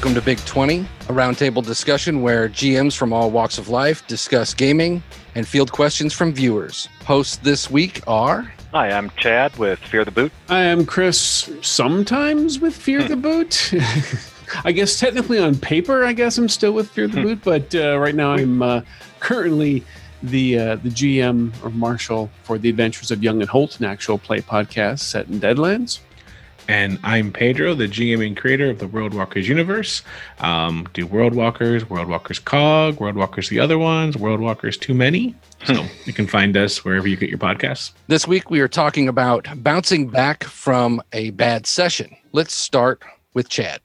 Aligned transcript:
Welcome 0.00 0.14
to 0.14 0.22
Big 0.22 0.38
20, 0.46 0.80
a 0.80 0.84
roundtable 1.12 1.62
discussion 1.62 2.22
where 2.22 2.48
GMs 2.48 2.96
from 2.96 3.12
all 3.12 3.30
walks 3.30 3.58
of 3.58 3.68
life 3.68 4.06
discuss 4.06 4.54
gaming 4.54 5.02
and 5.34 5.46
field 5.46 5.72
questions 5.72 6.14
from 6.14 6.32
viewers. 6.32 6.88
Hosts 7.04 7.36
this 7.36 7.70
week 7.70 8.00
are. 8.06 8.50
Hi, 8.72 8.92
I'm 8.92 9.10
Chad 9.18 9.54
with 9.58 9.78
Fear 9.78 10.06
the 10.06 10.10
Boot. 10.10 10.32
I 10.48 10.60
am 10.60 10.86
Chris, 10.86 11.50
sometimes 11.60 12.60
with 12.60 12.74
Fear 12.74 13.08
the 13.08 13.16
Boot. 13.16 13.74
I 14.64 14.72
guess 14.72 14.98
technically 14.98 15.38
on 15.38 15.54
paper, 15.56 16.02
I 16.02 16.14
guess 16.14 16.38
I'm 16.38 16.48
still 16.48 16.72
with 16.72 16.88
Fear 16.88 17.08
the 17.08 17.20
Boot, 17.20 17.40
but 17.44 17.74
uh, 17.74 17.98
right 17.98 18.14
now 18.14 18.32
I'm 18.32 18.62
uh, 18.62 18.80
currently 19.18 19.84
the 20.22 20.58
uh, 20.58 20.76
the 20.76 20.88
GM 20.88 21.52
or 21.62 21.68
Marshal 21.68 22.30
for 22.44 22.56
the 22.56 22.70
Adventures 22.70 23.10
of 23.10 23.22
Young 23.22 23.42
and 23.42 23.50
Holt, 23.50 23.78
an 23.78 23.84
actual 23.84 24.16
play 24.16 24.40
podcast 24.40 25.00
set 25.00 25.28
in 25.28 25.40
Deadlands. 25.40 26.00
And 26.70 27.00
I'm 27.02 27.32
Pedro, 27.32 27.74
the 27.74 27.88
GM 27.88 28.24
and 28.24 28.36
creator 28.36 28.70
of 28.70 28.78
the 28.78 28.86
World 28.86 29.12
Walkers 29.12 29.48
universe. 29.48 30.02
Um, 30.38 30.88
do 30.92 31.04
World 31.04 31.34
Walkers, 31.34 31.90
World 31.90 32.06
Walkers 32.06 32.38
Cog, 32.38 33.00
World 33.00 33.16
Walkers 33.16 33.48
the 33.48 33.58
other 33.58 33.76
ones, 33.76 34.16
World 34.16 34.38
Walkers 34.38 34.76
Too 34.76 34.94
Many. 34.94 35.34
So 35.64 35.84
you 36.04 36.12
can 36.12 36.28
find 36.28 36.56
us 36.56 36.84
wherever 36.84 37.08
you 37.08 37.16
get 37.16 37.28
your 37.28 37.40
podcasts. 37.40 37.90
This 38.06 38.28
week 38.28 38.50
we 38.50 38.60
are 38.60 38.68
talking 38.68 39.08
about 39.08 39.48
bouncing 39.56 40.06
back 40.06 40.44
from 40.44 41.02
a 41.12 41.30
bad 41.30 41.66
session. 41.66 42.16
Let's 42.30 42.54
start 42.54 43.02
with 43.34 43.48
Chad. 43.48 43.80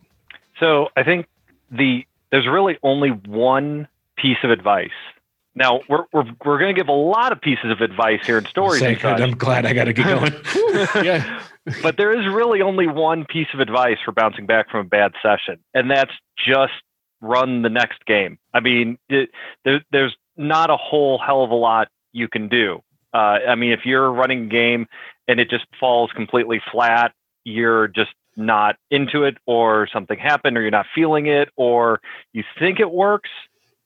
So 0.59 0.89
I 0.95 1.01
think 1.01 1.25
the 1.71 2.05
there's 2.29 2.45
really 2.45 2.77
only 2.83 3.09
one 3.09 3.87
piece 4.15 4.37
of 4.43 4.51
advice. 4.51 4.91
Now 5.55 5.81
we're 5.89 6.05
we're, 6.13 6.25
we're 6.45 6.59
going 6.59 6.75
to 6.75 6.79
give 6.79 6.89
a 6.89 6.91
lot 6.91 7.31
of 7.31 7.41
pieces 7.41 7.71
of 7.71 7.81
advice 7.81 8.23
here 8.27 8.37
in 8.37 8.45
stories. 8.45 8.83
and. 8.83 9.03
I'm 9.03 9.35
glad 9.35 9.65
I 9.65 9.73
got 9.73 9.85
to 9.85 9.93
get 9.93 10.05
going. 10.93 11.03
yeah. 11.03 11.41
but 11.81 11.97
there 11.97 12.17
is 12.17 12.25
really 12.33 12.61
only 12.61 12.87
one 12.87 13.25
piece 13.25 13.47
of 13.53 13.59
advice 13.59 13.97
for 14.03 14.11
bouncing 14.11 14.45
back 14.45 14.69
from 14.69 14.81
a 14.85 14.89
bad 14.89 15.13
session, 15.21 15.59
and 15.73 15.89
that's 15.89 16.13
just 16.37 16.73
run 17.21 17.61
the 17.61 17.69
next 17.69 18.05
game. 18.05 18.37
I 18.53 18.59
mean, 18.59 18.97
it, 19.09 19.29
there, 19.63 19.83
there's 19.91 20.15
not 20.37 20.69
a 20.69 20.77
whole 20.77 21.17
hell 21.17 21.43
of 21.43 21.51
a 21.51 21.55
lot 21.55 21.87
you 22.11 22.27
can 22.27 22.49
do. 22.49 22.81
Uh, 23.13 23.39
I 23.47 23.55
mean, 23.55 23.71
if 23.71 23.85
you're 23.85 24.11
running 24.11 24.45
a 24.45 24.47
game 24.47 24.87
and 25.27 25.39
it 25.39 25.49
just 25.49 25.65
falls 25.79 26.11
completely 26.11 26.61
flat, 26.71 27.13
you're 27.43 27.87
just 27.87 28.11
not 28.35 28.75
into 28.91 29.23
it, 29.23 29.37
or 29.45 29.87
something 29.91 30.19
happened, 30.19 30.57
or 30.57 30.61
you're 30.61 30.71
not 30.71 30.85
feeling 30.93 31.27
it, 31.27 31.49
or 31.55 32.01
you 32.33 32.43
think 32.59 32.79
it 32.79 32.91
works 32.91 33.29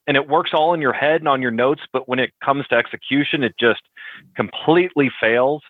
and 0.08 0.18
it 0.18 0.28
works 0.28 0.52
all 0.54 0.74
in 0.74 0.82
your 0.82 0.92
head 0.94 1.22
and 1.22 1.28
on 1.28 1.40
your 1.40 1.52
notes, 1.52 1.82
but 1.94 2.10
when 2.10 2.18
it 2.18 2.32
comes 2.44 2.66
to 2.68 2.76
execution, 2.76 3.44
it 3.44 3.54
just 3.60 3.82
completely 4.36 5.12
fails. 5.22 5.62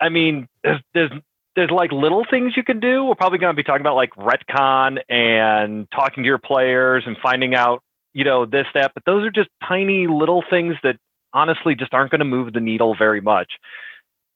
I 0.00 0.08
mean, 0.08 0.46
there's, 0.62 0.80
there's 0.94 1.10
there's 1.56 1.70
like 1.70 1.92
little 1.92 2.24
things 2.28 2.56
you 2.56 2.62
can 2.62 2.80
do. 2.80 3.04
We're 3.04 3.14
probably 3.14 3.38
going 3.38 3.54
to 3.54 3.56
be 3.56 3.62
talking 3.62 3.82
about 3.82 3.96
like 3.96 4.10
retcon 4.14 4.98
and 5.08 5.86
talking 5.90 6.22
to 6.22 6.26
your 6.26 6.38
players 6.38 7.04
and 7.06 7.16
finding 7.22 7.54
out, 7.54 7.82
you 8.14 8.24
know, 8.24 8.46
this, 8.46 8.66
that, 8.74 8.92
but 8.94 9.04
those 9.04 9.24
are 9.24 9.30
just 9.30 9.50
tiny 9.66 10.06
little 10.06 10.42
things 10.48 10.76
that 10.82 10.96
honestly 11.34 11.74
just 11.74 11.92
aren't 11.94 12.10
going 12.10 12.20
to 12.20 12.24
move 12.24 12.52
the 12.52 12.60
needle 12.60 12.94
very 12.96 13.20
much. 13.20 13.52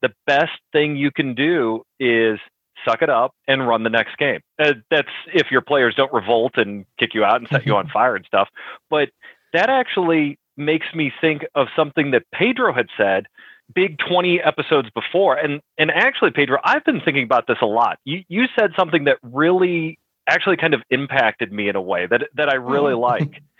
The 0.02 0.12
best 0.26 0.52
thing 0.72 0.96
you 0.96 1.10
can 1.10 1.34
do 1.34 1.82
is 1.98 2.38
suck 2.86 3.02
it 3.02 3.10
up 3.10 3.32
and 3.48 3.66
run 3.66 3.82
the 3.82 3.90
next 3.90 4.16
game. 4.18 4.40
Uh, 4.58 4.74
that's 4.90 5.08
if 5.32 5.50
your 5.50 5.62
players 5.62 5.94
don't 5.94 6.12
revolt 6.12 6.52
and 6.56 6.84
kick 6.98 7.14
you 7.14 7.24
out 7.24 7.40
and 7.40 7.48
set 7.48 7.66
you 7.66 7.74
on 7.76 7.88
fire 7.92 8.16
and 8.16 8.24
stuff. 8.26 8.48
But 8.90 9.08
that 9.52 9.70
actually 9.70 10.38
makes 10.56 10.86
me 10.94 11.12
think 11.20 11.46
of 11.54 11.68
something 11.74 12.10
that 12.12 12.24
Pedro 12.32 12.72
had 12.72 12.86
said 12.96 13.26
big 13.74 13.98
20 13.98 14.40
episodes 14.40 14.88
before. 14.94 15.36
And 15.36 15.60
and 15.78 15.90
actually 15.90 16.30
pedro 16.30 16.58
i've 16.64 16.84
been 16.84 17.00
thinking 17.00 17.24
about 17.24 17.46
this 17.46 17.58
a 17.60 17.66
lot. 17.66 17.98
You 18.04 18.22
you 18.28 18.46
said 18.58 18.72
something 18.76 19.04
that 19.04 19.18
really 19.22 19.98
actually 20.28 20.56
kind 20.56 20.74
of 20.74 20.82
impacted 20.90 21.52
me 21.52 21.68
in 21.68 21.76
a 21.76 21.82
way 21.82 22.06
that 22.06 22.22
that 22.34 22.48
i 22.48 22.54
really 22.54 22.94
like. 22.94 23.42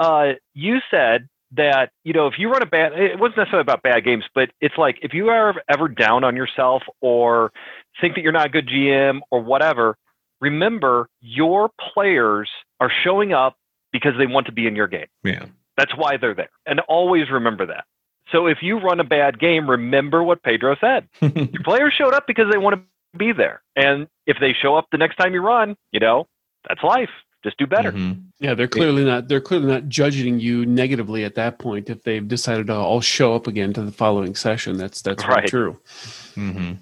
Uh 0.00 0.34
you 0.54 0.78
said 0.92 1.28
that 1.56 1.90
you 2.04 2.12
know 2.12 2.28
if 2.28 2.34
you 2.38 2.48
run 2.48 2.62
a 2.62 2.66
bad 2.66 2.92
it 2.92 3.18
wasn't 3.18 3.38
necessarily 3.38 3.62
about 3.62 3.82
bad 3.82 4.04
games 4.04 4.22
but 4.32 4.48
it's 4.60 4.78
like 4.78 4.96
if 5.02 5.12
you 5.12 5.28
are 5.28 5.54
ever 5.68 5.88
down 5.88 6.22
on 6.22 6.36
yourself 6.36 6.84
or 7.00 7.50
think 8.00 8.14
that 8.14 8.20
you're 8.20 8.30
not 8.30 8.46
a 8.46 8.48
good 8.48 8.68
gm 8.68 9.18
or 9.32 9.42
whatever 9.42 9.96
remember 10.40 11.08
your 11.20 11.70
players 11.92 12.48
are 12.80 12.90
showing 13.04 13.32
up 13.32 13.56
because 13.92 14.12
they 14.18 14.26
want 14.26 14.46
to 14.46 14.52
be 14.52 14.66
in 14.66 14.76
your 14.76 14.86
game. 14.86 15.06
Yeah. 15.24 15.46
that's 15.76 15.96
why 15.96 16.16
they're 16.16 16.34
there. 16.34 16.50
And 16.66 16.80
always 16.80 17.30
remember 17.30 17.66
that 17.66 17.84
so 18.32 18.46
if 18.46 18.58
you 18.62 18.78
run 18.78 19.00
a 19.00 19.04
bad 19.04 19.38
game, 19.38 19.68
remember 19.68 20.22
what 20.22 20.42
Pedro 20.42 20.76
said. 20.80 21.08
Your 21.20 21.62
players 21.64 21.94
showed 21.96 22.14
up 22.14 22.26
because 22.26 22.46
they 22.50 22.58
want 22.58 22.76
to 22.76 23.18
be 23.18 23.32
there. 23.32 23.62
And 23.76 24.06
if 24.26 24.36
they 24.40 24.52
show 24.52 24.76
up 24.76 24.86
the 24.92 24.98
next 24.98 25.16
time 25.16 25.32
you 25.34 25.40
run, 25.40 25.76
you 25.92 26.00
know, 26.00 26.26
that's 26.68 26.82
life. 26.82 27.10
Just 27.44 27.56
do 27.56 27.66
better. 27.66 27.92
Mhm. 27.92 28.24
Yeah, 28.40 28.54
they're 28.54 28.66
clearly 28.68 29.04
not 29.04 29.28
they're 29.28 29.40
clearly 29.40 29.66
not 29.68 29.88
judging 29.88 30.40
you 30.40 30.66
negatively 30.66 31.24
at 31.24 31.36
that 31.36 31.58
point 31.58 31.88
if 31.88 32.02
they've 32.02 32.26
decided 32.26 32.66
to 32.66 32.74
all 32.74 33.00
show 33.00 33.34
up 33.34 33.46
again 33.46 33.72
to 33.74 33.82
the 33.82 33.92
following 33.92 34.34
session. 34.34 34.76
That's 34.76 35.00
that's 35.02 35.22
very 35.22 35.34
Right. 35.36 35.48
true. 35.48 35.78
hmm 36.34 36.72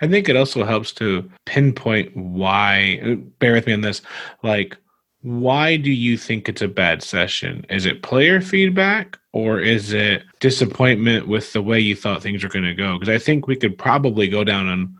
I 0.00 0.06
think 0.06 0.28
it 0.28 0.36
also 0.36 0.64
helps 0.64 0.92
to 0.92 1.28
pinpoint 1.46 2.16
why. 2.16 3.16
Bear 3.40 3.54
with 3.54 3.66
me 3.66 3.72
on 3.72 3.80
this. 3.80 4.00
Like, 4.44 4.76
why 5.22 5.76
do 5.76 5.90
you 5.90 6.16
think 6.16 6.48
it's 6.48 6.62
a 6.62 6.68
bad 6.68 7.02
session? 7.02 7.66
Is 7.68 7.86
it 7.86 8.02
player 8.02 8.40
feedback 8.40 9.18
or 9.32 9.60
is 9.60 9.92
it 9.92 10.22
disappointment 10.40 11.26
with 11.26 11.52
the 11.52 11.62
way 11.62 11.80
you 11.80 11.96
thought 11.96 12.22
things 12.22 12.42
were 12.42 12.48
going 12.48 12.64
to 12.64 12.74
go? 12.74 12.98
Because 12.98 13.12
I 13.14 13.18
think 13.18 13.46
we 13.46 13.56
could 13.56 13.76
probably 13.76 14.28
go 14.28 14.44
down 14.44 14.68
on 14.68 14.96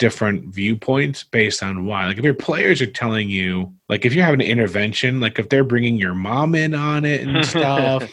different 0.00 0.46
viewpoints 0.46 1.22
based 1.22 1.62
on 1.62 1.86
why. 1.86 2.06
Like, 2.06 2.18
if 2.18 2.24
your 2.24 2.34
players 2.34 2.80
are 2.82 2.86
telling 2.86 3.28
you, 3.28 3.72
like, 3.88 4.04
if 4.04 4.14
you're 4.14 4.24
having 4.24 4.40
an 4.40 4.48
intervention, 4.48 5.20
like 5.20 5.38
if 5.38 5.48
they're 5.48 5.62
bringing 5.62 5.96
your 5.96 6.14
mom 6.14 6.54
in 6.54 6.74
on 6.74 7.04
it 7.04 7.26
and 7.26 7.44
stuff. 7.46 8.10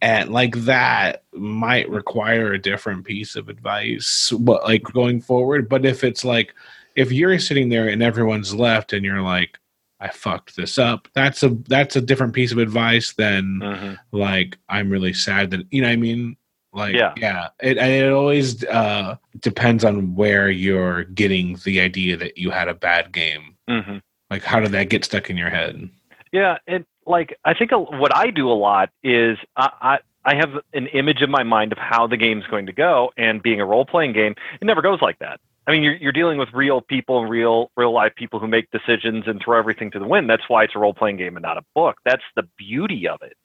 and 0.00 0.30
like 0.30 0.54
that 0.56 1.22
might 1.32 1.88
require 1.88 2.52
a 2.52 2.60
different 2.60 3.04
piece 3.04 3.36
of 3.36 3.48
advice 3.48 4.32
but 4.40 4.64
like 4.64 4.82
going 4.82 5.20
forward 5.20 5.68
but 5.68 5.86
if 5.86 6.02
it's 6.02 6.24
like 6.24 6.52
if 6.96 7.10
you're 7.12 7.38
sitting 7.38 7.68
there 7.68 7.88
and 7.88 8.02
everyone's 8.02 8.54
left 8.54 8.92
and 8.92 9.04
you're 9.04 9.22
like 9.22 9.58
i 10.04 10.08
fucked 10.08 10.54
this 10.56 10.78
up 10.78 11.08
that's 11.14 11.42
a 11.42 11.48
that's 11.68 11.96
a 11.96 12.00
different 12.00 12.32
piece 12.34 12.52
of 12.52 12.58
advice 12.58 13.12
than 13.14 13.60
Mhm. 13.62 13.98
like 14.12 14.58
i'm 14.68 14.90
really 14.90 15.12
sad 15.12 15.50
that 15.50 15.60
you 15.70 15.80
know 15.82 15.88
what 15.88 15.92
i 15.92 15.96
mean 15.96 16.36
like 16.72 16.94
Yeah. 16.94 17.12
yeah 17.16 17.48
it, 17.60 17.78
and 17.78 17.90
it 17.92 18.12
always 18.12 18.64
uh 18.66 19.16
depends 19.40 19.84
on 19.84 20.14
where 20.14 20.48
you're 20.50 21.04
getting 21.04 21.58
the 21.64 21.80
idea 21.80 22.16
that 22.16 22.38
you 22.38 22.50
had 22.50 22.68
a 22.68 22.74
bad 22.74 23.12
game 23.12 23.56
Mhm. 23.68 24.02
like 24.30 24.42
how 24.44 24.60
did 24.60 24.72
that 24.72 24.88
get 24.90 25.04
stuck 25.04 25.30
in 25.30 25.36
your 25.36 25.50
head 25.50 25.88
Yeah, 26.32 26.58
and 26.66 26.84
like 27.06 27.36
I 27.44 27.54
think 27.54 27.70
a, 27.72 27.78
what 27.78 28.12
I 28.16 28.30
do 28.30 28.50
a 28.50 28.58
lot 28.68 28.90
is 29.04 29.38
I, 29.56 29.70
I 29.80 29.98
I 30.26 30.34
have 30.34 30.52
an 30.72 30.86
image 30.88 31.20
in 31.22 31.30
my 31.30 31.42
mind 31.44 31.70
of 31.70 31.78
how 31.78 32.06
the 32.08 32.16
game's 32.16 32.46
going 32.46 32.66
to 32.66 32.72
go, 32.72 33.12
and 33.16 33.42
being 33.42 33.60
a 33.60 33.64
role 33.66 33.84
playing 33.84 34.14
game, 34.14 34.34
it 34.60 34.64
never 34.64 34.80
goes 34.82 35.00
like 35.02 35.18
that. 35.20 35.38
I 35.66 35.72
mean, 35.72 35.82
you're 35.82 35.96
you're 35.96 36.12
dealing 36.12 36.38
with 36.38 36.48
real 36.52 36.80
people 36.80 37.20
and 37.20 37.30
real 37.30 37.70
real 37.76 37.92
life 37.92 38.14
people 38.16 38.38
who 38.38 38.48
make 38.48 38.70
decisions 38.70 39.24
and 39.26 39.40
throw 39.42 39.58
everything 39.58 39.90
to 39.92 39.98
the 39.98 40.06
wind. 40.06 40.28
That's 40.28 40.48
why 40.48 40.64
it's 40.64 40.74
a 40.76 40.78
role 40.78 40.94
playing 40.94 41.16
game 41.16 41.36
and 41.36 41.42
not 41.42 41.56
a 41.56 41.64
book. 41.74 41.96
That's 42.04 42.22
the 42.36 42.46
beauty 42.58 43.08
of 43.08 43.22
it. 43.22 43.36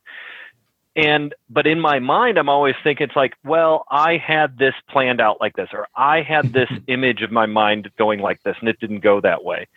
And 0.95 1.33
but 1.50 1.66
in 1.66 1.80
my 1.80 2.00
mind, 2.00 2.38
I'm 2.38 2.50
always 2.50 2.75
thinking 2.83 3.07
it's 3.07 3.16
like, 3.16 3.36
well, 3.45 3.86
I 3.89 4.18
had 4.18 4.57
this 4.57 4.74
planned 4.89 5.21
out 5.21 5.39
like 5.39 5.56
this, 5.56 5.69
or 5.71 5.88
I 5.95 6.21
had 6.21 6.51
this 6.51 6.69
image 6.88 7.21
of 7.21 7.31
my 7.31 7.45
mind 7.45 7.89
going 7.98 8.19
like 8.19 8.42
this, 8.44 8.57
and 8.60 8.68
it 8.68 8.80
didn't 8.80 9.00
go 9.00 9.22
that 9.22 9.44
way. 9.44 9.68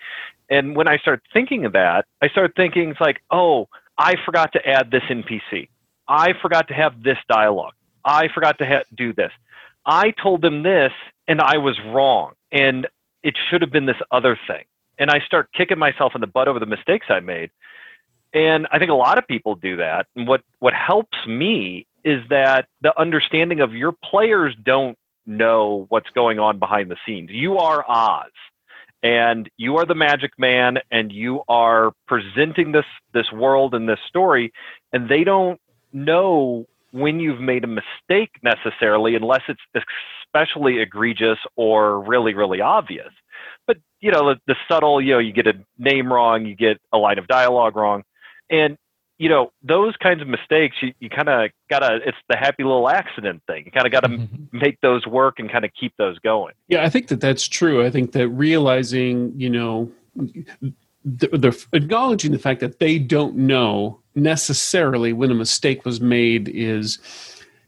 And 0.51 0.75
when 0.75 0.89
I 0.89 0.99
start 0.99 1.23
thinking 1.33 1.65
of 1.65 1.73
that, 1.73 2.07
I 2.21 2.29
start 2.29 2.55
thinking 2.57 2.91
it's 2.91 3.01
like, 3.01 3.23
oh, 3.31 3.69
I 3.99 4.17
forgot 4.25 4.53
to 4.55 4.69
add 4.69 4.91
this 4.91 5.03
NPC. 5.05 5.69
I 6.09 6.33
forgot 6.43 6.69
to 6.69 6.75
have 6.75 7.03
this 7.03 7.19
dialogue. 7.29 7.75
I 8.05 8.29
forgot 8.29 8.59
to 8.59 8.67
ha- 8.67 8.83
do 8.95 9.13
this. 9.13 9.31
I 9.85 10.13
told 10.13 10.43
them 10.43 10.63
this, 10.63 10.93
and 11.29 11.41
I 11.41 11.59
was 11.59 11.79
wrong, 11.87 12.33
and 12.51 12.87
it 13.23 13.35
should 13.49 13.63
have 13.63 13.71
been 13.71 13.87
this 13.87 13.97
other 14.11 14.39
thing. 14.47 14.65
And 14.99 15.11
I 15.11 15.21
start 15.21 15.51
kicking 15.53 15.79
myself 15.79 16.15
in 16.15 16.21
the 16.21 16.27
butt 16.27 16.49
over 16.49 16.59
the 16.59 16.67
mistakes 16.67 17.07
I 17.09 17.21
made. 17.21 17.51
And 18.35 18.67
I 18.71 18.79
think 18.79 18.91
a 18.91 18.95
lot 18.95 19.19
of 19.19 19.27
people 19.27 19.55
do 19.55 19.77
that. 19.77 20.07
And 20.17 20.27
what 20.27 20.43
what 20.59 20.75
helps 20.75 21.19
me 21.27 21.87
is 22.05 22.23
that 22.31 22.67
the 22.81 22.99
understanding 22.99 23.61
of 23.61 23.75
your 23.75 23.93
players 23.93 24.55
don't 24.63 24.97
know 25.27 25.87
what's 25.89 26.11
going 26.11 26.39
on 26.39 26.59
behind 26.59 26.91
the 26.91 26.97
scenes. 27.07 27.31
You 27.31 27.59
are 27.59 27.85
Oz 27.89 28.31
and 29.03 29.51
you 29.57 29.77
are 29.77 29.85
the 29.85 29.95
magic 29.95 30.33
man 30.39 30.79
and 30.91 31.13
you 31.13 31.43
are 31.49 31.93
presenting 32.07 32.73
this 32.73 32.87
this 33.13 33.31
world 33.33 33.75
and 33.75 33.89
this 33.89 33.99
story 34.09 34.53
and 34.93 35.09
they 35.09 35.25
don't 35.25 35.61
know 35.93 36.67
when 36.93 37.21
you've 37.21 37.41
made 37.41 37.65
a 37.65 37.67
mistake 37.67 38.31
necessarily 38.43 39.15
unless 39.17 39.43
it's 39.49 39.61
especially 40.27 40.81
egregious 40.81 41.39
or 41.57 42.01
really 42.01 42.35
really 42.35 42.61
obvious 42.61 43.13
but 43.67 43.77
you 44.01 44.11
know 44.11 44.31
the, 44.35 44.41
the 44.47 44.57
subtle 44.69 45.01
you 45.01 45.13
know 45.13 45.19
you 45.19 45.33
get 45.33 45.47
a 45.47 45.55
name 45.79 46.13
wrong 46.13 46.47
you 46.47 46.55
get 46.55 46.81
a 46.93 46.99
line 46.99 47.19
of 47.19 47.27
dialogue 47.27 47.77
wrong 47.77 48.03
and 48.51 48.77
you 49.19 49.29
know 49.29 49.53
those 49.63 49.95
kinds 50.03 50.21
of 50.23 50.29
mistakes 50.29 50.77
you, 50.81 50.93
you 51.01 51.09
kind 51.09 51.29
of 51.29 51.51
gotta 51.71 51.99
it's 52.05 52.17
the 52.29 52.37
happy 52.37 52.63
little 52.63 52.89
accident 52.89 53.43
thing 53.47 53.65
you 53.67 53.71
kind 53.73 53.87
of 53.87 53.93
gotta 53.93 54.09
Mm-hmm. 54.09 54.59
make 54.59 54.81
those 54.81 55.07
work 55.07 55.39
and 55.39 55.51
kind 55.51 55.65
of 55.65 55.71
keep 55.79 55.93
those 55.97 56.19
going 56.21 56.55
Yeah, 56.69 56.85
I 56.85 56.89
think 56.91 57.09
that 57.09 57.21
that's 57.21 57.47
true. 57.49 57.85
I 57.85 57.91
think 57.91 58.13
that 58.13 58.29
realizing, 58.29 59.33
you 59.37 59.51
know, 59.51 59.91
they're 61.05 61.53
acknowledging 61.73 62.33
the 62.33 62.39
fact 62.39 62.61
that 62.61 62.79
they 62.79 62.99
don't 62.99 63.37
know 63.37 63.99
necessarily 64.15 65.13
when 65.13 65.31
a 65.31 65.35
mistake 65.35 65.85
was 65.85 66.01
made 66.01 66.49
is 66.49 66.99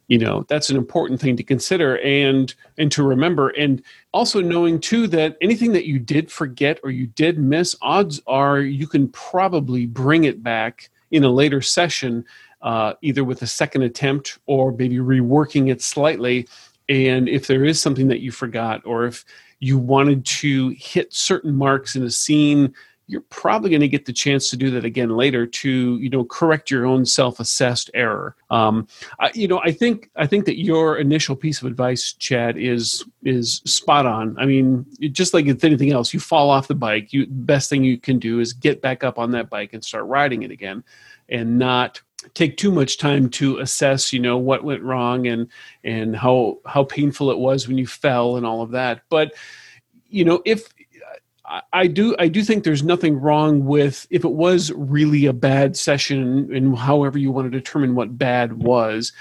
you 0.09 0.19
know 0.19 0.45
that's 0.49 0.69
an 0.69 0.77
important 0.77 1.21
thing 1.21 1.37
to 1.37 1.43
consider 1.43 1.99
and 1.99 2.55
and 2.79 2.93
to 2.93 3.03
remember. 3.03 3.49
And 3.51 3.83
also 4.13 4.41
knowing 4.41 4.79
too 4.81 5.07
that 5.09 5.37
anything 5.41 5.73
that 5.73 5.87
you 5.87 5.99
did 5.99 6.31
forget 6.31 6.79
or 6.83 6.91
you 6.91 7.07
did 7.07 7.39
miss 7.39 7.75
odds 7.83 8.21
are 8.27 8.61
you 8.61 8.87
can 8.87 9.09
probably 9.09 9.87
bring 9.87 10.25
it 10.25 10.43
back 10.43 10.91
in 11.11 11.25
a 11.25 11.31
later 11.31 11.61
session 11.61 12.25
uh, 12.65 12.95
either 13.03 13.23
with 13.25 13.43
a 13.43 13.47
second 13.47 13.83
attempt 13.83 14.39
or 14.47 14.73
maybe 14.73 14.97
reworking 14.97 15.71
it 15.71 15.83
slightly. 15.83 16.49
And 16.89 17.29
if 17.29 17.47
there 17.47 17.65
is 17.65 17.81
something 17.81 18.09
that 18.09 18.21
you 18.21 18.33
forgot 18.33 18.83
or 18.85 19.05
if 19.05 19.25
you 19.61 19.79
wanted 19.79 20.25
to 20.25 20.75
hit 20.79 21.13
certain 21.13 21.55
marks 21.55 21.95
in 21.95 22.03
a 22.03 22.11
scene 22.11 22.75
you're 23.07 23.21
probably 23.23 23.71
going 23.71 23.81
to 23.81 23.89
get 23.89 24.07
the 24.07 24.13
chance 24.13 24.49
to 24.49 24.57
do 24.57 24.71
that 24.71 24.85
again 24.85 25.11
later 25.11 25.47
to 25.47 25.99
you 25.99 26.09
know 26.09 26.25
correct 26.25 26.71
your 26.71 26.87
own 26.87 27.05
self-assessed 27.05 27.91
error. 27.95 28.35
Um, 28.51 28.87
I, 29.19 29.31
you 29.35 29.49
know 29.49 29.61
i 29.65 29.73
think 29.73 30.11
i 30.17 30.27
think 30.27 30.45
that 30.47 30.61
your 30.61 30.99
initial 30.99 31.37
piece 31.37 31.61
of 31.61 31.67
advice 31.67 32.13
chad 32.15 32.57
is 32.57 33.05
is 33.25 33.57
spot 33.65 34.07
on. 34.07 34.37
I 34.39 34.47
mean 34.47 34.87
just 35.13 35.35
like 35.35 35.47
with 35.47 35.65
anything 35.65 35.93
else 35.93 36.15
you 36.15 36.21
fall 36.21 36.51
off 36.51 36.69
the 36.69 36.75
bike 36.75 37.13
you 37.13 37.27
best 37.27 37.69
thing 37.69 37.85
you 37.85 37.99
can 37.99 38.19
do 38.19 38.41
is 38.41 38.53
get 38.53 38.81
back 38.81 39.05
up 39.05 39.19
on 39.19 39.31
that 39.33 39.51
bike 39.51 39.73
and 39.73 39.85
start 39.85 40.07
riding 40.07 40.43
it 40.43 40.51
again 40.51 40.85
and 41.29 41.59
not 41.59 42.01
take 42.33 42.57
too 42.57 42.73
much 42.73 42.97
time 42.97 43.29
to 43.29 43.59
assess 43.59 44.13
you 44.13 44.21
know 44.21 44.39
what 44.39 44.65
went 44.65 44.83
wrong 44.83 45.27
and 45.27 45.49
and 45.83 46.17
how 46.17 46.59
how 46.67 46.85
painful 46.85 47.31
it 47.31 47.39
was 47.39 47.69
when 47.69 47.77
you 47.77 47.87
fell 47.87 48.37
and 48.37 48.47
all 48.47 48.63
of 48.63 48.71
that. 48.71 49.03
But 49.11 49.35
you 50.09 50.25
know 50.25 50.41
if 50.45 50.69
I 51.73 51.87
do 51.87 52.17
I 52.19 52.29
do 52.29 52.43
think 52.43 52.65
there's 52.65 52.83
nothing 52.83 53.21
wrong 53.21 53.65
with 53.67 54.07
if 54.11 54.25
it 54.25 54.33
was 54.33 54.73
really 54.73 55.27
a 55.27 55.33
bad 55.33 55.77
session 55.77 56.55
and 56.55 56.77
however 56.77 57.19
you 57.19 57.31
want 57.31 57.51
to 57.51 57.59
determine 57.59 57.95
what 57.95 58.17
bad 58.17 58.63
was. 58.63 59.13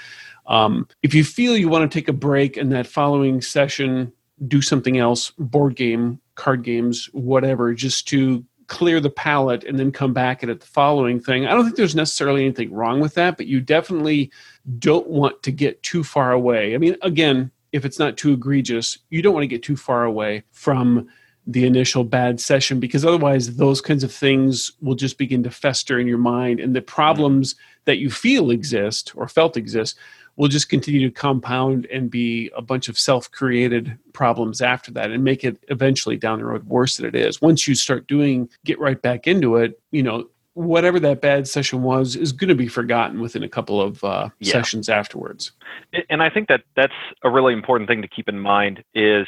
Um, 0.46 0.88
if 1.02 1.14
you 1.14 1.24
feel 1.24 1.56
you 1.56 1.68
want 1.68 1.90
to 1.90 1.98
take 1.98 2.08
a 2.08 2.14
break 2.14 2.56
and 2.56 2.72
that 2.72 2.86
following 2.86 3.40
session 3.40 4.12
do 4.48 4.60
something 4.60 4.98
else, 4.98 5.30
board 5.38 5.76
game, 5.76 6.20
card 6.34 6.64
games, 6.64 7.08
whatever, 7.12 7.72
just 7.72 8.08
to 8.08 8.44
clear 8.66 9.00
the 9.00 9.10
palate 9.10 9.64
and 9.64 9.78
then 9.78 9.92
come 9.92 10.12
back 10.12 10.42
at 10.42 10.48
it 10.48 10.60
the 10.60 10.66
following 10.66 11.20
thing. 11.20 11.46
I 11.46 11.52
don't 11.52 11.64
think 11.64 11.76
there's 11.76 11.94
necessarily 11.94 12.44
anything 12.44 12.72
wrong 12.72 13.00
with 13.00 13.14
that, 13.14 13.36
but 13.36 13.46
you 13.46 13.60
definitely 13.60 14.30
don't 14.78 15.08
want 15.08 15.42
to 15.42 15.52
get 15.52 15.82
too 15.82 16.02
far 16.02 16.32
away. 16.32 16.74
I 16.74 16.78
mean, 16.78 16.96
again, 17.02 17.50
if 17.72 17.84
it's 17.84 17.98
not 17.98 18.16
too 18.16 18.32
egregious, 18.32 18.98
you 19.10 19.20
don't 19.20 19.34
want 19.34 19.44
to 19.44 19.48
get 19.48 19.62
too 19.62 19.76
far 19.76 20.04
away 20.04 20.44
from 20.52 21.08
the 21.46 21.66
initial 21.66 22.04
bad 22.04 22.40
session 22.40 22.80
because 22.80 23.04
otherwise 23.04 23.56
those 23.56 23.80
kinds 23.80 24.02
of 24.02 24.12
things 24.12 24.72
will 24.80 24.94
just 24.94 25.18
begin 25.18 25.42
to 25.42 25.50
fester 25.50 25.98
in 25.98 26.06
your 26.06 26.18
mind 26.18 26.58
and 26.58 26.74
the 26.74 26.80
problems 26.80 27.54
that 27.84 27.98
you 27.98 28.10
feel 28.10 28.50
exist 28.50 29.12
or 29.14 29.28
felt 29.28 29.56
exist 29.56 29.98
will 30.36 30.48
just 30.48 30.68
continue 30.68 31.06
to 31.06 31.14
compound 31.14 31.86
and 31.92 32.10
be 32.10 32.50
a 32.56 32.62
bunch 32.62 32.88
of 32.88 32.98
self-created 32.98 33.96
problems 34.12 34.60
after 34.60 34.90
that 34.90 35.10
and 35.10 35.22
make 35.22 35.44
it 35.44 35.62
eventually 35.68 36.16
down 36.16 36.38
the 36.38 36.44
road 36.44 36.64
worse 36.64 36.96
than 36.96 37.06
it 37.06 37.14
is. 37.14 37.40
Once 37.40 37.68
you 37.68 37.74
start 37.74 38.06
doing 38.08 38.48
get 38.64 38.78
right 38.80 39.00
back 39.02 39.26
into 39.26 39.56
it 39.56 39.78
you 39.90 40.02
know 40.02 40.26
whatever 40.54 41.00
that 41.00 41.20
bad 41.20 41.46
session 41.48 41.82
was 41.82 42.16
is 42.16 42.32
going 42.32 42.48
to 42.48 42.54
be 42.54 42.68
forgotten 42.68 43.20
within 43.20 43.42
a 43.42 43.48
couple 43.48 43.80
of 43.80 44.02
uh, 44.04 44.28
yeah. 44.38 44.52
sessions 44.52 44.88
afterwards. 44.88 45.52
And 46.08 46.22
i 46.22 46.30
think 46.30 46.48
that 46.48 46.62
that's 46.74 46.94
a 47.22 47.30
really 47.30 47.52
important 47.52 47.88
thing 47.88 48.02
to 48.02 48.08
keep 48.08 48.28
in 48.28 48.38
mind 48.38 48.82
is 48.94 49.26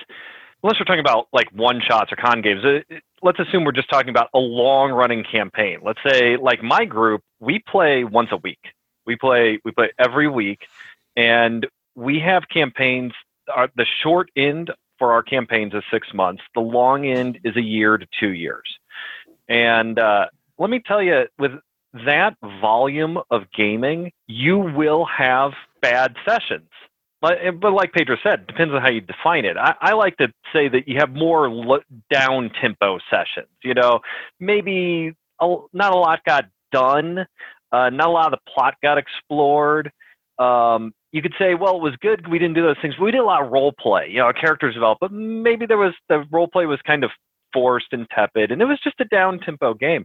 unless 0.67 0.81
we're 0.81 0.85
talking 0.85 0.99
about 0.99 1.29
like 1.33 1.49
one 1.53 1.81
shots 1.81 2.11
or 2.11 2.17
con 2.17 2.43
games, 2.43 2.65
uh, 2.65 2.81
let's 3.23 3.39
assume 3.39 3.63
we're 3.65 3.71
just 3.71 3.89
talking 3.89 4.09
about 4.09 4.29
a 4.35 4.39
long 4.39 4.91
running 4.91 5.23
campaign. 5.23 5.79
Let's 5.81 6.01
say 6.05 6.37
like 6.37 6.61
my 6.61 6.85
group, 6.85 7.23
we 7.39 7.61
play 7.61 8.03
once 8.03 8.31
a 8.33 8.37
week. 8.39 8.59
We 9.07 9.15
play 9.15 9.61
we 9.65 9.71
play 9.71 9.93
every 9.97 10.29
week, 10.29 10.67
and 11.15 11.65
we 11.95 12.19
have 12.19 12.49
campaigns. 12.53 13.13
Our, 13.55 13.69
the 13.77 13.87
short 14.03 14.29
end 14.37 14.73
for 14.99 15.13
our 15.13 15.23
campaigns 15.23 15.73
is 15.73 15.85
six 15.89 16.09
months. 16.13 16.43
The 16.57 16.61
long 16.61 17.07
end 17.07 17.39
is 17.45 17.57
a 17.57 17.63
year 17.63 17.97
to 17.97 18.07
two 18.19 18.33
years. 18.33 18.67
And 19.49 20.01
uh, 20.01 20.27
let 20.59 20.69
me 20.69 20.83
tell 20.85 21.01
you, 21.01 21.27
with 21.39 21.53
that 22.05 22.35
volume 22.61 23.19
of 23.31 23.43
gaming, 23.57 24.11
you 24.27 24.59
will 24.59 25.05
have 25.05 25.53
bad 25.81 26.17
sessions 26.25 26.69
but 27.23 27.73
like 27.73 27.93
Pedro 27.93 28.17
said, 28.23 28.47
depends 28.47 28.75
on 28.75 28.83
how 28.83 28.89
you 28.89 29.01
define 29.01 29.45
it. 29.45 29.57
I, 29.57 29.75
I 29.81 29.93
like 29.95 30.17
to 30.19 30.29
say 30.53 30.69
that 30.69 30.87
you 30.87 30.99
have 30.99 31.11
more 31.11 31.81
down 32.13 32.51
tempo 32.61 32.99
sessions. 33.11 33.49
You 33.65 33.75
know, 33.75 34.01
maybe 34.39 35.13
a, 35.41 35.57
not 35.73 35.93
a 35.93 35.97
lot 35.97 36.21
got 36.25 36.45
done, 36.73 37.27
uh, 37.73 37.91
not 37.91 38.09
a 38.09 38.11
lot 38.11 38.33
of 38.33 38.39
the 38.39 38.51
plot 38.53 38.75
got 38.83 38.99
explored. 38.99 39.91
Um, 40.39 40.93
you 41.13 41.23
could 41.23 41.35
say, 41.39 41.55
well, 41.55 41.77
it 41.77 41.83
was 41.83 41.95
good. 42.03 42.29
We 42.29 42.39
didn't 42.39 42.55
do 42.55 42.63
those 42.63 42.77
things. 42.83 42.95
We 43.01 43.11
did 43.11 43.21
a 43.21 43.25
lot 43.25 43.43
of 43.43 43.51
role 43.51 43.73
play. 43.79 44.09
You 44.11 44.19
know, 44.19 44.33
characters 44.39 44.75
developed, 44.75 45.01
but 45.01 45.13
maybe 45.13 45.65
there 45.65 45.79
was 45.79 45.95
the 46.09 46.25
role 46.31 46.49
play 46.49 46.67
was 46.67 46.81
kind 46.87 47.05
of 47.05 47.11
forced 47.53 47.87
and 47.93 48.07
tepid, 48.11 48.51
and 48.51 48.61
it 48.61 48.67
was 48.67 48.79
just 48.85 49.01
a 49.01 49.05
down 49.07 49.39
tempo 49.41 49.73
game. 49.73 50.05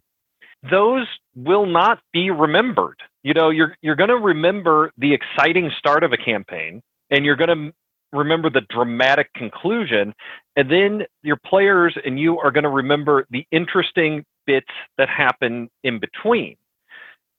Those 0.69 1.08
will 1.36 1.66
not 1.66 2.00
be 2.13 2.30
remembered. 2.30 2.98
You 3.24 3.34
know, 3.34 3.50
you're 3.50 3.75
you're 3.81 3.96
going 3.96 4.10
to 4.10 4.18
remember 4.18 4.92
the 4.98 5.13
exciting 5.13 5.72
start 5.78 6.04
of 6.04 6.13
a 6.13 6.18
campaign 6.18 6.81
and 7.12 7.25
you're 7.25 7.36
going 7.36 7.72
to 7.72 7.74
remember 8.13 8.50
the 8.50 8.62
dramatic 8.62 9.34
conclusion 9.34 10.13
and 10.56 10.69
then 10.69 11.06
your 11.24 11.38
players 11.38 11.96
and 12.04 12.19
you 12.19 12.40
are 12.40 12.52
going 12.52 12.63
to 12.63 12.69
remember 12.69 13.25
the 13.30 13.46
interesting 13.52 14.25
bits 14.46 14.68
that 14.98 15.08
happen 15.08 15.69
in 15.84 16.00
between. 16.00 16.56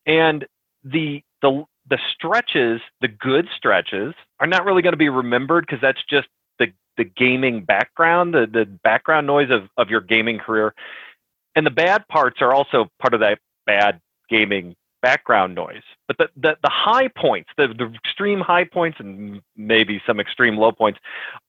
And 0.07 0.47
the 0.85 1.23
the 1.43 1.64
the 1.88 1.99
stretches 2.14 2.81
the 3.00 3.09
good 3.09 3.49
stretches 3.57 4.14
are 4.41 4.47
not 4.47 4.64
really 4.64 4.83
going 4.83 4.93
to 4.93 4.99
be 4.99 5.09
remembered 5.09 5.67
because 5.67 5.81
that's 5.81 6.02
just 6.09 6.29
the 6.59 6.73
the 6.97 7.05
gaming 7.05 7.64
background 7.64 8.35
the 8.35 8.47
the 8.47 8.64
background 8.64 9.26
noise 9.26 9.50
of 9.50 9.69
of 9.76 9.91
your 9.91 10.00
gaming 10.00 10.38
career. 10.38 10.75
And 11.55 11.67
the 11.67 11.71
bad 11.71 12.09
parts 12.09 12.41
are 12.41 12.55
also 12.55 12.91
part 12.99 13.14
of 13.14 13.21
that 13.21 13.38
bad 13.67 14.00
gaming 14.29 14.75
background 15.02 15.54
noise. 15.54 15.82
But 16.06 16.16
the, 16.18 16.28
the, 16.37 16.56
the 16.62 16.71
high 16.71 17.09
points, 17.09 17.50
the, 17.56 17.68
the 17.68 17.92
extreme 17.94 18.40
high 18.40 18.64
points 18.64 18.99
and 19.00 19.42
maybe 19.56 20.00
some 20.06 20.21
extreme 20.21 20.56
low 20.56 20.73
points 20.73 21.00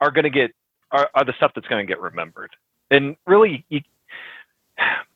are 0.02 0.12
going 0.12 0.24
to 0.24 0.30
get, 0.30 0.52
are, 0.92 1.10
are 1.14 1.24
the 1.24 1.34
stuff 1.38 1.52
that's 1.56 1.68
going 1.68 1.86
to 1.86 1.90
get 1.90 2.02
remembered. 2.02 2.52
And 2.92 3.16
really, 3.26 3.66
you, 3.70 3.82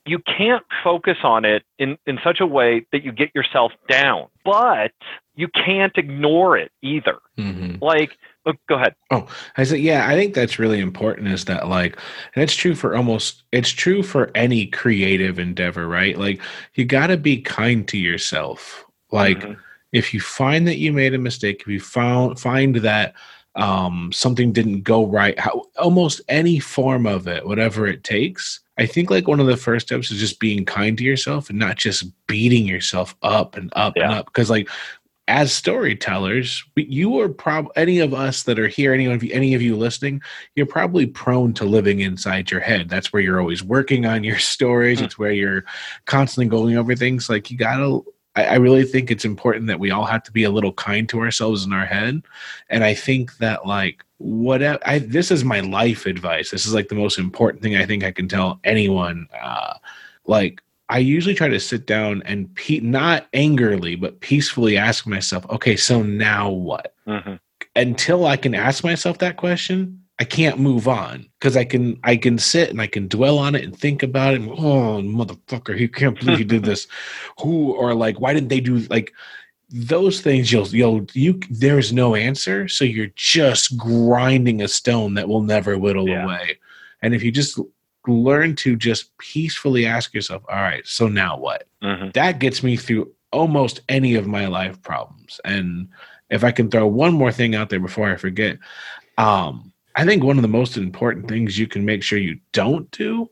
you 0.06 0.20
can't 0.20 0.63
focus 0.84 1.17
on 1.24 1.44
it 1.44 1.63
in, 1.79 1.98
in 2.06 2.20
such 2.24 2.39
a 2.39 2.46
way 2.46 2.86
that 2.91 3.03
you 3.03 3.12
get 3.12 3.34
yourself 3.36 3.72
down, 3.89 4.27
but 4.46 4.94
you 5.36 5.48
can't 5.48 5.94
ignore 5.98 6.58
it 6.58 6.72
either. 6.82 7.20
Mm-hmm. 7.38 7.84
Like, 7.84 8.17
oh, 8.48 8.54
go 8.68 8.75
ahead. 8.75 8.96
Oh, 9.12 9.27
I 9.58 9.63
said, 9.63 9.82
yeah, 9.82 10.08
I 10.08 10.16
think 10.16 10.34
that's 10.34 10.58
really 10.58 10.80
important 10.80 11.27
is 11.27 11.46
that, 11.46 11.68
like, 11.68 11.98
and 12.34 12.44
it's 12.44 12.56
true 12.56 12.74
for 12.74 12.96
almost, 12.96 13.44
it's 13.51 13.70
true 13.70 14.01
for 14.01 14.32
any 14.34 14.66
creative 14.66 15.38
endeavor, 15.38 15.88
right? 15.88 16.18
Like, 16.18 16.42
you 16.74 16.86
got 16.86 17.08
to 17.08 17.18
be 17.18 17.42
kind 17.42 17.88
to 17.89 17.98
yourself. 17.98 18.86
Like, 19.12 19.39
mm-hmm. 19.39 19.60
if 19.92 20.13
you 20.13 20.22
find 20.22 20.68
that 20.68 20.77
you 20.77 20.94
made 20.94 21.13
a 21.13 21.20
mistake, 21.20 21.62
if 21.62 21.68
you 21.68 21.80
found, 21.80 22.39
find 22.39 22.77
that, 22.77 23.13
um, 23.56 24.12
something 24.13 24.51
didn't 24.51 24.82
go 24.82 25.06
right, 25.06 25.38
how, 25.39 25.66
almost 25.77 26.22
any 26.30 26.60
form 26.60 27.06
of 27.06 27.27
it, 27.27 27.46
whatever 27.46 27.88
it 27.88 28.04
takes, 28.04 28.62
I 28.77 28.86
think 28.86 29.10
like 29.10 29.27
one 29.27 29.39
of 29.39 29.48
the 29.48 29.58
first 29.58 29.88
steps 29.88 30.12
is 30.12 30.20
just 30.20 30.39
being 30.39 30.63
kind 30.63 30.96
to 31.00 31.04
yourself 31.04 31.50
and 31.50 31.58
not 31.58 31.77
just 31.77 32.06
beating 32.27 32.68
yourself 32.68 33.16
up 33.24 33.58
and 33.58 33.74
up 33.75 33.94
yeah. 33.96 34.04
and 34.04 34.13
up. 34.13 34.27
Because 34.27 34.51
like 34.51 34.70
as 35.27 35.51
storytellers, 35.51 36.63
you 36.75 37.19
are 37.19 37.29
probably 37.29 37.72
any 37.75 38.00
of 38.00 38.13
us 38.13 38.43
that 38.43 38.57
are 38.57 38.67
here, 38.67 38.93
any 38.93 39.05
of 39.07 39.24
you, 39.24 39.31
any 39.34 39.53
of 39.53 39.62
you 39.62 39.75
listening, 39.75 40.22
you're 40.55 40.65
probably 40.65 41.05
prone 41.05 41.53
to 41.55 41.65
living 41.65 42.00
inside 42.00 42.50
your 42.50 42.62
head. 42.62 42.88
That's 42.88 43.12
where 43.12 43.22
you're 43.22 43.41
always 43.41 43.63
working 43.63 44.05
on 44.05 44.24
your 44.24 44.39
stories. 44.39 45.00
Mm. 45.00 45.03
It's 45.03 45.19
where 45.19 45.34
you're 45.34 45.65
constantly 46.05 46.50
going 46.50 46.77
over 46.77 46.96
things. 46.96 47.29
Like 47.29 47.51
you 47.51 47.57
gotta 47.57 48.01
I, 48.38 48.46
I 48.46 48.55
really 48.55 48.86
think 48.86 49.12
it's 49.12 49.25
important 49.25 49.67
that 49.67 49.79
we 49.79 49.91
all 49.91 50.05
have 50.05 50.24
to 50.24 50.31
be 50.31 50.43
a 50.43 50.51
little 50.51 50.72
kind 50.74 51.10
to 51.10 51.19
ourselves 51.19 51.65
in 51.65 51.74
our 51.74 51.86
head. 51.86 52.22
And 52.69 52.84
I 52.84 52.93
think 52.93 53.38
that 53.38 53.65
like 53.65 54.05
whatever 54.19 54.79
I 54.86 55.00
this 55.00 55.31
is 55.31 55.43
my 55.43 55.60
life 55.60 56.05
advice. 56.05 56.51
This 56.51 56.65
is 56.65 56.74
like 56.74 56.88
the 56.88 56.96
most 56.96 57.19
important 57.19 57.62
thing 57.62 57.75
I 57.75 57.86
think 57.86 58.03
I 58.03 58.12
can 58.12 58.29
tell 58.29 58.60
anyone. 58.63 59.27
Uh, 59.41 59.74
like 60.25 60.62
I 60.89 61.00
usually 61.00 61.36
try 61.36 61.50
to 61.50 61.60
sit 61.60 61.86
down 61.86 62.24
and 62.25 62.53
pe- 62.56 62.79
not 62.79 63.27
angrily, 63.34 63.96
but 63.96 64.22
peacefully 64.22 64.77
ask 64.77 65.06
myself, 65.06 65.46
okay, 65.50 65.75
so 65.75 66.01
now 66.01 66.50
what? 66.50 66.96
Mm-hmm. 67.08 67.36
Until 67.75 68.25
I 68.25 68.38
can 68.38 68.56
ask 68.56 68.84
myself 68.84 69.17
that 69.17 69.38
question, 69.38 70.01
I 70.20 70.24
can't 70.24 70.60
move 70.60 70.88
on 70.88 71.27
because 71.39 71.56
I 71.56 71.63
can 71.63 72.00
I 72.03 72.15
can 72.15 72.39
sit 72.39 72.72
and 72.72 72.82
I 72.82 72.88
can 72.88 73.08
dwell 73.08 73.38
on 73.38 73.53
it 73.53 73.63
and 73.63 73.77
think 73.77 74.01
about 74.01 74.34
it. 74.34 74.41
And, 74.41 74.50
oh, 74.50 75.01
motherfucker, 75.03 75.77
he 75.77 75.88
can't 75.88 76.20
believe 76.20 76.39
he 76.39 76.44
did 76.44 76.63
this. 76.63 76.88
Who 77.41 77.74
or 77.74 77.94
like 77.94 78.20
why 78.20 78.34
didn't 78.34 78.50
they 78.50 78.60
do 78.60 78.79
like 78.89 79.13
those 79.70 80.22
things? 80.22 80.51
You'll 80.51 80.67
you'll 80.70 81.06
you 81.13 81.39
there's 81.51 81.94
no 81.94 82.15
answer, 82.15 82.67
so 82.67 82.84
you're 82.84 83.12
just 83.15 83.77
grinding 83.77 84.62
a 84.62 84.67
stone 84.67 85.13
that 85.13 85.29
will 85.29 85.44
never 85.44 85.77
whittle 85.77 86.10
yeah. 86.10 86.24
away. 86.24 86.58
And 87.03 87.13
if 87.13 87.22
you 87.22 87.32
just 87.32 87.60
learn 88.08 88.56
to 88.58 88.76
just 88.76 89.16
peacefully 89.18 89.86
ask 89.86 90.14
yourself, 90.14 90.44
all 90.50 90.56
right, 90.56 90.86
so 90.86 91.08
now 91.08 91.38
what? 91.38 91.68
Mhm. 91.84 92.14
That 92.14 92.40
gets 92.40 92.64
me 92.64 92.76
through 92.76 93.12
almost 93.32 93.82
any 93.90 94.16
of 94.16 94.28
my 94.28 94.48
life 94.48 94.82
problems. 94.82 95.40
And 95.46 95.90
if 96.30 96.44
I 96.44 96.52
can 96.52 96.70
throw 96.70 96.88
one 96.88 97.14
more 97.14 97.32
thing 97.32 97.56
out 97.56 97.70
there 97.70 97.80
before 97.80 98.12
I 98.12 98.16
forget, 98.16 98.58
um, 99.18 99.72
I 99.96 100.06
think 100.06 100.24
one 100.24 100.38
of 100.38 100.44
the 100.44 100.48
most 100.48 100.78
important 100.78 101.28
things 101.28 101.58
you 101.58 101.68
can 101.68 101.84
make 101.84 102.04
sure 102.04 102.20
you 102.20 102.40
don't 102.52 102.90
do 102.92 103.30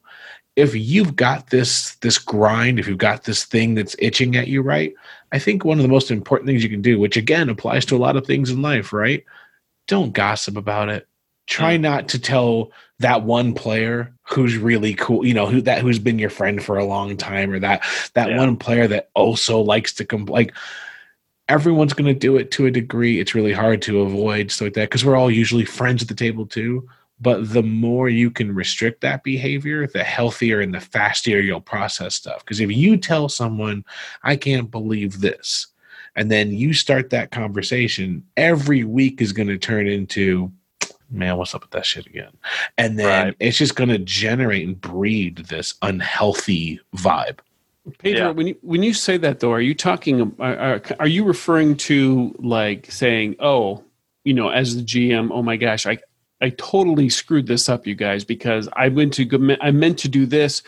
if 0.56 0.74
you've 0.74 1.16
got 1.16 1.50
this 1.50 1.96
this 1.96 2.18
grind 2.18 2.80
if 2.80 2.88
you've 2.88 2.98
got 2.98 3.24
this 3.24 3.44
thing 3.46 3.76
that's 3.76 3.96
itching 4.00 4.36
at 4.36 4.48
you 4.48 4.62
right 4.62 4.94
i 5.32 5.40
think 5.40 5.66
one 5.66 5.78
of 5.78 5.84
the 5.84 5.90
most 5.90 6.12
important 6.12 6.48
things 6.48 6.64
you 6.64 6.70
can 6.70 6.82
do 6.82 7.00
which 7.00 7.18
again 7.18 7.50
applies 7.50 7.86
to 7.86 7.96
a 7.96 8.00
lot 8.00 8.16
of 8.16 8.26
things 8.26 8.50
in 8.50 8.62
life 8.62 8.94
right 8.94 9.24
don't 9.88 10.14
gossip 10.14 10.56
about 10.58 10.90
it 10.90 11.08
try 11.48 11.78
not 11.78 12.08
to 12.08 12.20
tell 12.20 12.72
that 13.00 13.24
one 13.24 13.54
player 13.54 14.14
who's 14.28 14.58
really 14.58 14.94
cool 14.96 15.26
you 15.26 15.34
know 15.34 15.46
who 15.46 15.62
that 15.62 15.82
who's 15.82 16.00
been 16.00 16.20
your 16.20 16.30
friend 16.30 16.64
for 16.64 16.78
a 16.78 16.86
long 16.86 17.16
time 17.16 17.52
or 17.52 17.60
that 17.60 17.84
that 18.16 18.30
Yeah. 18.30 18.38
one 18.38 18.58
player 18.58 18.88
that 18.88 19.10
also 19.14 19.60
likes 19.62 19.94
to 19.94 20.06
come 20.06 20.26
like 20.26 20.54
everyone's 21.48 21.94
going 21.94 22.12
to 22.12 22.20
do 22.20 22.38
it 22.38 22.50
to 22.52 22.66
a 22.66 22.72
degree. 22.72 23.20
It's 23.20 23.36
really 23.36 23.54
hard 23.54 23.82
to 23.84 24.02
avoid 24.02 24.50
stuff 24.50 24.66
like 24.66 24.74
that 24.74 24.90
because 24.90 25.06
we're 25.06 25.16
all 25.16 25.30
usually 25.30 25.66
friends 25.66 26.02
at 26.02 26.08
the 26.08 26.16
table 26.16 26.46
too. 26.46 26.88
But 27.22 27.54
the 27.54 27.62
more 27.64 28.10
you 28.10 28.32
can 28.32 28.54
restrict 28.54 29.02
that 29.02 29.24
behavior 29.24 29.88
the 29.88 30.04
healthier 30.04 30.60
and 30.60 30.74
the 30.74 30.82
faster 30.82 31.40
you'll 31.40 31.62
process 31.62 32.16
stuff. 32.16 32.40
Because 32.40 32.60
if 32.60 32.72
you 32.72 32.98
tell 32.98 33.30
someone 33.30 33.86
i 34.24 34.36
can't 34.36 34.72
believe 34.72 35.22
this 35.22 35.68
and 36.16 36.32
then 36.32 36.52
you 36.52 36.74
start 36.74 37.10
that 37.12 37.32
conversation 37.32 38.24
every 38.38 38.84
week 38.84 39.22
is 39.22 39.34
going 39.34 39.48
to 39.48 39.58
turn 39.58 39.88
into 39.88 40.52
man 41.10 41.38
what's 41.38 41.54
up 41.56 41.62
with 41.62 41.72
that 41.72 41.86
shit 41.86 42.06
again 42.08 42.32
and 42.78 42.98
then 43.00 43.28
Right. 43.28 43.36
it's 43.40 43.58
just 43.58 43.76
going 43.76 43.90
to 43.90 43.98
generate 44.00 44.66
and 44.68 44.80
breed 44.80 45.38
this 45.50 45.76
unhealthy 45.82 46.80
vibe 46.96 47.40
Pedro, 48.00 48.20
Yeah. 48.20 48.30
when 48.32 48.48
you 48.48 48.58
when 48.62 48.82
you 48.82 48.94
say 48.96 49.18
that 49.18 49.40
though, 49.42 49.52
are 49.52 49.62
you 49.62 49.76
talking? 49.76 50.36
Are, 50.40 50.58
are, 50.58 50.82
are 51.00 51.08
you 51.08 51.24
referring 51.24 51.78
to 51.78 52.34
like 52.40 52.92
saying, 52.92 53.36
"Oh, 53.40 53.84
you 54.24 54.34
know, 54.34 54.50
as 54.50 54.76
the 54.76 54.82
GM, 54.82 55.30
oh 55.32 55.44
my 55.44 55.56
gosh, 55.56 55.86
I 55.86 56.00
I 56.42 56.50
totally 56.50 57.10
screwed 57.10 57.46
this 57.46 57.70
up, 57.70 57.86
you 57.86 57.94
guys, 57.94 58.26
because 58.26 58.68
I 58.74 58.90
went 58.90 59.14
to 59.14 59.26
go, 59.26 59.56
I 59.62 59.70
meant 59.70 60.00
to 60.00 60.10
do 60.10 60.26
this, 60.26 60.64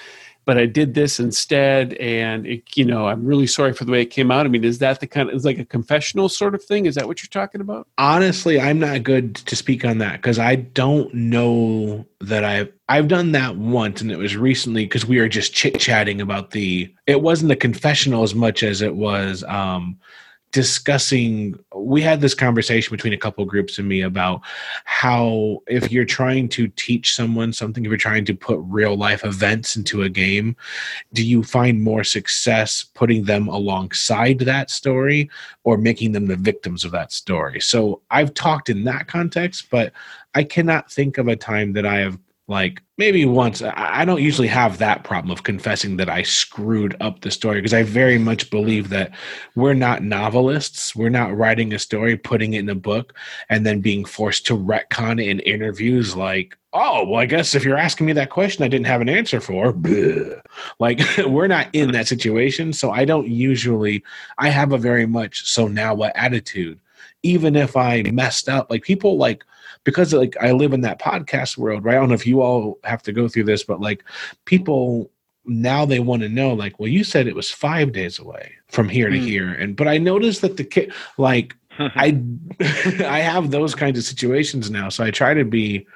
but 0.47 0.57
I 0.57 0.65
did 0.65 0.95
this 0.95 1.19
instead, 1.19 1.93
and 1.95 2.47
it, 2.47 2.75
you 2.75 2.85
know, 2.85 3.07
I'm 3.07 3.23
really 3.23 3.45
sorry 3.45 3.73
for 3.73 3.85
the 3.85 3.91
way 3.91 4.01
it 4.01 4.07
came 4.07 4.31
out." 4.31 4.47
I 4.47 4.49
mean, 4.49 4.63
is 4.63 4.79
that 4.79 4.99
the 4.99 5.07
kind 5.07 5.29
of 5.29 5.35
is 5.35 5.45
like 5.45 5.59
a 5.59 5.65
confessional 5.65 6.29
sort 6.29 6.55
of 6.55 6.63
thing? 6.63 6.87
Is 6.87 6.95
that 6.95 7.05
what 7.07 7.21
you're 7.21 7.29
talking 7.29 7.61
about? 7.61 7.87
honestly 7.97 8.59
i'm 8.59 8.79
not 8.79 9.03
good 9.03 9.35
to 9.35 9.55
speak 9.55 9.83
on 9.83 9.97
that 9.97 10.13
because 10.13 10.39
i 10.39 10.55
don't 10.55 11.13
know 11.13 12.05
that 12.21 12.43
i've 12.43 12.71
i've 12.89 13.07
done 13.07 13.31
that 13.31 13.57
once 13.57 14.01
and 14.01 14.11
it 14.11 14.17
was 14.17 14.37
recently 14.37 14.85
because 14.85 15.05
we 15.05 15.19
were 15.19 15.27
just 15.27 15.53
chit-chatting 15.53 16.21
about 16.21 16.51
the 16.51 16.91
it 17.05 17.21
wasn't 17.21 17.51
a 17.51 17.55
confessional 17.55 18.23
as 18.23 18.33
much 18.33 18.63
as 18.63 18.81
it 18.81 18.95
was 18.95 19.43
um 19.45 19.97
discussing 20.51 21.57
we 21.75 22.01
had 22.01 22.21
this 22.21 22.33
conversation 22.33 22.95
between 22.95 23.13
a 23.13 23.17
couple 23.17 23.43
groups 23.45 23.77
and 23.77 23.87
me 23.87 24.01
about 24.01 24.41
how 24.85 25.59
if 25.67 25.91
you're 25.91 26.05
trying 26.05 26.47
to 26.47 26.67
teach 26.69 27.15
someone 27.15 27.51
something 27.51 27.83
if 27.83 27.89
you're 27.89 27.97
trying 27.97 28.25
to 28.25 28.33
put 28.33 28.59
real 28.63 28.95
life 28.95 29.25
events 29.25 29.75
into 29.75 30.03
a 30.03 30.09
game 30.09 30.55
do 31.13 31.25
you 31.25 31.43
find 31.43 31.81
more 31.81 32.03
success 32.03 32.85
putting 32.93 33.25
them 33.25 33.47
alongside 33.47 34.39
that 34.39 34.69
story 34.69 35.29
or 35.63 35.77
making 35.77 36.13
them 36.13 36.27
the 36.27 36.35
victims 36.35 36.85
of 36.85 36.91
that 36.91 37.11
story. 37.11 37.59
So 37.59 38.01
I've 38.09 38.33
talked 38.33 38.69
in 38.69 38.85
that 38.85 39.07
context, 39.07 39.69
but 39.69 39.91
I 40.33 40.43
cannot 40.43 40.91
think 40.91 41.17
of 41.17 41.27
a 41.27 41.35
time 41.35 41.73
that 41.73 41.85
I 41.85 41.97
have 41.97 42.17
like 42.49 42.81
maybe 42.97 43.25
once 43.25 43.61
I 43.61 44.05
don't 44.05 44.21
usually 44.21 44.47
have 44.47 44.77
that 44.77 45.03
problem 45.03 45.31
of 45.31 45.43
confessing 45.43 45.97
that 45.97 46.09
I 46.09 46.23
screwed 46.23 46.95
up 47.01 47.19
the 47.19 47.29
story 47.29 47.57
because 47.57 47.73
I 47.73 47.83
very 47.83 48.17
much 48.17 48.49
believe 48.49 48.87
that 48.89 49.11
we're 49.55 49.73
not 49.73 50.01
novelists. 50.01 50.95
We're 50.95 51.09
not 51.09 51.35
writing 51.35 51.73
a 51.73 51.79
story, 51.79 52.15
putting 52.15 52.53
it 52.53 52.59
in 52.59 52.69
a 52.69 52.75
book, 52.75 53.13
and 53.49 53.65
then 53.65 53.81
being 53.81 54.05
forced 54.05 54.45
to 54.47 54.57
retcon 54.57 55.23
in 55.23 55.41
interviews 55.41 56.15
like, 56.15 56.57
oh, 56.71 57.05
well, 57.05 57.19
I 57.19 57.25
guess 57.25 57.53
if 57.53 57.65
you're 57.65 57.77
asking 57.77 58.07
me 58.07 58.13
that 58.13 58.29
question 58.29 58.63
I 58.63 58.69
didn't 58.69 58.87
have 58.87 59.01
an 59.01 59.09
answer 59.09 59.41
for, 59.41 59.73
bleh. 59.73 60.39
like 60.79 61.01
we're 61.27 61.47
not 61.47 61.67
in 61.73 61.91
that 61.91 62.07
situation. 62.07 62.71
So 62.71 62.91
I 62.91 63.03
don't 63.03 63.27
usually 63.27 64.05
I 64.37 64.49
have 64.49 64.71
a 64.71 64.77
very 64.77 65.05
much 65.05 65.45
so 65.45 65.67
now 65.67 65.93
what 65.93 66.15
attitude. 66.15 66.79
Even 67.23 67.57
if 67.57 67.75
I 67.75 68.03
messed 68.03 68.47
up, 68.47 68.69
like 68.69 68.83
people 68.83 69.17
like 69.17 69.43
because 69.87 70.13
like 70.13 70.35
I 70.41 70.51
live 70.51 70.73
in 70.73 70.81
that 70.81 70.99
podcast 70.99 71.57
world, 71.57 71.85
right? 71.85 71.95
I 71.95 71.99
don't 71.99 72.09
know 72.09 72.15
if 72.15 72.27
you 72.27 72.41
all 72.41 72.77
have 72.83 73.01
to 73.03 73.13
go 73.13 73.29
through 73.29 73.45
this, 73.45 73.63
but 73.63 73.79
like 73.79 74.03
people 74.43 75.09
now 75.45 75.85
they 75.85 75.99
want 75.99 76.23
to 76.23 76.27
know, 76.27 76.53
like, 76.53 76.77
well, 76.77 76.89
you 76.89 77.05
said 77.05 77.25
it 77.25 77.33
was 77.37 77.49
five 77.49 77.93
days 77.93 78.19
away 78.19 78.51
from 78.67 78.89
here 78.89 79.09
to 79.09 79.17
Mm. 79.17 79.25
here, 79.25 79.49
and 79.53 79.77
but 79.77 79.87
I 79.87 79.97
noticed 79.97 80.41
that 80.41 80.57
the 80.57 80.65
kid, 80.65 80.91
like, 81.17 81.55
I 81.79 82.21
I 82.59 83.19
have 83.21 83.49
those 83.49 83.75
kinds 83.75 83.97
of 83.97 84.03
situations 84.03 84.69
now, 84.69 84.89
so 84.89 85.05
I 85.05 85.09
try 85.11 85.33
to 85.33 85.45
be 85.45 85.87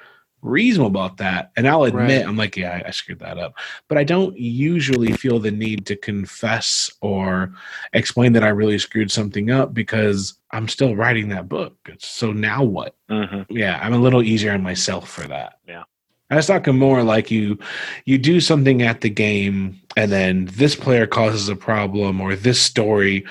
reasonable 0.42 0.90
about 0.90 1.16
that. 1.18 1.52
And 1.56 1.66
I'll 1.68 1.84
admit, 1.84 2.20
Right. 2.22 2.28
I'm 2.28 2.36
like, 2.36 2.56
yeah, 2.56 2.82
I, 2.84 2.90
screwed 2.90 3.20
that 3.20 3.38
up. 3.38 3.54
But 3.88 3.96
I 3.98 4.04
don't 4.04 4.36
usually 4.36 5.12
feel 5.12 5.38
the 5.38 5.50
need 5.50 5.86
to 5.86 5.96
confess 5.96 6.90
or 7.00 7.52
explain 7.92 8.32
that 8.34 8.44
I 8.44 8.48
really 8.48 8.78
screwed 8.78 9.10
something 9.10 9.50
up 9.50 9.72
because 9.72 10.34
I'm 10.50 10.68
still 10.68 10.96
writing 10.96 11.28
that 11.28 11.48
book. 11.48 11.74
So 11.98 12.32
now 12.32 12.62
what? 12.64 12.94
Mhm. 13.10 13.46
Yeah, 13.48 13.78
I'm 13.82 13.94
a 13.94 13.98
little 13.98 14.22
easier 14.22 14.52
on 14.52 14.62
myself 14.62 15.08
for 15.08 15.26
that. 15.28 15.58
Yeah. 15.66 15.84
I 16.30 16.36
was 16.36 16.46
talking 16.46 16.78
more 16.78 17.02
like 17.02 17.30
you 17.30 17.58
you 18.06 18.16
do 18.18 18.40
something 18.40 18.82
at 18.82 19.02
the 19.02 19.10
game 19.10 19.78
and 19.96 20.10
then 20.10 20.46
this 20.52 20.74
player 20.74 21.06
causes 21.06 21.48
a 21.50 21.56
problem 21.56 22.20
or 22.22 22.34
this 22.34 22.60
story 22.60 23.26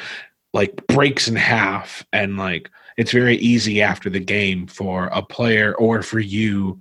like 0.53 0.85
breaks 0.87 1.27
in 1.27 1.35
half 1.35 2.05
and 2.13 2.37
like 2.37 2.69
it's 2.97 3.11
very 3.11 3.37
easy 3.37 3.81
after 3.81 4.07
the 4.09 4.19
game 4.19 4.67
for 4.67 5.07
a 5.07 5.23
player 5.23 5.73
or 5.75 6.03
for 6.03 6.19
you 6.19 6.79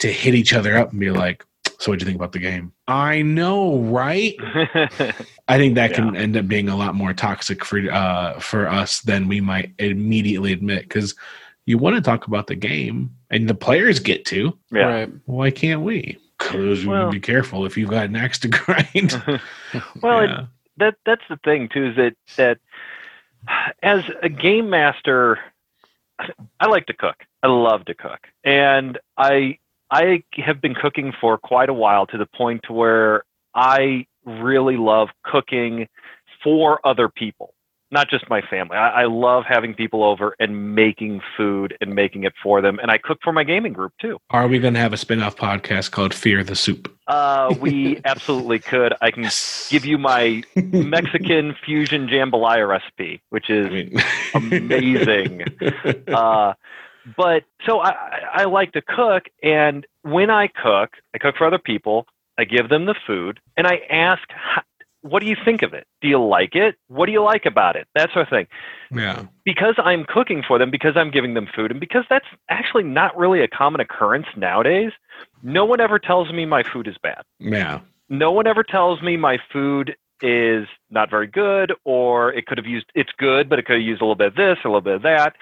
to 0.00 0.08
hit 0.12 0.34
each 0.34 0.52
other 0.52 0.76
up 0.76 0.90
and 0.90 1.00
be 1.00 1.10
like, 1.10 1.44
so 1.78 1.90
what 1.90 1.98
do 1.98 2.02
you 2.02 2.06
think 2.06 2.16
about 2.16 2.32
the 2.32 2.38
game? 2.38 2.72
I 2.88 3.22
know, 3.22 3.78
right? 3.78 4.34
I 5.48 5.56
think 5.58 5.76
that 5.76 5.94
can 5.94 6.14
end 6.16 6.36
up 6.36 6.46
being 6.46 6.68
a 6.68 6.76
lot 6.76 6.94
more 6.94 7.12
toxic 7.14 7.64
for 7.64 7.78
uh 7.90 8.38
for 8.38 8.68
us 8.68 9.00
than 9.00 9.28
we 9.28 9.40
might 9.40 9.72
immediately 9.78 10.52
admit 10.52 10.82
because 10.82 11.14
you 11.66 11.78
want 11.78 11.96
to 11.96 12.02
talk 12.02 12.26
about 12.26 12.48
the 12.48 12.54
game 12.54 13.10
and 13.30 13.48
the 13.48 13.54
players 13.54 13.98
get 14.00 14.24
to. 14.26 14.58
yeah. 14.70 14.86
Right. 14.86 15.12
Why 15.26 15.50
can't 15.50 15.82
we? 15.82 16.18
Because 16.38 16.84
we 16.84 16.88
Well- 16.92 17.06
would 17.06 17.12
be 17.12 17.20
careful 17.20 17.64
if 17.64 17.76
you've 17.78 17.90
got 17.90 18.06
an 18.06 18.16
axe 18.16 18.38
to 18.40 18.48
grind. 18.48 19.22
well, 20.02 20.20
it, 20.20 20.30
that 20.78 20.94
that's 21.06 21.24
the 21.28 21.38
thing 21.44 21.68
too 21.72 21.86
is 21.88 21.96
that 21.96 22.14
that 22.36 22.58
as 23.82 24.02
a 24.22 24.28
game 24.28 24.68
master 24.68 25.38
i 26.60 26.66
like 26.66 26.84
to 26.86 26.92
cook 26.92 27.16
i 27.42 27.46
love 27.46 27.84
to 27.86 27.94
cook 27.94 28.20
and 28.44 28.98
i 29.16 29.58
i 29.90 30.22
have 30.32 30.60
been 30.60 30.74
cooking 30.74 31.12
for 31.20 31.38
quite 31.38 31.68
a 31.68 31.74
while 31.74 32.06
to 32.06 32.18
the 32.18 32.26
point 32.26 32.60
to 32.64 32.72
where 32.72 33.24
i 33.54 34.06
really 34.24 34.76
love 34.76 35.08
cooking 35.24 35.88
for 36.42 36.84
other 36.86 37.08
people 37.08 37.54
not 37.90 38.08
just 38.08 38.28
my 38.30 38.40
family. 38.40 38.76
I, 38.76 39.02
I 39.02 39.04
love 39.06 39.44
having 39.48 39.74
people 39.74 40.04
over 40.04 40.36
and 40.38 40.74
making 40.74 41.20
food 41.36 41.76
and 41.80 41.94
making 41.94 42.24
it 42.24 42.32
for 42.42 42.60
them. 42.60 42.78
And 42.78 42.90
i 42.90 42.98
cook 42.98 43.18
for 43.22 43.32
my 43.32 43.44
gaming 43.44 43.72
group 43.72 43.92
too. 44.00 44.18
Are 44.30 44.46
we 44.48 44.58
going 44.58 44.74
to 44.74 44.80
have 44.80 44.92
a 44.92 44.96
spin 44.96 45.22
off 45.22 45.36
podcast 45.36 45.90
called 45.90 46.14
Fear 46.14 46.44
the 46.44 46.56
Soup? 46.56 46.92
uh, 47.08 47.54
we 47.60 48.00
absolutely 48.04 48.60
could. 48.60 48.94
I 49.00 49.10
can 49.10 49.28
give 49.68 49.84
you 49.84 49.98
my 49.98 50.42
mexican 50.56 51.54
fusion 51.64 52.06
jambalaya 52.06 52.68
recipe 52.68 53.20
which 53.30 53.50
is 53.50 53.66
I 53.66 53.70
mean, 53.70 54.00
amazing. 54.34 55.44
uh, 56.08 56.54
but 57.16 57.44
so 57.66 57.80
I, 57.80 57.94
I- 58.34 58.44
like 58.44 58.72
to 58.72 58.82
cook, 58.82 59.24
and 59.42 59.86
when 60.02 60.30
I 60.30 60.48
cook, 60.48 60.90
I 61.14 61.18
cook 61.18 61.36
for 61.36 61.46
other 61.46 61.58
people. 61.58 62.06
I 62.38 62.44
give 62.44 62.68
them 62.70 62.86
the 62.86 62.94
food, 63.06 63.38
and 63.58 63.66
I 63.66 63.82
ask, 63.90 64.22
"What 65.02 65.20
do 65.20 65.26
you 65.28 65.36
think 65.44 65.60
of 65.62 65.74
it? 65.74 65.86
Do 66.00 66.08
you 66.08 66.18
like 66.18 66.54
it? 66.56 66.76
What 66.88 67.04
do 67.06 67.12
you 67.12 67.22
like 67.22 67.44
about 67.44 67.76
it?" 67.76 67.86
That 67.94 68.10
sort 68.12 68.22
of 68.26 68.30
thing. 68.30 68.46
yeah. 68.90 69.24
Because 69.44 69.74
I'm 69.78 70.04
cooking 70.04 70.42
for 70.46 70.58
them, 70.58 70.70
because 70.70 70.96
I'm 70.96 71.10
giving 71.10 71.34
them 71.34 71.46
food, 71.54 71.70
and 71.70 71.78
because 71.80 72.04
that's 72.08 72.24
actually 72.48 72.84
not 72.84 73.16
really 73.16 73.42
a 73.42 73.48
common 73.48 73.80
occurrence 73.80 74.26
nowadays. 74.36 74.92
No 75.42 75.64
one 75.66 75.80
ever 75.80 75.98
tells 75.98 76.32
me 76.32 76.46
my 76.46 76.62
food 76.62 76.88
is 76.88 76.96
bad 77.02 77.22
Yeah. 77.38 77.80
no 78.08 78.30
one 78.32 78.46
ever 78.46 78.62
tells 78.62 79.02
me 79.02 79.16
my 79.18 79.38
food 79.52 79.96
is 80.22 80.66
not 80.90 81.08
very 81.10 81.26
good 81.26 81.72
or 81.84 82.32
it 82.32 82.46
could 82.46 82.56
have 82.58 82.66
used 82.66 82.86
it's 82.94 83.12
good 83.18 83.48
but 83.48 83.58
it 83.58 83.64
could 83.66 83.74
have 83.76 83.82
used 83.82 84.00
a 84.00 84.04
little 84.04 84.14
bit 84.14 84.28
of 84.28 84.34
this 84.34 84.58
a 84.64 84.68
little 84.68 84.80
bit 84.82 84.94
of 84.94 85.02
that 85.02 85.34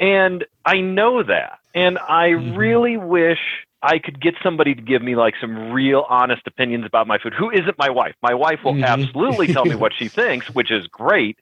and 0.00 0.44
i 0.64 0.80
know 0.80 1.22
that 1.22 1.58
and 1.74 1.98
i 2.08 2.28
Mhm. 2.28 2.56
really 2.56 2.96
wish 2.96 3.38
i 3.82 3.98
could 3.98 4.20
get 4.20 4.34
somebody 4.42 4.74
to 4.74 4.82
give 4.82 5.02
me 5.02 5.16
like 5.16 5.34
some 5.40 5.72
real 5.72 6.06
honest 6.08 6.42
opinions 6.46 6.84
about 6.86 7.06
my 7.06 7.18
food 7.18 7.34
who 7.34 7.50
isn't 7.50 7.78
my 7.78 7.90
wife 7.90 8.14
my 8.22 8.34
wife 8.34 8.60
will 8.64 8.74
Mhm. 8.74 8.84
absolutely 8.84 9.48
tell 9.48 9.64
me 9.64 9.74
what 9.74 9.92
she 9.98 10.08
thinks 10.20 10.46
which 10.48 10.70
is 10.70 10.86
great 10.86 11.38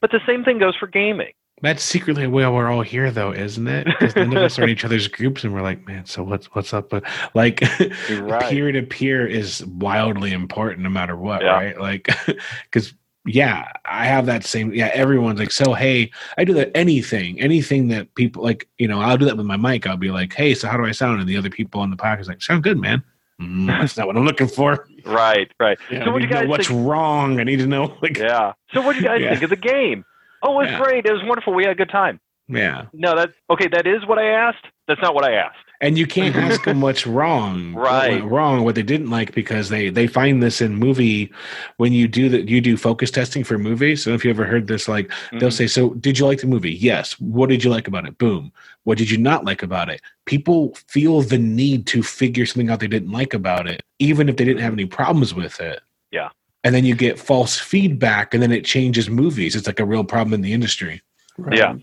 but 0.00 0.10
the 0.10 0.20
same 0.26 0.44
thing 0.44 0.58
goes 0.58 0.76
for 0.76 0.86
gaming 0.86 1.32
That's 1.60 1.82
secretly 1.84 2.26
why 2.26 2.48
we're 2.48 2.68
all 2.72 2.82
here, 2.82 3.12
though, 3.12 3.32
isn't 3.32 3.68
it? 3.68 3.84
Because 3.86 4.16
none 4.16 4.32
of 4.36 4.42
us 4.42 4.58
are 4.58 4.64
in 4.64 4.70
each 4.70 4.84
other's 4.88 5.06
groups, 5.06 5.44
and 5.44 5.54
we're 5.54 5.62
like, 5.62 5.86
man, 5.86 6.04
so 6.06 6.24
what's 6.24 6.46
what's 6.56 6.74
up? 6.74 6.90
But 6.90 7.04
like, 7.34 7.60
peer 7.60 8.72
to 8.72 8.82
peer 8.82 9.24
is 9.28 9.64
wildly 9.66 10.32
important, 10.32 10.82
no 10.82 10.88
matter 10.90 11.14
what, 11.16 11.40
Yeah. 11.42 11.52
right? 11.52 11.78
Like, 11.80 12.08
because 12.64 12.94
yeah, 13.26 13.68
I 13.84 14.06
have 14.06 14.26
that 14.26 14.44
same. 14.44 14.72
Yeah, 14.74 14.90
everyone's 14.94 15.38
like, 15.38 15.50
so 15.52 15.74
hey, 15.74 16.10
I 16.38 16.44
do 16.44 16.52
that 16.54 16.70
anything, 16.76 17.40
anything 17.40 17.88
that 17.88 18.14
people 18.14 18.42
like. 18.42 18.68
You 18.78 18.88
know, 18.88 19.00
I'll 19.00 19.16
do 19.18 19.24
that 19.26 19.36
with 19.36 19.46
my 19.46 19.56
mic. 19.56 19.86
I'll 19.86 19.96
be 19.96 20.10
like, 20.10 20.32
hey, 20.34 20.54
so 20.54 20.68
how 20.68 20.76
do 20.76 20.84
I 20.84 20.92
sound? 20.92 21.20
And 21.20 21.28
the 21.28 21.36
other 21.36 21.50
people 21.50 21.80
on 21.80 21.90
the 21.90 21.96
podcast 21.96 22.28
like, 22.28 22.42
sound 22.42 22.62
good, 22.64 22.78
man. 22.78 23.02
Mm, 23.40 23.66
that's 23.80 23.96
not 23.96 24.06
what 24.06 24.16
I'm 24.16 24.24
looking 24.24 24.48
for. 24.48 24.86
Right, 25.04 25.50
right. 25.60 25.78
Yeah. 25.90 26.04
So 26.04 26.12
what 26.12 26.18
do 26.18 26.24
you 26.24 26.28
to 26.28 26.34
know 26.34 26.40
guys 26.42 26.48
what's 26.48 26.68
think? 26.68 26.86
wrong? 26.88 27.40
I 27.40 27.44
need 27.44 27.58
to 27.58 27.66
know. 27.66 27.96
Like, 28.02 28.18
yeah. 28.18 28.26
Yeah. 28.26 28.52
So 28.74 28.82
what 28.82 28.94
do 28.94 28.98
you 29.00 29.04
guys 29.06 29.20
Yeah. 29.20 29.30
think 29.30 29.42
of 29.42 29.50
the 29.50 29.56
game? 29.56 30.04
Oh, 30.42 30.52
it 30.60 30.64
was 30.64 30.70
Yeah. 30.72 30.82
great. 30.82 31.06
It 31.06 31.12
was 31.12 31.22
wonderful. 31.24 31.52
We 31.54 31.62
had 31.64 31.72
a 31.72 31.76
good 31.76 31.90
time. 31.90 32.18
yeah. 32.48 32.86
No, 32.92 33.14
that 33.16 33.30
okay. 33.50 33.68
That 33.68 33.86
is 33.86 34.04
what 34.06 34.18
I 34.18 34.26
asked. 34.26 34.64
That's 34.88 35.00
not 35.00 35.14
what 35.14 35.24
I 35.24 35.34
asked. 35.34 35.56
And 35.82 35.98
you 35.98 36.06
can't 36.06 36.34
ask 36.36 36.64
them 36.64 36.80
what's 36.80 37.06
wrong 37.06 37.72
what 37.74 37.82
Right. 37.84 38.10
went 38.12 38.24
wrong 38.32 38.64
what 38.64 38.74
they 38.76 38.82
didn't 38.82 39.10
like 39.10 39.34
because 39.34 39.68
they 39.68 39.90
they 39.90 40.06
find 40.06 40.42
this 40.42 40.60
in 40.62 40.76
movie 40.76 41.30
when 41.76 41.92
you 41.92 42.08
do 42.08 42.28
that 42.30 42.48
you 42.48 42.60
do 42.62 42.76
focus 42.78 43.10
testing 43.10 43.44
for 43.44 43.58
movies. 43.58 44.02
So 44.02 44.14
if 44.14 44.24
you 44.24 44.30
ever 44.30 44.44
heard 44.46 44.66
this 44.68 44.88
like 44.88 45.10
they'll 45.32 45.50
Mhm. 45.50 45.52
say 45.52 45.66
so 45.66 45.90
did 45.94 46.18
you 46.18 46.24
like 46.26 46.40
the 46.40 46.46
movie? 46.46 46.72
Yes. 46.72 47.20
What 47.20 47.48
did 47.50 47.62
you 47.64 47.70
like 47.70 47.86
about 47.88 48.06
it? 48.06 48.16
Boom. 48.16 48.52
What 48.84 48.96
did 48.98 49.10
you 49.10 49.18
not 49.18 49.44
like 49.44 49.62
about 49.62 49.88
it? 49.90 50.00
People 50.24 50.74
feel 50.88 51.20
the 51.22 51.38
need 51.38 51.86
to 51.88 52.02
figure 52.02 52.46
something 52.46 52.70
out 52.70 52.80
they 52.80 52.86
didn't 52.88 53.12
like 53.12 53.34
about 53.34 53.66
it 53.68 53.82
even 53.98 54.28
if 54.28 54.36
they 54.36 54.44
didn't 54.44 54.62
have 54.62 54.72
any 54.72 54.86
problems 54.86 55.34
with 55.34 55.60
it. 55.60 55.80
Yeah. 56.10 56.30
and 56.64 56.72
then 56.76 56.84
you 56.84 56.94
get 56.94 57.18
false 57.18 57.58
feedback 57.58 58.32
and 58.34 58.40
then 58.42 58.52
it 58.52 58.64
changes 58.64 59.10
movies. 59.10 59.56
It's 59.56 59.66
like 59.66 59.80
a 59.80 59.84
real 59.84 60.04
problem 60.04 60.32
in 60.32 60.42
the 60.42 60.52
industry. 60.52 61.02
Right. 61.36 61.58
Yeah. 61.58 61.74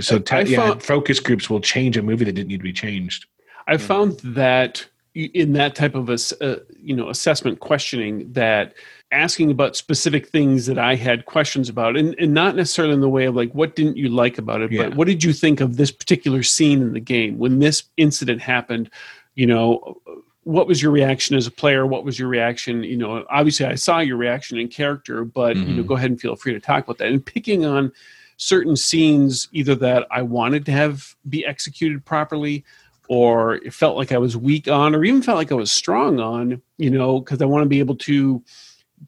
so 0.00 0.18
te- 0.18 0.42
yeah, 0.50 0.58
found- 0.66 0.82
focus 0.82 1.18
groups 1.20 1.48
will 1.48 1.60
change 1.60 1.96
a 1.96 2.02
movie 2.02 2.26
that 2.26 2.32
didn't 2.32 2.48
need 2.48 2.58
to 2.58 2.62
be 2.64 2.72
changed 2.74 3.24
I 3.68 3.76
found 3.76 4.18
that 4.24 4.86
in 5.14 5.52
that 5.54 5.74
type 5.74 5.94
of 5.94 6.08
a 6.08 6.18
uh, 6.40 6.56
you 6.80 6.94
know 6.96 7.08
assessment 7.08 7.60
questioning 7.60 8.32
that 8.32 8.74
asking 9.10 9.50
about 9.50 9.74
specific 9.76 10.28
things 10.28 10.66
that 10.66 10.78
I 10.78 10.94
had 10.94 11.24
questions 11.24 11.68
about 11.68 11.96
and, 11.96 12.14
and 12.18 12.34
not 12.34 12.54
necessarily 12.56 12.94
in 12.94 13.00
the 13.00 13.08
way 13.08 13.24
of 13.24 13.34
like 13.34 13.50
what 13.52 13.74
didn't 13.76 13.96
you 13.96 14.08
like 14.10 14.38
about 14.38 14.60
it 14.60 14.70
Yeah. 14.70 14.84
but 14.88 14.96
what 14.96 15.06
did 15.08 15.24
you 15.24 15.32
think 15.32 15.60
of 15.60 15.76
this 15.76 15.90
particular 15.90 16.42
scene 16.42 16.82
in 16.82 16.92
the 16.92 17.00
game? 17.00 17.38
When 17.38 17.58
this 17.58 17.84
incident 17.96 18.40
happened 18.42 18.90
you 19.34 19.46
know 19.46 20.00
what 20.44 20.66
was 20.66 20.80
your 20.82 20.92
reaction 20.92 21.36
as 21.36 21.46
a 21.46 21.50
player? 21.50 21.86
What 21.86 22.04
was 22.04 22.18
your 22.18 22.28
reaction? 22.28 22.82
You 22.82 22.96
know 22.96 23.24
obviously 23.30 23.66
I 23.66 23.74
saw 23.74 23.98
your 23.98 24.16
reaction 24.18 24.56
in 24.58 24.68
character 24.68 25.24
but 25.24 25.56
you 25.56 25.74
know 25.74 25.82
Mhm. 25.82 25.86
go 25.86 25.96
ahead 25.96 26.10
and 26.10 26.20
feel 26.20 26.36
free 26.36 26.52
to 26.52 26.60
talk 26.60 26.84
about 26.84 26.98
that. 26.98 27.08
And 27.08 27.24
picking 27.24 27.64
on 27.66 27.92
certain 28.36 28.76
scenes 28.76 29.48
either 29.52 29.74
that 29.74 30.06
I 30.12 30.22
wanted 30.22 30.64
to 30.66 30.72
have 30.72 31.16
be 31.28 31.44
executed 31.44 32.04
properly 32.04 32.64
or 33.08 33.56
it 33.56 33.72
felt 33.74 33.96
like 33.96 34.12
I 34.12 34.18
was 34.18 34.36
weak 34.36 34.68
on, 34.68 34.94
or 34.94 35.04
even 35.04 35.22
felt 35.22 35.38
like 35.38 35.52
I 35.52 35.56
was 35.56 35.72
strong 35.72 36.20
on, 36.20 36.62
you 36.76 36.90
know, 36.90 37.20
because 37.20 37.42
I 37.42 37.46
want 37.46 37.62
to 37.62 37.68
be 37.68 37.80
able 37.80 37.96
to 37.96 38.42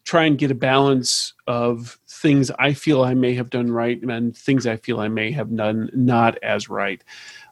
try 0.05 0.23
and 0.23 0.37
get 0.37 0.51
a 0.51 0.55
balance 0.55 1.33
of 1.47 1.99
things 2.07 2.49
I 2.51 2.73
feel 2.73 3.03
I 3.03 3.13
may 3.13 3.33
have 3.35 3.49
done 3.49 3.71
right 3.71 4.01
and 4.01 4.35
things 4.35 4.65
I 4.65 4.77
feel 4.77 4.99
I 4.99 5.07
may 5.07 5.31
have 5.31 5.55
done 5.55 5.89
not 5.93 6.37
as 6.43 6.69
right. 6.69 7.03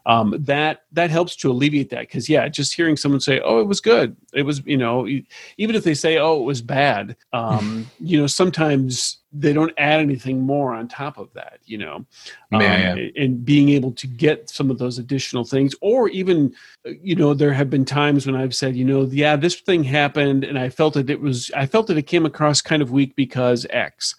Um, 0.06 0.34
that 0.38 0.82
that 0.92 1.10
helps 1.10 1.36
to 1.36 1.50
alleviate 1.50 1.90
that 1.90 2.00
because 2.00 2.28
yeah, 2.28 2.48
just 2.48 2.74
hearing 2.74 2.96
someone 2.96 3.20
say, 3.20 3.40
"Oh, 3.40 3.60
it 3.60 3.66
was 3.66 3.80
good," 3.80 4.16
it 4.32 4.42
was 4.42 4.62
you 4.64 4.76
know, 4.76 5.06
even 5.06 5.76
if 5.76 5.84
they 5.84 5.94
say, 5.94 6.18
"Oh, 6.18 6.40
it 6.40 6.44
was 6.44 6.62
bad," 6.62 7.16
um, 7.32 7.86
you 8.00 8.20
know, 8.20 8.26
sometimes 8.26 9.20
they 9.32 9.52
don't 9.52 9.72
add 9.78 10.00
anything 10.00 10.40
more 10.40 10.74
on 10.74 10.88
top 10.88 11.16
of 11.16 11.32
that, 11.34 11.60
you 11.64 11.78
know? 11.78 12.04
Um, 12.52 13.12
and 13.16 13.44
being 13.44 13.68
able 13.68 13.92
to 13.92 14.06
get 14.08 14.50
some 14.50 14.70
of 14.70 14.78
those 14.78 14.98
additional 14.98 15.44
things 15.44 15.72
or 15.80 16.08
even 16.08 16.52
uh, 16.84 16.90
you 17.00 17.14
know 17.14 17.32
there 17.32 17.52
have 17.52 17.70
been 17.70 17.84
times 17.84 18.26
when 18.26 18.34
i've 18.34 18.56
said 18.56 18.74
you 18.74 18.84
know 18.84 19.02
yeah 19.02 19.36
this 19.36 19.54
thing 19.54 19.84
happened 19.84 20.42
and 20.42 20.58
i 20.58 20.68
felt 20.68 20.94
that 20.94 21.08
it 21.08 21.20
was 21.20 21.50
i 21.56 21.64
felt 21.64 21.86
that 21.86 21.96
it 21.96 22.02
came 22.02 22.26
across 22.26 22.60
kind 22.60 22.82
of 22.82 22.90
weak 22.90 23.14
because 23.14 23.66
x 23.70 24.16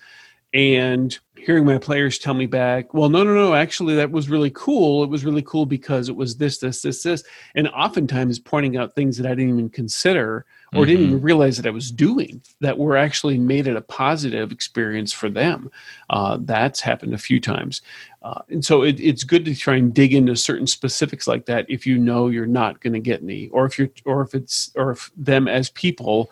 and 0.53 1.19
hearing 1.37 1.65
my 1.65 1.77
players 1.77 2.19
tell 2.19 2.33
me 2.33 2.45
back 2.45 2.93
well 2.93 3.09
no 3.09 3.23
no 3.23 3.33
no 3.33 3.53
actually 3.53 3.95
that 3.95 4.11
was 4.11 4.29
really 4.29 4.51
cool. 4.51 5.03
It 5.03 5.09
was 5.09 5.25
really 5.25 5.41
cool 5.41 5.65
because 5.65 6.09
it 6.09 6.15
was 6.15 6.37
this 6.37 6.57
this 6.59 6.81
this 6.81 7.03
this 7.03 7.23
and 7.55 7.67
oftentimes 7.69 8.37
pointing 8.39 8.77
out 8.77 8.93
things 8.93 9.17
that 9.17 9.25
i 9.25 9.29
didn't 9.29 9.49
even 9.49 9.69
consider 9.69 10.45
or 10.73 10.85
didn't 10.85 11.07
even 11.07 11.21
realize 11.21 11.57
that 11.57 11.67
i 11.67 11.71
was 11.71 11.91
doing 11.91 12.41
that 12.61 12.77
were 12.77 12.95
actually 12.95 13.37
made 13.37 13.67
it 13.67 13.75
a 13.75 13.81
positive 13.81 14.51
experience 14.51 15.11
for 15.11 15.29
them. 15.29 15.69
Uh, 16.09 16.37
that's 16.41 16.79
happened 16.79 17.13
a 17.13 17.17
few 17.17 17.39
times. 17.39 17.81
Uh, 18.21 18.41
and 18.49 18.63
so 18.63 18.83
it, 18.83 18.99
it's 18.99 19.23
good 19.23 19.43
to 19.45 19.55
try 19.55 19.75
and 19.75 19.93
dig 19.93 20.13
into 20.13 20.35
certain 20.35 20.67
specifics 20.67 21.27
like 21.27 21.45
that 21.45 21.65
if 21.69 21.85
you 21.85 21.97
know 21.97 22.27
you're 22.27 22.45
not 22.45 22.79
going 22.79 22.93
to 22.93 22.99
get 22.99 23.21
any 23.21 23.49
or 23.49 23.65
if 23.65 23.77
you're 23.79 23.89
or 24.05 24.21
if 24.21 24.35
it's 24.35 24.71
or 24.75 24.91
if 24.91 25.11
them 25.17 25.47
as 25.47 25.69
people 25.71 26.29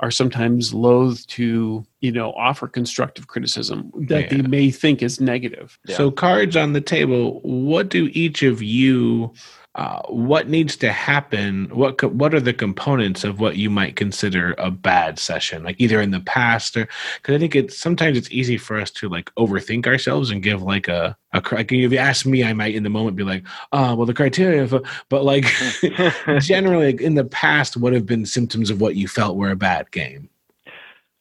are 0.00 0.10
sometimes 0.10 0.74
loath 0.74 1.26
to 1.28 1.84
you 2.00 2.10
know 2.10 2.32
offer 2.32 2.66
constructive 2.66 3.28
criticism 3.28 3.92
that 4.08 4.30
they 4.30 4.42
may 4.42 4.70
think 4.70 5.02
is 5.02 5.20
negative 5.20 5.78
Yeah. 5.86 5.96
So 5.96 6.10
cards 6.10 6.56
on 6.56 6.72
the 6.72 6.80
table. 6.80 7.40
What 7.42 7.88
do 7.88 8.10
each 8.12 8.42
of 8.42 8.62
you? 8.62 9.32
Uh, 9.76 10.02
what 10.08 10.48
needs 10.48 10.76
to 10.76 10.90
happen? 10.90 11.70
What 11.72 11.98
co- 11.98 12.08
what 12.08 12.34
are 12.34 12.40
the 12.40 12.52
components 12.52 13.22
of 13.22 13.38
what 13.38 13.56
you 13.56 13.70
might 13.70 13.94
consider 13.94 14.56
a 14.58 14.68
bad 14.68 15.16
session? 15.16 15.62
Like 15.62 15.76
either 15.78 16.00
in 16.00 16.10
the 16.10 16.20
past 16.20 16.76
or 16.76 16.88
because 17.16 17.36
I 17.36 17.38
think 17.38 17.54
it's 17.54 17.78
sometimes 17.78 18.18
it's 18.18 18.30
easy 18.32 18.58
for 18.58 18.80
us 18.80 18.90
to 18.92 19.08
like 19.08 19.32
overthink 19.36 19.86
ourselves 19.86 20.30
and 20.30 20.42
give 20.42 20.60
like 20.60 20.88
a 20.88 21.16
a 21.32 21.42
like 21.52 21.70
if 21.70 21.92
you 21.92 21.98
ask 21.98 22.26
me, 22.26 22.42
I 22.42 22.52
might 22.52 22.74
in 22.74 22.82
the 22.82 22.90
moment 22.90 23.16
be 23.16 23.22
like, 23.22 23.46
oh 23.70 23.94
well, 23.94 24.06
the 24.06 24.14
criteria. 24.14 24.66
For, 24.66 24.82
but 25.08 25.24
like 25.24 25.44
generally 26.40 26.86
like, 26.86 27.00
in 27.00 27.14
the 27.14 27.24
past, 27.24 27.76
what 27.76 27.92
have 27.92 28.06
been 28.06 28.26
symptoms 28.26 28.70
of 28.70 28.80
what 28.80 28.96
you 28.96 29.06
felt 29.06 29.36
were 29.36 29.50
a 29.50 29.56
bad 29.56 29.92
game? 29.92 30.28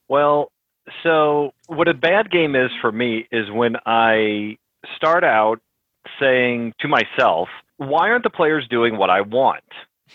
Well, 0.07 0.51
so 1.03 1.51
what 1.67 1.87
a 1.87 1.93
bad 1.93 2.31
game 2.31 2.55
is 2.55 2.71
for 2.81 2.91
me 2.91 3.27
is 3.31 3.51
when 3.51 3.75
I 3.85 4.57
start 4.95 5.23
out 5.23 5.59
saying 6.19 6.73
to 6.79 6.87
myself, 6.87 7.47
why 7.79 8.09
aren't 8.09 8.23
the 8.23 8.29
players 8.29 8.67
doing 8.69 8.97
what 8.97 9.09
I 9.09 9.21
want? 9.21 9.63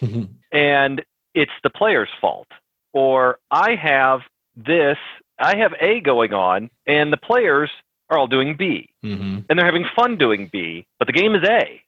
And 0.52 1.02
it's 1.34 1.50
the 1.64 1.70
player's 1.70 2.10
fault. 2.20 2.46
Or 2.92 3.38
I 3.50 3.74
have 3.74 4.20
this, 4.56 4.98
I 5.40 5.56
have 5.56 5.72
A 5.80 5.98
going 5.98 6.32
on, 6.32 6.70
and 6.86 7.12
the 7.12 7.16
players 7.16 7.70
are 8.08 8.16
all 8.16 8.28
doing 8.28 8.56
B. 8.56 8.90
hmm 9.02 9.38
And 9.48 9.58
they're 9.58 9.66
having 9.66 9.86
fun 9.96 10.16
doing 10.16 10.48
B, 10.52 10.86
but 11.00 11.06
the 11.06 11.12
game 11.12 11.34
is 11.34 11.42
A. 11.42 11.82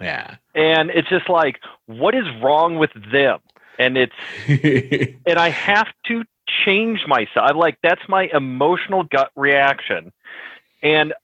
Yeah. 0.00 0.36
And 0.54 0.90
it's 0.90 1.08
just 1.08 1.30
like, 1.30 1.60
what 1.86 2.14
is 2.14 2.24
wrong 2.42 2.78
with 2.78 2.90
them? 3.10 3.38
And 3.78 3.96
it's 3.96 4.12
and 5.26 5.38
I 5.38 5.48
have 5.48 5.88
to 6.08 6.24
change 6.66 7.06
myself. 7.06 7.48
I'm 7.48 7.56
like 7.56 7.78
that's 7.82 8.02
my 8.08 8.28
emotional 8.34 9.04
gut 9.04 9.30
reaction, 9.36 10.12
and 10.82 11.14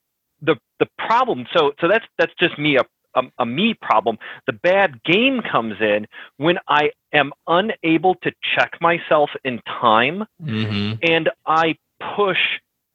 the 0.40 0.57
the 0.79 0.87
problem. 0.99 1.47
So 1.55 1.73
so 1.81 1.88
that's 1.88 2.07
that's 2.19 2.33
just 2.40 2.59
me 2.59 2.79
a, 2.79 2.85
a 3.16 3.22
a 3.38 3.46
me 3.46 3.74
problem. 3.74 4.18
The 4.46 4.52
bad 4.52 5.02
game 5.05 5.40
comes 5.42 5.74
in 5.81 6.07
when 6.37 6.59
I 6.68 6.90
am 7.12 7.33
unable 7.48 8.14
to 8.22 8.33
check 8.55 8.72
myself 8.81 9.31
in 9.44 9.61
time, 9.66 10.24
hmm 10.40 10.94
and 11.02 11.31
I 11.46 11.76
push 12.16 12.38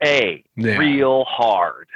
a 0.04 0.44
Yeah. 0.56 0.78
real 0.78 1.26
hard, 1.26 1.88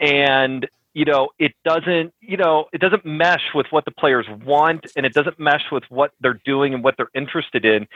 and 0.00 0.68
you 0.94 1.04
know 1.04 1.28
it 1.38 1.52
doesn't 1.64 2.12
you 2.20 2.36
know 2.36 2.66
it 2.72 2.80
doesn't 2.80 3.04
mesh 3.06 3.42
with 3.54 3.66
what 3.70 3.84
the 3.84 3.90
players 3.92 4.26
want 4.44 4.86
and 4.96 5.06
it 5.06 5.14
doesn't 5.14 5.38
mesh 5.38 5.64
with 5.70 5.84
what 5.88 6.12
they're 6.20 6.40
doing 6.44 6.74
and 6.74 6.84
what 6.84 6.94
they're 6.96 7.10
interested 7.14 7.64
in 7.64 7.86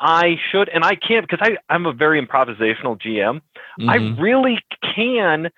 i 0.00 0.36
should 0.50 0.68
and 0.70 0.84
i 0.84 0.94
can't 0.94 1.28
because 1.28 1.38
i 1.42 1.56
i'm 1.72 1.86
a 1.86 1.92
very 1.92 2.20
improvisational 2.24 3.00
gm 3.00 3.40
i 3.88 3.96
Mhm. 3.96 4.20
really 4.20 4.58
can 4.94 5.50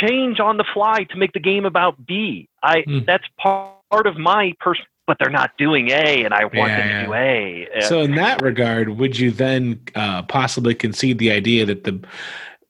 change 0.00 0.40
on 0.40 0.56
the 0.56 0.64
fly 0.74 1.04
to 1.04 1.16
make 1.16 1.32
the 1.32 1.40
game 1.40 1.64
about 1.64 1.94
b 2.06 2.48
i 2.62 2.82
Hmm. 2.86 3.00
that's 3.06 3.26
part 3.38 4.06
of 4.06 4.16
my 4.16 4.52
person 4.60 4.84
but 5.06 5.16
they're 5.18 5.30
not 5.30 5.50
doing 5.58 5.90
a 5.90 6.24
and 6.24 6.32
i 6.32 6.44
want 6.44 6.54
Yeah, 6.56 6.76
them 6.78 6.88
yeah. 6.88 7.00
to 7.00 7.06
do 7.06 7.14
a 7.14 7.68
And- 7.74 7.84
So 7.84 8.00
in 8.00 8.14
that 8.16 8.40
regard, 8.42 8.88
would 8.98 9.18
you 9.18 9.30
then 9.32 9.80
uh, 9.94 10.22
possibly 10.22 10.74
concede 10.74 11.18
the 11.18 11.32
idea 11.32 11.66
that 11.66 11.84
the 11.84 12.00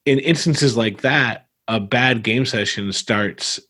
in 0.06 0.18
instances 0.18 0.76
like 0.76 1.02
that, 1.02 1.46
a 1.68 1.78
bad 1.78 2.22
game 2.24 2.44
session 2.44 2.92
starts 2.92 3.60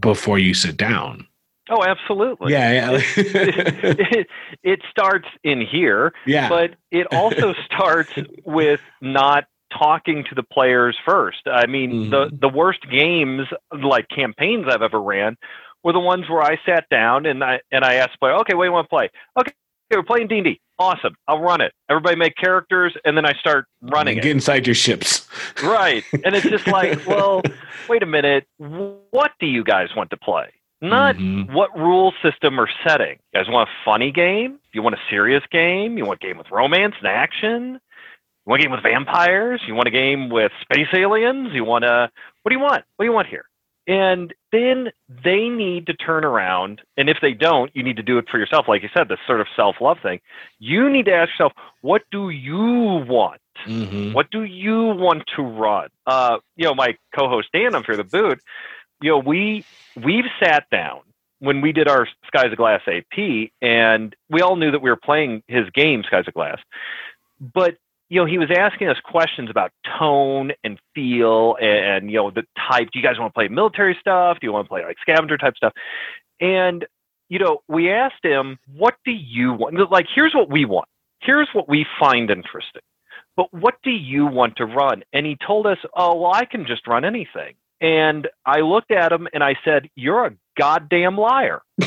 before 0.00 0.38
you 0.38 0.54
sit 0.54 0.76
down? 0.76 1.26
oh 1.70 1.82
absolutely 1.84 2.52
yeah, 2.52 2.72
yeah, 2.72 3.00
it, 3.16 4.26
it 4.62 4.80
starts 4.90 5.28
in 5.44 5.60
here 5.60 6.12
yeah. 6.26 6.48
but 6.48 6.74
it 6.90 7.06
also 7.12 7.54
starts 7.64 8.12
with 8.44 8.80
not 9.00 9.44
talking 9.78 10.24
to 10.28 10.34
the 10.34 10.42
players 10.42 10.96
first. 11.04 11.46
I 11.46 11.66
mean, 11.66 12.10
the 12.10 12.26
Mhm. 12.26 12.40
the 12.40 12.48
worst 12.48 12.80
games, 12.90 13.46
like 13.72 14.08
campaigns 14.08 14.66
I've 14.68 14.82
ever 14.82 15.00
ran, 15.00 15.36
were 15.82 15.92
the 15.92 16.00
ones 16.00 16.28
where 16.28 16.42
I 16.42 16.58
sat 16.64 16.88
down 16.90 17.26
and 17.26 17.42
I 17.42 17.60
and 17.70 17.84
I 17.84 17.94
asked 17.94 18.12
the 18.12 18.18
player, 18.18 18.34
"Okay, 18.34 18.54
what 18.54 18.64
do 18.64 18.68
you 18.68 18.72
want 18.72 18.86
to 18.86 18.88
play? 18.88 19.08
Okay, 19.38 19.52
we're 19.90 20.02
playing 20.02 20.28
D 20.28 20.36
and 20.36 20.44
D. 20.44 20.60
Awesome, 20.78 21.14
I'll 21.28 21.38
run 21.40 21.60
it. 21.60 21.72
Everybody 21.88 22.16
make 22.16 22.34
characters, 22.36 22.96
and 23.04 23.16
then 23.16 23.24
I 23.24 23.34
start 23.34 23.66
running 23.82 24.16
Get 24.16 24.24
it. 24.26 24.30
inside 24.30 24.66
your 24.66 24.74
ships. 24.74 25.28
Right, 25.62 26.04
and 26.24 26.34
it's 26.34 26.48
just 26.48 26.66
like, 26.66 26.98
well, 27.06 27.42
wait 27.88 28.02
a 28.02 28.06
minute, 28.06 28.46
what 28.58 29.32
do 29.38 29.46
you 29.46 29.62
guys 29.64 29.88
want 29.96 30.10
to 30.10 30.16
play? 30.16 30.50
Not 30.80 31.14
Mhm. 31.16 31.52
what 31.52 31.76
rule 31.78 32.12
system 32.22 32.58
or 32.58 32.68
setting. 32.84 33.18
You 33.32 33.40
guys 33.40 33.48
want 33.48 33.68
a 33.68 33.72
funny 33.84 34.10
game? 34.10 34.58
You 34.72 34.82
want 34.82 34.96
a 34.96 35.00
serious 35.08 35.44
game? 35.52 35.96
You 35.96 36.04
want 36.04 36.18
a 36.22 36.26
game 36.26 36.38
with 36.38 36.50
romance 36.50 36.96
and 36.98 37.06
action? 37.06 37.80
You 38.46 38.50
want 38.50 38.60
a 38.60 38.64
game 38.64 38.72
with 38.72 38.82
vampires? 38.82 39.60
You 39.66 39.74
want 39.74 39.88
a 39.88 39.92
game 39.92 40.28
with 40.28 40.52
space 40.62 40.88
aliens? 40.92 41.50
You 41.52 41.64
want 41.64 41.84
a 41.84 42.10
what 42.42 42.50
do 42.50 42.56
you 42.56 42.62
want? 42.62 42.84
What 42.96 43.04
do 43.04 43.06
you 43.06 43.12
want 43.12 43.28
here? 43.28 43.44
And 43.86 44.32
then 44.52 44.90
they 45.24 45.48
need 45.48 45.86
to 45.86 45.94
turn 45.94 46.24
around, 46.24 46.82
and 46.96 47.08
if 47.08 47.18
they 47.20 47.32
don't, 47.32 47.74
you 47.74 47.82
need 47.82 47.96
to 47.96 48.02
do 48.02 48.16
it 48.18 48.28
for 48.30 48.38
yourself. 48.38 48.66
Like 48.68 48.82
you 48.82 48.88
said, 48.94 49.08
this 49.08 49.18
sort 49.26 49.40
of 49.40 49.48
self-love 49.56 49.98
thing. 50.00 50.20
You 50.60 50.88
need 50.88 51.06
to 51.06 51.12
ask 51.12 51.30
yourself, 51.30 51.52
what 51.80 52.02
do 52.12 52.30
you 52.30 52.62
want? 53.08 53.40
Mhm. 53.66 54.12
What 54.12 54.30
do 54.30 54.44
you 54.44 54.82
want 54.84 55.24
to 55.34 55.42
run? 55.42 55.88
Uh, 56.06 56.38
you 56.56 56.64
know, 56.64 56.74
my 56.74 56.96
co-host 57.14 57.48
Dan 57.52 57.74
on 57.74 57.82
Fear 57.82 57.96
the 57.96 58.04
Boot, 58.04 58.40
you 59.00 59.10
know, 59.10 59.18
we 59.18 59.64
we've 59.96 60.26
sat 60.40 60.70
down 60.70 61.00
when 61.40 61.60
we 61.60 61.72
did 61.72 61.88
our 61.88 62.06
Skies 62.28 62.52
of 62.52 62.56
Glass 62.58 62.82
AP, 62.86 63.50
and 63.60 64.14
we 64.30 64.42
all 64.42 64.54
knew 64.54 64.70
that 64.70 64.80
we 64.80 64.90
were 64.90 64.96
playing 64.96 65.42
his 65.48 65.68
game, 65.70 66.04
Skies 66.04 66.28
of 66.28 66.34
Glass. 66.34 66.60
But 67.40 67.78
you 68.12 68.20
know, 68.20 68.26
he 68.26 68.38
was 68.38 68.50
asking 68.50 68.88
us 68.88 68.98
questions 69.04 69.48
about 69.48 69.72
tone 69.98 70.52
and 70.62 70.78
feel, 70.94 71.56
and, 71.60 72.10
you 72.10 72.18
know, 72.18 72.30
the 72.30 72.42
type. 72.70 72.88
Do 72.92 72.98
you 72.98 73.02
guys 73.02 73.18
want 73.18 73.32
to 73.32 73.34
play 73.34 73.48
military 73.48 73.96
stuff? 74.00 74.38
Do 74.40 74.46
you 74.46 74.52
want 74.52 74.66
to 74.66 74.68
play 74.68 74.84
like 74.84 74.98
scavenger 75.00 75.38
type 75.38 75.56
stuff? 75.56 75.72
And 76.40 76.86
you 77.28 77.38
know, 77.38 77.62
we 77.66 77.90
asked 77.90 78.22
him, 78.22 78.58
"What 78.76 78.96
do 79.06 79.12
you 79.12 79.54
want?" 79.54 79.90
Like, 79.90 80.06
here's 80.14 80.34
what 80.34 80.50
we 80.50 80.66
want. 80.66 80.88
Here's 81.20 81.48
what 81.54 81.68
we 81.68 81.86
find 81.98 82.30
interesting 82.30 82.82
but 83.36 83.52
what 83.52 83.74
do 83.82 83.90
you 83.90 84.26
want 84.26 84.56
to 84.56 84.66
run? 84.66 85.02
And 85.12 85.26
he 85.26 85.36
told 85.46 85.66
us, 85.66 85.78
oh, 85.94 86.16
well, 86.16 86.32
I 86.34 86.44
can 86.44 86.66
just 86.66 86.86
run 86.86 87.04
anything. 87.04 87.54
And 87.80 88.28
I 88.46 88.60
looked 88.60 88.90
at 88.90 89.12
him 89.12 89.26
and 89.32 89.42
I 89.42 89.56
said, 89.64 89.88
you're 89.96 90.26
a 90.26 90.34
goddamn 90.56 91.16
liar. 91.16 91.62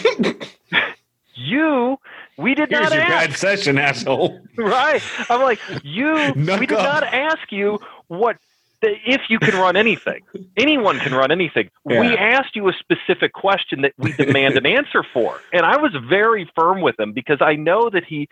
you, 1.35 1.97
we 2.37 2.55
did 2.55 2.69
Here's 2.69 2.89
not 2.89 2.93
your 2.93 3.01
ask. 3.03 3.29
bad 3.29 3.37
session, 3.37 3.77
asshole. 3.77 4.41
Right. 4.57 5.01
I'm 5.29 5.41
like, 5.41 5.59
you, 5.83 6.13
we 6.35 6.65
did 6.65 6.73
up. 6.73 6.83
not 6.83 7.03
ask 7.03 7.51
you 7.51 7.79
what, 8.07 8.37
if 8.81 9.21
you 9.29 9.39
can 9.39 9.55
run 9.55 9.75
anything. 9.75 10.21
Anyone 10.57 10.99
can 10.99 11.13
run 11.13 11.31
anything. 11.31 11.69
We 11.83 12.15
asked 12.15 12.55
you 12.55 12.69
a 12.69 12.73
specific 12.73 13.33
question 13.33 13.81
that 13.81 13.93
we 13.97 14.13
demand 14.13 14.57
an 14.57 14.65
answer 14.65 15.03
for. 15.13 15.41
And 15.51 15.65
I 15.65 15.77
was 15.77 15.91
very 16.09 16.49
firm 16.55 16.81
with 16.81 16.99
him 16.99 17.11
because 17.11 17.39
I 17.41 17.55
know 17.55 17.89
that 17.89 18.05
he, 18.05 18.29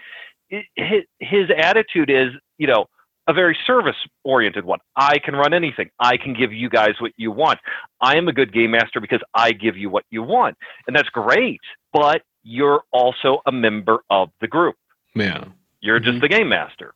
his, 0.50 1.04
his 1.20 1.50
attitude 1.56 2.10
is, 2.10 2.30
you 2.58 2.68
know, 2.68 2.86
a 3.28 3.34
very 3.34 3.58
service 3.66 3.96
oriented 4.24 4.66
one. 4.66 4.80
I 4.96 5.18
can 5.20 5.36
run 5.36 5.54
anything. 5.54 5.90
I 6.00 6.18
can 6.18 6.34
give 6.34 6.52
you 6.52 6.70
guys 6.70 6.96
what 7.00 7.12
you 7.18 7.32
want. 7.32 7.60
I 8.02 8.18
am 8.18 8.28
a 8.28 8.34
good 8.34 8.54
game 8.54 8.72
master 8.72 9.00
because 9.00 9.22
I 9.34 9.54
give 9.54 9.78
you 9.78 9.90
what 9.90 10.04
you 10.10 10.24
want. 10.24 10.58
And 10.88 10.96
that's 10.96 11.10
great. 11.10 11.62
But 11.94 12.22
you're 12.44 12.84
also 12.92 13.42
a 13.46 13.52
member 13.52 14.00
of 14.10 14.30
the 14.42 14.48
group. 14.48 14.76
Yeah. 15.16 15.46
You're 15.82 16.00
just 16.00 16.22
the 16.22 16.28
game 16.30 16.50
master. 16.50 16.94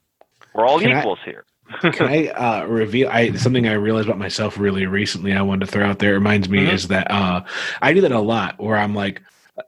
We're 0.54 0.66
all 0.66 0.80
Can 0.80 0.92
I- 0.92 1.00
equals 1.00 1.20
here. 1.26 1.46
Can 1.82 2.08
I 2.08 2.28
uh, 2.28 2.66
reveal 2.66 3.10
I 3.10 3.34
something 3.34 3.68
I 3.68 3.74
realized 3.74 4.08
about 4.08 4.18
myself 4.18 4.58
really 4.58 4.86
recently? 4.86 5.34
I 5.34 5.42
wanted 5.42 5.66
to 5.66 5.72
throw 5.74 5.86
out 5.86 6.00
there. 6.00 6.12
It 6.12 6.16
reminds 6.20 6.48
me 6.48 6.60
Mhm. 6.60 6.72
is 6.74 6.88
that 6.88 7.12
uh, 7.12 7.44
I 7.82 7.92
do 7.94 8.00
that 8.02 8.14
a 8.14 8.22
lot. 8.22 8.58
Where 8.58 8.78
I'm 8.78 8.96
like, 8.96 9.22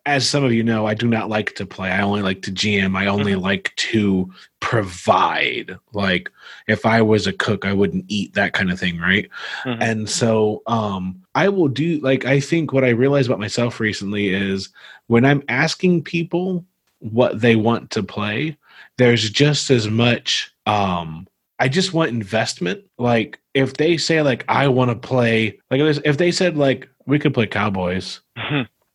as 0.05 0.27
some 0.27 0.43
of 0.43 0.53
you 0.53 0.63
know, 0.63 0.85
I 0.85 0.93
do 0.93 1.07
not 1.07 1.29
like 1.29 1.55
to 1.55 1.65
play. 1.65 1.89
I 1.89 2.01
only 2.01 2.21
like 2.21 2.41
to 2.43 2.51
GM. 2.51 2.95
I 2.97 3.07
only 3.07 3.35
like 3.35 3.73
to 3.77 4.31
provide. 4.59 5.77
Like 5.93 6.31
if 6.67 6.85
I 6.85 7.01
was 7.01 7.25
a 7.27 7.33
cook, 7.33 7.65
I 7.65 7.73
wouldn't 7.73 8.05
eat 8.07 8.33
that 8.33 8.53
kind 8.53 8.71
of 8.71 8.79
thing, 8.79 8.99
right? 8.99 9.29
Mhm. 9.65 9.77
And 9.81 10.09
so 10.09 10.61
um 10.67 11.21
I 11.35 11.49
will 11.49 11.67
do 11.67 11.99
like 11.99 12.25
I 12.25 12.39
think 12.39 12.71
what 12.71 12.83
I 12.83 12.89
realized 12.89 13.27
about 13.27 13.39
myself 13.39 13.79
recently 13.79 14.29
is 14.33 14.69
when 15.07 15.25
I'm 15.25 15.43
asking 15.49 16.03
people 16.03 16.65
what 16.99 17.39
they 17.39 17.55
want 17.55 17.91
to 17.91 18.03
play, 18.03 18.57
there's 18.97 19.29
just 19.29 19.71
as 19.71 19.89
much 19.89 20.51
um 20.65 21.27
I 21.59 21.67
just 21.67 21.93
want 21.93 22.11
investment. 22.11 22.83
Like 22.97 23.39
if 23.53 23.73
they 23.73 23.97
say 23.97 24.21
like 24.21 24.45
I 24.47 24.67
want 24.67 24.91
to 24.91 24.95
play 24.95 25.59
like 25.71 25.81
if 25.81 25.99
if 26.05 26.17
they 26.17 26.31
said 26.31 26.57
like 26.57 26.87
we 27.05 27.17
could 27.17 27.33
play 27.33 27.47
Cowboys, 27.47 28.19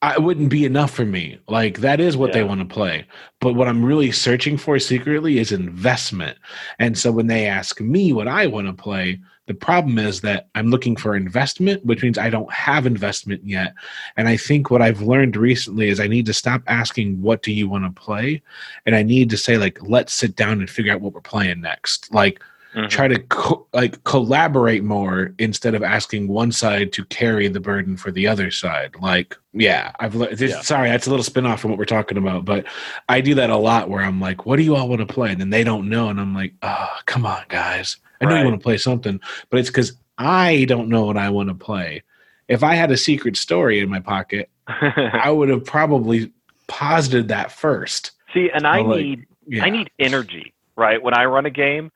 I 0.05 0.13
it 0.13 0.21
wouldn't 0.21 0.49
be 0.49 0.65
enough 0.65 0.91
for 0.91 1.03
me. 1.03 1.39
Like 1.47 1.79
that 1.79 1.99
is 1.99 2.15
what 2.15 2.31
they 2.31 2.43
want 2.43 2.59
to 2.61 2.73
play. 2.73 3.07
But 3.39 3.53
what 3.53 3.67
I'm 3.67 3.83
really 3.83 4.11
searching 4.11 4.55
for 4.55 4.77
secretly 4.77 5.39
is 5.39 5.51
investment. 5.51 6.37
And 6.77 6.95
so 6.95 7.11
when 7.11 7.25
they 7.25 7.47
ask 7.47 7.81
me 7.81 8.13
what 8.13 8.27
I 8.27 8.45
want 8.45 8.67
to 8.67 8.73
play, 8.73 9.19
the 9.47 9.55
problem 9.55 9.97
is 9.97 10.21
that 10.21 10.47
I'm 10.53 10.69
looking 10.69 10.95
for 10.95 11.15
investment, 11.15 11.83
which 11.85 12.03
means 12.03 12.19
I 12.19 12.29
don't 12.29 12.51
have 12.53 12.85
investment 12.85 13.43
yet. 13.45 13.73
And 14.15 14.27
I 14.27 14.37
think 14.37 14.69
what 14.69 14.83
I've 14.83 15.01
learned 15.01 15.37
recently 15.37 15.89
is 15.89 15.99
I 15.99 16.07
need 16.07 16.27
to 16.27 16.33
stop 16.33 16.61
asking 16.67 17.19
what 17.19 17.41
do 17.41 17.51
you 17.51 17.67
want 17.67 17.85
to 17.85 18.01
play 18.01 18.43
and 18.85 18.95
I 18.95 19.01
need 19.01 19.31
to 19.31 19.37
say 19.37 19.57
like 19.57 19.79
let's 19.81 20.13
sit 20.13 20.35
down 20.35 20.59
and 20.59 20.69
figure 20.69 20.93
out 20.93 21.01
what 21.01 21.13
we're 21.13 21.21
playing 21.21 21.61
next. 21.61 22.13
Like 22.13 22.43
Mhm. 22.75 22.89
try 22.89 23.07
to 23.07 23.19
co- 23.19 23.65
like 23.73 24.03
collaborate 24.03 24.83
more 24.83 25.33
instead 25.39 25.75
of 25.75 25.83
asking 25.83 26.27
one 26.27 26.51
side 26.51 26.91
to 26.93 27.05
carry 27.05 27.47
the 27.47 27.59
burden 27.61 27.95
for 27.95 28.11
the 28.11 28.27
other 28.27 28.51
side 28.51 28.91
like 29.01 29.37
yeah 29.53 29.91
i've 30.01 30.13
le- 30.15 30.35
this, 30.35 30.51
Yeah. 30.51 30.61
sorry 30.61 30.89
that's 30.89 31.07
a 31.07 31.09
little 31.09 31.23
spin-off 31.23 31.61
from 31.61 31.71
what 31.71 31.77
we're 31.79 31.85
talking 31.85 32.17
about 32.17 32.43
but 32.43 32.65
i 33.07 33.21
do 33.21 33.33
that 33.35 33.49
a 33.49 33.55
lot 33.55 33.89
where 33.89 34.03
i'm 34.03 34.19
like 34.19 34.45
what 34.45 34.57
do 34.57 34.63
you 34.63 34.75
all 34.75 34.89
want 34.89 34.99
to 34.99 35.05
play 35.13 35.31
and 35.31 35.39
then 35.39 35.51
they 35.51 35.63
don't 35.63 35.87
know 35.87 36.09
and 36.09 36.19
i'm 36.19 36.33
like 36.35 36.53
oh 36.63 36.89
come 37.05 37.25
on 37.25 37.43
guys 37.47 37.97
i 38.21 38.25
know 38.25 38.31
Right. 38.31 38.39
you 38.41 38.45
want 38.47 38.59
to 38.59 38.63
play 38.63 38.77
something 38.77 39.21
but 39.49 39.59
it's 39.59 39.69
because 39.69 39.93
i 40.17 40.65
don't 40.67 40.89
know 40.89 41.05
what 41.05 41.15
i 41.17 41.29
want 41.29 41.47
to 41.49 41.55
play 41.55 42.03
if 42.49 42.61
i 42.63 42.75
had 42.75 42.91
a 42.91 42.97
secret 42.97 43.37
story 43.37 43.79
in 43.79 43.89
my 43.89 44.01
pocket 44.01 44.49
i 44.67 45.31
would 45.31 45.47
have 45.47 45.63
probably 45.63 46.31
posited 46.67 47.29
that 47.29 47.51
first 47.51 48.11
See, 48.33 48.49
and 48.53 48.67
I 48.67 48.81
like, 48.81 48.97
need 48.97 49.25
yeah 49.47 49.63
I 49.63 49.69
need 49.69 49.89
energy, 49.97 50.53
right? 50.75 51.01
When 51.01 51.13
I 51.13 51.23
run 51.23 51.45
a 51.45 51.49
game. 51.49 51.89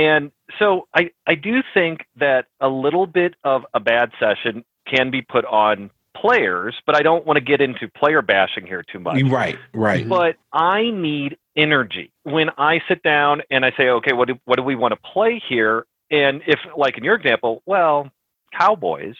And 0.00 0.32
so 0.58 0.88
I, 0.94 1.10
I 1.26 1.34
do 1.34 1.62
think 1.74 2.06
that 2.16 2.46
a 2.58 2.68
little 2.68 3.06
bit 3.06 3.34
of 3.44 3.66
a 3.74 3.80
bad 3.80 4.12
session 4.18 4.64
can 4.86 5.10
be 5.10 5.20
put 5.20 5.44
on 5.44 5.90
players, 6.16 6.74
but 6.86 6.96
I 6.96 7.02
don't 7.02 7.26
want 7.26 7.36
to 7.36 7.44
get 7.44 7.60
into 7.60 7.86
player 7.88 8.22
bashing 8.22 8.66
here 8.66 8.82
too 8.82 8.98
much. 8.98 9.16
Mm, 9.16 9.30
right 9.30 9.58
right 9.74 10.08
But 10.08 10.36
I 10.52 10.90
need 10.90 11.36
energy. 11.54 12.12
When 12.22 12.48
I 12.56 12.80
sit 12.88 13.02
down 13.02 13.42
and 13.50 13.64
I 13.64 13.72
say, 13.76 13.88
okay, 13.90 14.14
what 14.14 14.28
do, 14.28 14.38
what 14.46 14.56
do 14.56 14.62
we 14.62 14.74
want 14.74 14.94
to 14.94 15.00
play 15.12 15.42
here? 15.48 15.86
And 16.10 16.40
if, 16.46 16.58
like 16.76 16.96
in 16.96 17.04
your 17.04 17.14
example, 17.14 17.62
well, 17.66 18.10
Cowboys, 18.58 19.16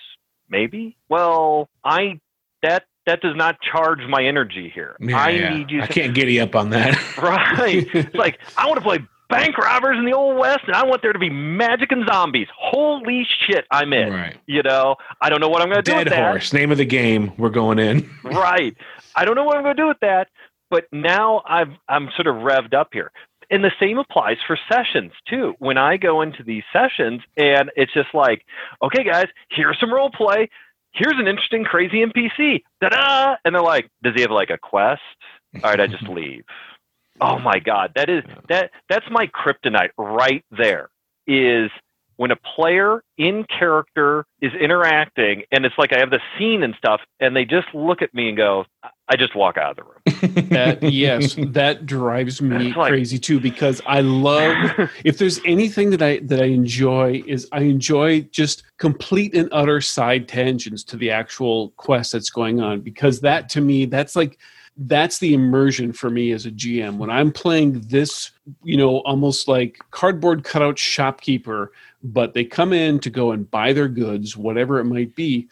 maybe. 0.48 0.96
Well, 1.08 1.68
I 1.84 2.20
that 2.62 2.84
that 3.06 3.20
does 3.20 3.36
not 3.36 3.58
charge 3.60 4.00
my 4.08 4.24
energy 4.24 4.70
here. 4.74 4.96
Yeah, 4.98 5.18
I 5.18 5.30
yeah. 5.30 5.56
need 5.56 5.70
you 5.70 5.82
i 5.82 5.86
can't 5.86 6.14
giddy 6.14 6.40
up 6.40 6.56
on 6.56 6.70
that 6.70 6.96
Right. 7.18 7.86
It's 7.94 8.14
like 8.14 8.38
I 8.56 8.66
want 8.66 8.78
to 8.78 8.82
play 8.82 8.98
bank 9.30 9.56
robbers 9.56 9.96
in 9.98 10.04
the 10.04 10.12
old 10.12 10.36
west, 10.38 10.60
and 10.66 10.74
I 10.76 10.84
want 10.84 11.02
there 11.02 11.12
to 11.12 11.18
be 11.18 11.30
magic 11.30 11.92
and 11.92 12.04
zombies. 12.06 12.48
Holy 12.56 13.26
shit, 13.46 13.64
I'm 13.70 13.92
in. 13.92 14.12
right 14.12 14.36
You 14.46 14.62
know, 14.62 14.96
I 15.20 15.30
don't 15.30 15.40
know 15.40 15.48
what 15.48 15.62
I'm 15.62 15.68
going 15.70 15.82
to 15.82 15.90
do 15.90 15.96
with 15.96 16.08
that. 16.08 16.30
horse. 16.30 16.52
Name 16.52 16.70
of 16.72 16.78
the 16.78 16.84
game. 16.84 17.32
We're 17.38 17.50
going 17.50 17.78
in. 17.78 18.10
right. 18.24 18.76
I 19.16 19.24
don't 19.24 19.34
know 19.36 19.44
what 19.44 19.56
I'm 19.56 19.62
going 19.62 19.76
to 19.76 19.82
do 19.82 19.88
with 19.88 20.00
that, 20.00 20.28
but 20.70 20.84
now 20.92 21.42
I've 21.46 21.72
I'm 21.88 22.10
sort 22.16 22.26
of 22.26 22.36
revved 22.42 22.74
up 22.74 22.90
here. 22.92 23.10
And 23.52 23.64
the 23.64 23.72
same 23.80 23.98
applies 23.98 24.36
for 24.46 24.56
sessions 24.70 25.12
too. 25.28 25.54
When 25.58 25.76
I 25.76 25.96
go 25.96 26.22
into 26.22 26.44
these 26.44 26.62
sessions 26.72 27.20
and 27.36 27.70
it's 27.74 27.92
just 27.92 28.14
like, 28.14 28.44
okay, 28.82 29.02
guys, 29.02 29.26
here's 29.50 29.78
some 29.80 29.92
role 29.92 30.10
play. 30.10 30.48
Here's 30.92 31.14
an 31.18 31.26
interesting, 31.26 31.64
crazy 31.64 32.04
NPC. 32.04 32.62
Da-da! 32.80 33.36
And 33.44 33.54
they're 33.54 33.62
like, 33.62 33.90
does 34.02 34.14
he 34.14 34.22
have 34.22 34.30
like 34.30 34.50
a 34.50 34.58
quest? 34.58 35.00
All 35.56 35.70
right, 35.70 35.80
I 35.80 35.86
just 35.88 36.02
leave. 36.08 36.44
Oh 37.20 37.38
my 37.38 37.58
God, 37.58 37.92
that 37.96 38.08
is 38.08 38.24
that 38.48 38.70
that's 38.88 39.06
my 39.10 39.26
kryptonite 39.28 39.90
right 39.98 40.44
there. 40.50 40.90
Is 41.26 41.70
when 42.16 42.30
a 42.30 42.36
player 42.36 43.02
in 43.16 43.44
character 43.44 44.26
is 44.42 44.52
interacting 44.52 45.42
and 45.50 45.64
it's 45.64 45.74
like 45.78 45.90
I 45.94 46.00
have 46.00 46.10
the 46.10 46.20
scene 46.38 46.62
and 46.62 46.74
stuff, 46.76 47.00
and 47.18 47.34
they 47.34 47.44
just 47.46 47.68
look 47.72 48.02
at 48.02 48.12
me 48.12 48.28
and 48.28 48.36
go, 48.36 48.66
I 49.08 49.16
just 49.16 49.34
walk 49.34 49.56
out 49.56 49.70
of 49.70 49.76
the 49.76 49.84
room. 49.84 50.46
That 50.50 50.82
yes, 50.82 51.34
that 51.38 51.86
drives 51.86 52.42
me 52.42 52.74
like- 52.74 52.90
crazy 52.90 53.18
too 53.18 53.40
because 53.40 53.80
I 53.86 54.00
love 54.02 54.90
if 55.04 55.16
there's 55.18 55.40
anything 55.46 55.90
that 55.90 56.02
I 56.02 56.18
that 56.24 56.40
I 56.42 56.46
enjoy 56.46 57.22
is 57.26 57.48
I 57.52 57.60
enjoy 57.60 58.22
just 58.30 58.64
complete 58.78 59.34
and 59.34 59.48
utter 59.50 59.80
side 59.80 60.28
tangents 60.28 60.84
to 60.84 60.96
the 60.96 61.10
actual 61.10 61.70
quest 61.76 62.12
that's 62.12 62.28
going 62.30 62.60
on 62.60 62.80
because 62.80 63.20
that 63.20 63.48
to 63.50 63.60
me 63.60 63.86
that's 63.86 64.14
like 64.14 64.38
that's 64.84 65.18
the 65.18 65.34
immersion 65.34 65.92
for 65.92 66.08
me 66.08 66.32
as 66.32 66.46
a 66.46 66.50
GM 66.50 66.96
when 66.96 67.10
I'm 67.10 67.30
playing 67.30 67.80
this 67.82 68.30
you 68.62 68.78
know 68.78 68.98
almost 69.00 69.46
like 69.46 69.78
cardboard 69.90 70.42
cutout 70.42 70.78
shopkeeper 70.78 71.72
but 72.02 72.32
they 72.32 72.44
come 72.44 72.72
in 72.72 72.98
to 73.00 73.10
go 73.10 73.32
and 73.32 73.50
buy 73.50 73.74
their 73.74 73.88
goods 73.88 74.38
whatever 74.38 74.78
it 74.78 74.84
might 74.84 75.14
be 75.14 75.48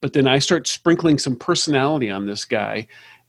but 0.00 0.12
then 0.12 0.28
I 0.28 0.38
start 0.38 0.68
sprinkling 0.68 1.18
some 1.18 1.34
personality 1.34 2.08
on 2.08 2.26
this 2.26 2.44
guy 2.44 2.86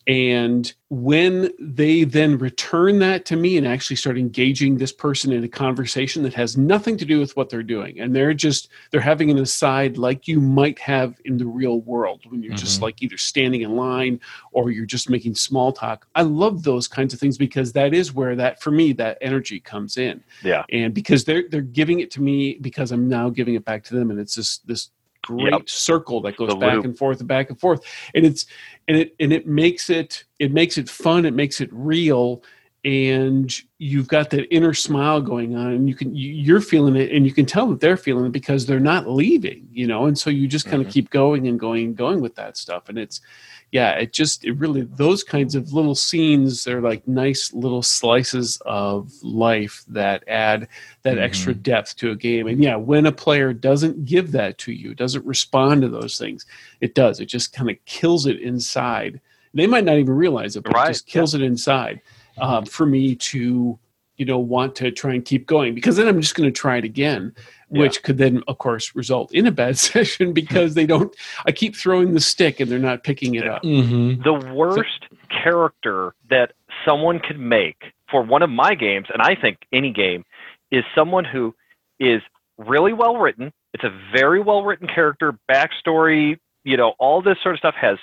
And 0.10 0.74
when 0.89 1.52
they 1.60 2.04
then 2.04 2.39
return 2.39 2.98
that 2.98 3.26
to 3.26 3.36
me 3.36 3.58
and 3.58 3.67
actually 3.67 3.95
start 3.95 4.17
engaging 4.17 4.76
this 4.76 4.91
person 4.91 5.32
in 5.32 5.43
a 5.43 5.48
conversation 5.48 6.24
that 6.24 6.34
has 6.34 6.58
nothing 6.58 6.98
to 6.98 7.06
do 7.06 7.19
with 7.19 7.38
what 7.38 7.52
they're 7.52 7.62
doing, 7.62 8.00
and 8.00 8.15
they're 8.15 8.34
just 8.34 8.69
they're 8.89 9.02
having 9.02 9.30
an 9.30 9.38
aside 9.38 10.00
like 10.00 10.28
you 10.28 10.41
might 10.41 10.80
have 10.80 11.22
in 11.26 11.38
the 11.38 11.45
real 11.45 11.82
world 11.82 12.22
when 12.28 12.41
you're 12.41 12.54
mm-hmm. 12.54 12.58
just 12.58 12.82
like 12.82 13.04
either 13.04 13.17
standing 13.17 13.62
in 13.62 13.76
line 13.76 14.19
or 14.52 14.72
you're 14.72 14.88
just 14.88 15.12
making 15.12 15.36
small 15.36 15.72
talk. 15.72 16.08
I 16.15 16.24
love 16.24 16.63
those 16.63 16.88
kinds 16.88 17.13
of 17.13 17.19
things 17.19 17.38
because 17.38 17.72
that 17.74 17.93
is 17.93 18.12
where 18.12 18.36
that 18.36 18.63
for 18.63 18.72
me 18.72 18.93
that 18.93 19.19
energy 19.22 19.60
comes 19.60 19.95
in. 19.95 20.24
Yeah. 20.43 20.63
And 20.72 20.91
because 20.91 21.24
they're 21.24 21.48
they're 21.48 21.62
giving 21.62 22.00
it 22.00 22.10
to 22.12 22.22
me 22.22 22.58
because 22.62 22.91
I'm 22.91 23.08
now 23.08 23.30
giving 23.30 23.54
it 23.54 23.63
back 23.63 23.84
to 23.84 23.93
them 23.93 24.10
and 24.10 24.19
it's 24.19 24.34
just 24.34 24.65
this 24.65 24.89
great 25.30 25.54
yep. 25.54 25.70
circle 25.70 26.22
that 26.22 26.36
goes 26.36 26.50
the 26.50 26.56
back 26.56 26.76
loop. 26.76 26.86
and 26.86 26.98
forth 26.98 27.20
and 27.20 27.28
back 27.28 27.50
and 27.50 27.60
forth 27.60 27.82
and 28.15 28.26
it's 28.26 28.48
and 28.88 28.98
it 28.98 29.15
and 29.20 29.32
it 29.32 29.46
makes 29.46 29.89
it 29.89 30.24
it 30.39 30.52
makes 30.52 30.78
it 30.78 30.89
fun 30.89 31.26
it 31.26 31.36
makes 31.36 31.62
it 31.62 31.70
real 31.72 32.44
and 32.86 33.62
you've 33.78 34.08
got 34.08 34.30
that 34.30 34.54
inner 34.54 34.74
smile 34.74 35.20
going 35.22 35.56
on 35.56 35.74
and 35.74 35.89
you 35.89 35.96
can 35.96 36.15
you're 36.15 36.62
feeling 36.62 36.96
it 36.96 37.12
and 37.12 37.26
you 37.26 37.34
can 37.34 37.46
tell 37.46 37.68
that 37.68 37.82
they're 37.82 37.98
feeling 37.98 38.26
it 38.26 38.32
because 38.32 38.65
they're 38.65 38.80
not 38.80 39.10
leaving 39.10 39.68
you 39.72 39.86
know 39.86 40.06
and 40.06 40.18
so 40.18 40.30
you 40.30 40.48
just 40.48 40.65
kind 40.65 40.82
of 40.82 40.88
mm-hmm. 40.88 40.94
keep 40.94 41.10
going 41.10 41.48
and 41.48 41.60
going 41.60 41.88
and 41.88 41.98
going 41.98 42.22
with 42.22 42.36
that 42.36 42.56
stuff 42.56 42.88
and 42.88 42.98
it's 42.98 43.20
yeah, 43.72 43.92
it 43.92 44.13
just 44.13 44.46
it 44.46 44.54
really 44.54 44.82
those 44.82 45.24
kinds 45.24 45.54
of 45.54 45.74
little 45.74 45.94
scenes 45.94 46.63
they're 46.63 46.82
like 46.82 47.08
nice 47.08 47.54
little 47.54 47.84
slices 47.84 48.60
of 48.65 49.12
life 49.22 49.84
that 49.88 50.24
add 50.28 50.68
that 51.04 51.15
mm-hmm. 51.15 51.24
extra 51.24 51.54
depth 51.54 51.96
to 51.98 52.12
a 52.12 52.15
game. 52.15 52.48
And 52.48 52.63
yeah, 52.63 52.76
when 52.76 53.06
a 53.06 53.12
player 53.12 53.54
doesn't 53.54 54.06
give 54.06 54.32
that 54.32 54.58
to 54.60 54.72
you, 54.72 54.96
doesn't 54.96 55.26
respond 55.26 55.84
to 55.84 55.89
those 55.89 56.18
things, 56.18 56.46
it 56.82 56.96
does. 56.96 57.20
It 57.20 57.28
just 57.28 57.54
kind 57.54 57.70
of 57.70 57.78
kills 57.86 58.26
it 58.26 58.39
inside. 58.39 59.22
They 59.54 59.68
might 59.68 59.86
not 59.86 59.98
even 59.98 60.15
realize 60.15 60.56
it, 60.56 60.63
but 60.63 60.74
right. 60.74 60.89
it 60.89 60.94
just 60.94 61.08
kills 61.08 61.36
yeah. 61.36 61.42
it 61.42 61.46
inside. 61.46 62.02
Um, 62.41 62.65
for 62.65 62.86
me 62.86 63.15
to 63.15 63.80
you 64.19 64.25
know 64.25 64.38
want 64.38 64.75
to 64.75 64.91
try 64.91 65.13
and 65.13 65.25
keep 65.25 65.47
going 65.47 65.73
because 65.73 65.95
then 65.95 66.08
I'm 66.08 66.21
just 66.21 66.36
going 66.36 66.47
to 66.47 66.58
try 66.58 66.78
it 66.78 66.84
again 66.84 67.34
which 67.69 67.97
yeah. 67.97 68.02
could 68.02 68.17
then 68.17 68.43
of 68.47 68.58
course 68.58 68.95
result 68.95 69.34
in 69.34 69.47
a 69.47 69.52
bad 69.52 69.78
session 69.78 70.34
because 70.34 70.75
they 70.75 70.86
don't 70.86 71.15
i 71.45 71.52
keep 71.52 71.75
throwing 71.75 72.13
the 72.13 72.19
stick 72.19 72.60
and 72.60 72.69
they're 72.69 72.78
not 72.78 73.04
picking 73.04 73.36
it 73.36 73.47
up 73.47 73.63
mm-hmm. 73.63 74.21
the 74.21 74.54
worst 74.54 75.06
so, 75.10 75.17
character 75.43 76.13
that 76.30 76.52
someone 76.86 77.19
could 77.19 77.39
make 77.39 77.93
for 78.12 78.21
one 78.21 78.41
of 78.41 78.49
my 78.49 78.75
games 78.75 79.08
and 79.13 79.21
i 79.21 79.36
think 79.36 79.58
any 79.71 79.91
game 79.91 80.23
is 80.71 80.84
someone 80.93 81.25
who 81.25 81.56
is 81.99 82.21
really 82.58 82.93
well 82.93 83.17
written 83.17 83.52
it's 83.73 83.84
a 83.84 83.99
very 84.13 84.41
well 84.41 84.63
written 84.63 84.88
character 84.88 85.38
backstory 85.49 86.38
you 86.63 86.75
know 86.75 86.93
all 86.99 87.21
this 87.21 87.38
sort 87.41 87.56
of 87.56 87.60
stuff 87.60 87.75
has 87.75 87.97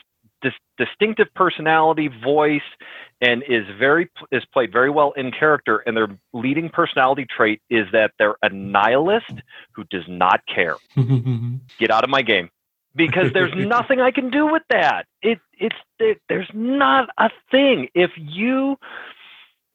dis- 0.51 0.87
distinctive 0.87 1.27
personality 1.35 2.09
voice 2.23 2.61
and 3.21 3.43
is 3.49 3.65
very 3.79 4.09
is 4.31 4.45
played 4.53 4.73
very 4.73 4.91
well 4.91 5.13
in 5.13 5.31
character 5.33 5.79
and 5.87 5.97
their 5.97 6.09
leading 6.33 6.69
personality 6.69 7.27
trait 7.35 7.61
is 7.71 7.87
that 7.93 8.13
they're 8.19 8.37
a 8.43 8.49
nihilist 8.49 9.33
who 9.73 9.85
does 9.85 10.05
not 10.09 10.41
care. 10.53 10.77
Get 11.79 11.91
out 11.91 12.05
of 12.05 12.11
my 12.11 12.23
game. 12.23 12.51
Because 12.95 13.33
there's 13.33 13.53
nothing 13.57 14.01
i 14.01 14.11
can 14.11 14.31
do 14.31 14.47
with 14.47 14.63
that. 14.71 15.07
It 15.23 15.39
it's 15.59 15.77
it, 15.99 16.19
there's 16.29 16.51
not 16.55 17.09
a 17.19 17.31
thing. 17.51 17.89
If 17.95 18.11
you 18.17 18.77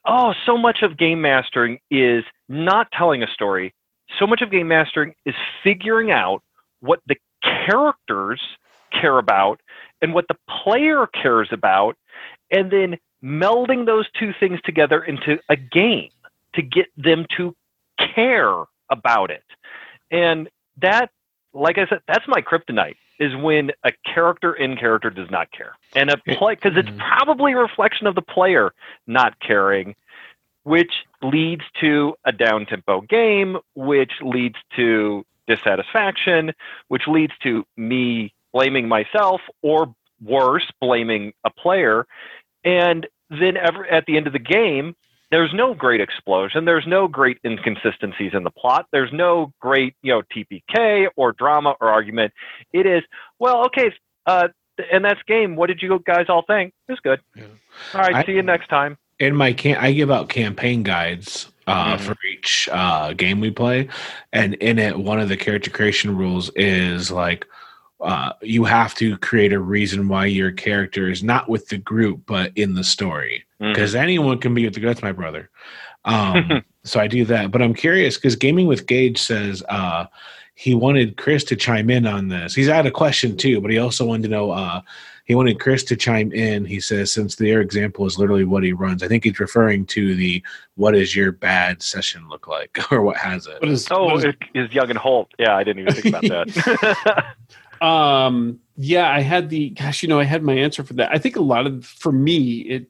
oh 0.06 0.34
so 0.46 0.58
much 0.58 0.80
of 0.84 0.98
game 0.98 1.22
mastering 1.22 1.80
is 1.90 2.24
not 2.48 2.88
telling 2.92 3.24
a 3.24 3.28
story. 3.28 3.74
So 4.20 4.28
much 4.28 4.42
of 4.42 4.52
game 4.52 4.68
mastering 4.68 5.16
is 5.26 5.36
figuring 5.64 6.12
out 6.12 6.44
what 6.82 7.00
the 7.08 7.16
characters 7.42 8.42
care 8.92 9.18
about 9.18 9.62
and 10.02 10.14
what 10.14 10.28
the 10.28 10.38
player 10.64 11.08
cares 11.08 11.50
about 11.52 11.98
and 12.50 12.72
then 12.72 12.98
melding 13.24 13.86
those 13.86 14.06
two 14.20 14.34
things 14.40 14.60
together 14.64 15.04
into 15.04 15.40
a 15.50 15.56
game 15.56 16.10
to 16.54 16.62
get 16.62 16.88
them 16.98 17.26
to 17.38 17.56
care 18.16 18.64
about 18.90 19.32
it. 19.32 19.44
And 20.10 20.50
that, 20.82 21.12
like 21.54 21.78
I 21.78 21.88
said, 21.88 22.02
that's 22.08 22.28
my 22.28 22.42
kryptonite 22.42 22.96
is 23.20 23.36
when 23.36 23.72
a 23.84 23.92
character 24.04 24.54
in 24.54 24.76
character 24.76 25.12
does 25.12 25.30
not 25.30 25.52
care. 25.52 25.74
And 25.96 26.10
a 26.10 26.18
play, 26.18 26.56
because 26.56 26.76
it's 26.76 26.90
mm-hmm. 26.90 26.98
probably 26.98 27.54
a 27.54 27.58
reflection 27.58 28.08
of 28.08 28.16
the 28.16 28.22
player 28.22 28.74
not 29.06 29.40
caring, 29.40 29.96
which 30.64 30.92
leads 31.22 31.62
to 31.82 32.16
a 32.26 32.32
down 32.32 32.66
tempo 32.66 33.02
game, 33.02 33.58
which 33.76 34.12
leads 34.22 34.56
to 34.76 35.24
dissatisfaction, 35.48 36.54
which 36.88 37.04
leads 37.08 37.34
to 37.44 37.64
me 37.78 38.34
blaming 38.54 38.88
myself 38.88 39.42
or 39.62 39.94
worse, 40.24 40.70
blaming 40.80 41.34
a 41.46 41.50
player. 41.50 42.06
And 42.64 43.08
then 43.30 43.58
ever, 43.58 43.86
at 43.86 44.06
the 44.06 44.18
end 44.18 44.28
of 44.28 44.34
the 44.34 44.40
game, 44.40 44.96
there's 45.32 45.54
no 45.54 45.74
great 45.74 46.02
explosion. 46.02 46.66
There's 46.66 46.86
no 46.86 47.08
great 47.08 47.38
inconsistencies 47.46 48.32
in 48.34 48.44
the 48.44 48.52
plot. 48.52 48.88
There's 48.92 49.12
no 49.14 49.54
great, 49.62 49.96
you 50.02 50.12
know, 50.12 50.22
TPK 50.36 51.08
or 51.16 51.32
drama 51.32 51.76
or 51.80 51.90
argument. 51.90 52.34
It 52.74 52.86
is, 52.86 53.02
well, 53.40 53.66
okay, 53.66 53.94
uh, 54.26 54.50
and 54.92 55.06
that's 55.06 55.22
game. 55.24 55.56
What 55.56 55.68
did 55.68 55.82
you 55.82 56.02
guys 56.06 56.26
all 56.28 56.44
think? 56.46 56.74
It 56.88 56.92
was 56.92 57.00
good. 57.00 57.22
Yeah. 57.36 57.44
All 57.94 58.02
right, 58.02 58.16
I, 58.16 58.26
see 58.26 58.34
you 58.34 58.42
next 58.42 58.68
time. 58.68 58.98
In 59.20 59.36
my 59.36 59.54
camp, 59.54 59.82
I 59.82 59.94
give 59.94 60.12
out 60.12 60.28
campaign 60.28 60.84
guides 60.84 61.50
uh, 61.66 61.96
mm-hmm. 61.96 62.04
for 62.04 62.16
each 62.34 62.68
uh, 62.72 63.14
game 63.14 63.40
we 63.40 63.52
play, 63.52 63.88
and 64.34 64.56
in 64.56 64.80
it, 64.80 65.00
one 65.00 65.20
of 65.20 65.30
the 65.30 65.38
character 65.38 65.70
creation 65.70 66.18
rules 66.18 66.52
is 66.56 67.10
like 67.10 67.48
uh, 68.02 68.34
you 68.42 68.64
have 68.64 68.96
to 68.96 69.18
create 69.20 69.54
a 69.54 69.60
reason 69.60 70.08
why 70.08 70.26
your 70.26 70.52
character 70.52 71.10
is 71.10 71.24
not 71.24 71.48
with 71.50 71.68
the 71.68 71.78
group 71.78 72.22
but 72.26 72.52
in 72.56 72.74
the 72.74 72.84
story 72.84 73.46
because 73.60 73.92
mm-hmm. 73.92 74.04
anyone 74.04 74.40
can 74.40 74.54
be 74.54 74.66
with 74.66 74.74
the 74.74 74.80
group. 74.80 74.92
That's 74.92 75.04
my 75.04 75.12
brother. 75.12 75.50
Um, 76.04 76.64
so 76.84 77.00
I 77.00 77.06
do 77.06 77.26
that, 77.26 77.52
but 77.52 77.62
I'm 77.62 77.76
curious 77.76 78.16
because 78.16 78.36
Gaming 78.36 78.66
with 78.66 78.88
Gage 78.88 79.22
says 79.22 79.62
uh, 79.70 80.08
he 80.56 80.74
wanted 80.74 81.18
Chris 81.18 81.44
to 81.44 81.56
chime 81.56 81.92
in 81.92 82.08
on 82.08 82.28
this. 82.28 82.56
He's 82.56 82.68
had 82.68 82.88
a 82.88 82.92
question 82.92 83.38
too, 83.38 83.62
but 83.62 83.70
he 83.70 83.78
also 83.78 84.06
wanted 84.06 84.24
to 84.24 84.30
know. 84.30 84.50
Uh, 84.50 84.82
he 85.26 85.36
wanted 85.36 85.60
Chris 85.60 85.84
to 85.84 85.96
chime 85.96 86.32
in. 86.32 86.66
He 86.66 86.80
says 86.80 87.12
since 87.12 87.36
their 87.36 87.62
example 87.62 88.06
is 88.08 88.18
literally 88.18 88.46
what 88.46 88.64
he 88.64 88.74
runs, 88.74 89.04
I 89.04 89.08
think 89.08 89.24
he's 89.24 89.40
referring 89.40 89.86
to 89.88 90.16
the 90.16 90.44
"What 90.74 90.94
does 90.94 91.16
your 91.16 91.32
bad 91.32 91.84
session 91.84 92.28
look 92.30 92.48
like?" 92.48 92.80
or 92.92 93.04
what 93.04 93.18
has 93.18 93.46
it. 93.46 93.62
What 93.62 93.70
is, 93.70 93.88
oh, 93.92 94.06
what 94.06 94.26
is, 94.26 94.36
is 94.56 94.76
and 94.76 94.98
Holt? 94.98 95.32
Yeah, 95.38 95.56
I 95.56 95.64
didn't 95.64 95.84
even 95.84 95.94
think 95.94 96.16
about 96.16 96.24
that. 96.24 97.36
Um, 97.82 98.60
yeah, 98.78 99.12
I 99.12 99.22
had 99.22 99.50
the 99.50 99.70
gosh, 99.72 100.02
you 100.04 100.10
know, 100.10 100.20
I 100.20 100.24
had 100.24 100.44
my 100.44 100.54
answer 100.54 100.84
for 100.84 100.94
that. 100.94 101.12
I 101.12 101.17
think 101.17 101.36
a 101.36 101.41
lot 101.41 101.67
of 101.67 101.86
for 101.86 102.12
me, 102.12 102.60
it 102.62 102.88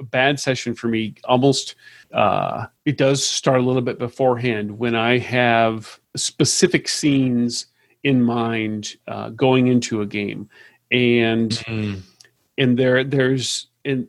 a 0.00 0.04
bad 0.04 0.38
session 0.38 0.74
for 0.74 0.86
me 0.86 1.14
almost 1.24 1.74
uh, 2.12 2.66
it 2.84 2.96
does 2.96 3.22
start 3.22 3.60
a 3.60 3.62
little 3.62 3.82
bit 3.82 3.98
beforehand 3.98 4.78
when 4.78 4.94
I 4.94 5.18
have 5.18 6.00
specific 6.16 6.88
scenes 6.88 7.66
in 8.04 8.22
mind 8.22 8.96
uh, 9.06 9.30
going 9.30 9.66
into 9.66 10.00
a 10.00 10.06
game, 10.06 10.48
and 10.90 11.50
mm-hmm. 11.50 12.00
and 12.56 12.78
there 12.78 13.04
there's 13.04 13.66
and 13.84 14.06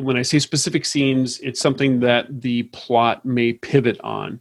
when 0.00 0.16
I 0.16 0.22
say 0.22 0.38
specific 0.38 0.84
scenes, 0.84 1.38
it's 1.40 1.60
something 1.60 2.00
that 2.00 2.42
the 2.42 2.64
plot 2.64 3.24
may 3.24 3.54
pivot 3.54 4.00
on, 4.02 4.40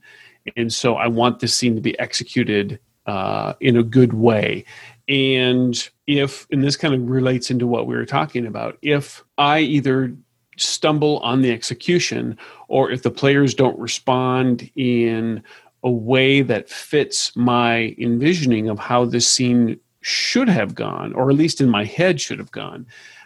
and 0.58 0.74
so 0.74 0.96
I 0.96 1.08
want 1.08 1.40
this 1.40 1.54
scene 1.56 1.76
to 1.76 1.82
be 1.82 1.98
executed 2.00 2.80
uh, 3.06 3.54
in 3.60 3.78
a 3.78 3.84
good 3.84 4.14
way. 4.14 4.66
And 5.10 5.90
if, 6.06 6.48
and 6.52 6.64
this 6.64 6.78
kind 6.78 6.94
of 6.94 7.10
relates 7.10 7.50
into 7.50 7.66
what 7.66 7.88
we 7.88 7.96
were 7.96 8.06
talking 8.06 8.46
about, 8.46 8.78
if 8.84 9.24
I 9.40 9.60
either 9.60 10.16
stumble 10.56 11.18
on 11.20 11.42
the 11.42 11.52
execution 11.52 12.38
or 12.68 12.92
if 12.92 13.02
the 13.02 13.12
players 13.12 13.54
don't 13.54 13.80
respond 13.80 14.70
in 14.76 15.42
a 15.84 15.90
way 15.90 16.42
that 16.42 16.70
fits 16.70 17.36
my 17.36 17.96
envisioning 17.98 18.70
of 18.70 18.78
how 18.78 19.06
this 19.06 19.28
scene 19.28 19.80
should 20.02 20.50
have 20.50 20.76
gone, 20.76 21.14
or 21.14 21.30
at 21.30 21.36
least 21.38 21.60
in 21.60 21.70
my 21.70 21.86
head 21.86 22.22
should 22.22 22.40
have 22.40 22.52
gone, 22.52 22.86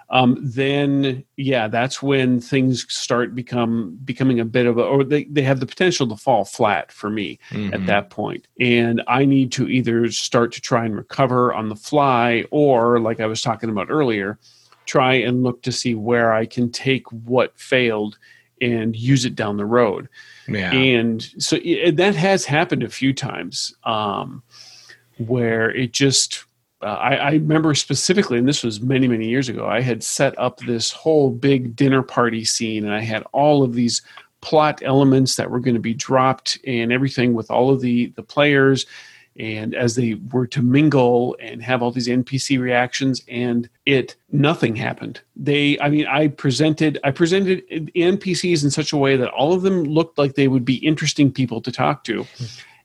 um, 0.09 0.37
then 0.41 1.23
yeah, 1.37 1.67
that's 1.67 2.01
when 2.01 2.39
things 2.39 2.85
start 2.93 3.35
become 3.35 3.97
becoming 4.03 4.39
a 4.39 4.45
bit 4.45 4.65
of 4.65 4.77
a, 4.77 4.83
or 4.83 5.03
they, 5.03 5.23
they 5.25 5.41
have 5.41 5.59
the 5.59 5.65
potential 5.65 6.07
to 6.07 6.15
fall 6.15 6.45
flat 6.45 6.91
for 6.91 7.09
me 7.09 7.39
mm-hmm. 7.49 7.73
at 7.73 7.85
that 7.87 8.09
point. 8.09 8.47
And 8.59 9.01
I 9.07 9.25
need 9.25 9.51
to 9.53 9.67
either 9.67 10.11
start 10.11 10.51
to 10.53 10.61
try 10.61 10.85
and 10.85 10.95
recover 10.95 11.53
on 11.53 11.69
the 11.69 11.75
fly, 11.75 12.45
or 12.51 12.99
like 12.99 13.19
I 13.19 13.25
was 13.25 13.41
talking 13.41 13.69
about 13.69 13.89
earlier, 13.89 14.37
try 14.85 15.13
and 15.13 15.43
look 15.43 15.61
to 15.63 15.71
see 15.71 15.95
where 15.95 16.33
I 16.33 16.45
can 16.45 16.71
take 16.71 17.09
what 17.11 17.57
failed 17.57 18.17
and 18.61 18.95
use 18.95 19.25
it 19.25 19.35
down 19.35 19.57
the 19.57 19.65
road. 19.65 20.07
Yeah. 20.47 20.71
And 20.71 21.21
so 21.37 21.57
it, 21.63 21.97
that 21.97 22.15
has 22.15 22.45
happened 22.45 22.83
a 22.83 22.89
few 22.89 23.13
times 23.13 23.73
um, 23.83 24.43
where 25.17 25.71
it 25.71 25.91
just 25.91 26.45
uh, 26.83 26.97
I, 27.01 27.15
I, 27.15 27.31
remember 27.31 27.73
specifically, 27.73 28.37
and 28.37 28.47
this 28.47 28.63
was 28.63 28.81
many, 28.81 29.07
many 29.07 29.27
years 29.27 29.49
ago, 29.49 29.65
I 29.65 29.81
had 29.81 30.03
set 30.03 30.37
up 30.37 30.59
this 30.59 30.91
whole 30.91 31.31
big 31.31 31.75
dinner 31.75 32.03
party 32.03 32.43
scene, 32.43 32.83
and 32.83 32.93
I 32.93 33.01
had 33.01 33.23
all 33.31 33.63
of 33.63 33.73
these 33.73 34.01
plot 34.41 34.81
elements 34.83 35.37
that 35.37 35.49
were 35.49 35.61
going 35.61 35.75
to 35.75 35.79
be 35.79 35.93
dropped 35.93 36.59
and 36.67 36.91
everything 36.91 37.33
with 37.33 37.49
all 37.49 37.69
of 37.69 37.79
the 37.81 38.07
the 38.17 38.23
players. 38.23 38.85
and 39.35 39.73
as 39.73 39.95
they 39.95 40.13
were 40.31 40.45
to 40.45 40.61
mingle 40.61 41.35
and 41.39 41.63
have 41.63 41.81
all 41.81 41.89
these 41.91 42.07
npc 42.07 42.59
reactions 42.59 43.23
and 43.27 43.67
it 43.87 44.15
nothing 44.31 44.75
happened. 44.75 45.21
They 45.35 45.79
i 45.79 45.89
mean 45.89 46.05
i 46.05 46.27
presented 46.27 46.99
i 47.03 47.09
presented 47.09 47.65
npcs 47.95 48.63
in 48.63 48.69
such 48.69 48.93
a 48.93 48.97
way 48.97 49.15
that 49.15 49.29
all 49.29 49.53
of 49.53 49.63
them 49.63 49.85
looked 49.85 50.17
like 50.19 50.35
they 50.35 50.49
would 50.49 50.65
be 50.65 50.75
interesting 50.75 51.31
people 51.31 51.61
to 51.61 51.71
talk 51.71 52.03
to 52.03 52.27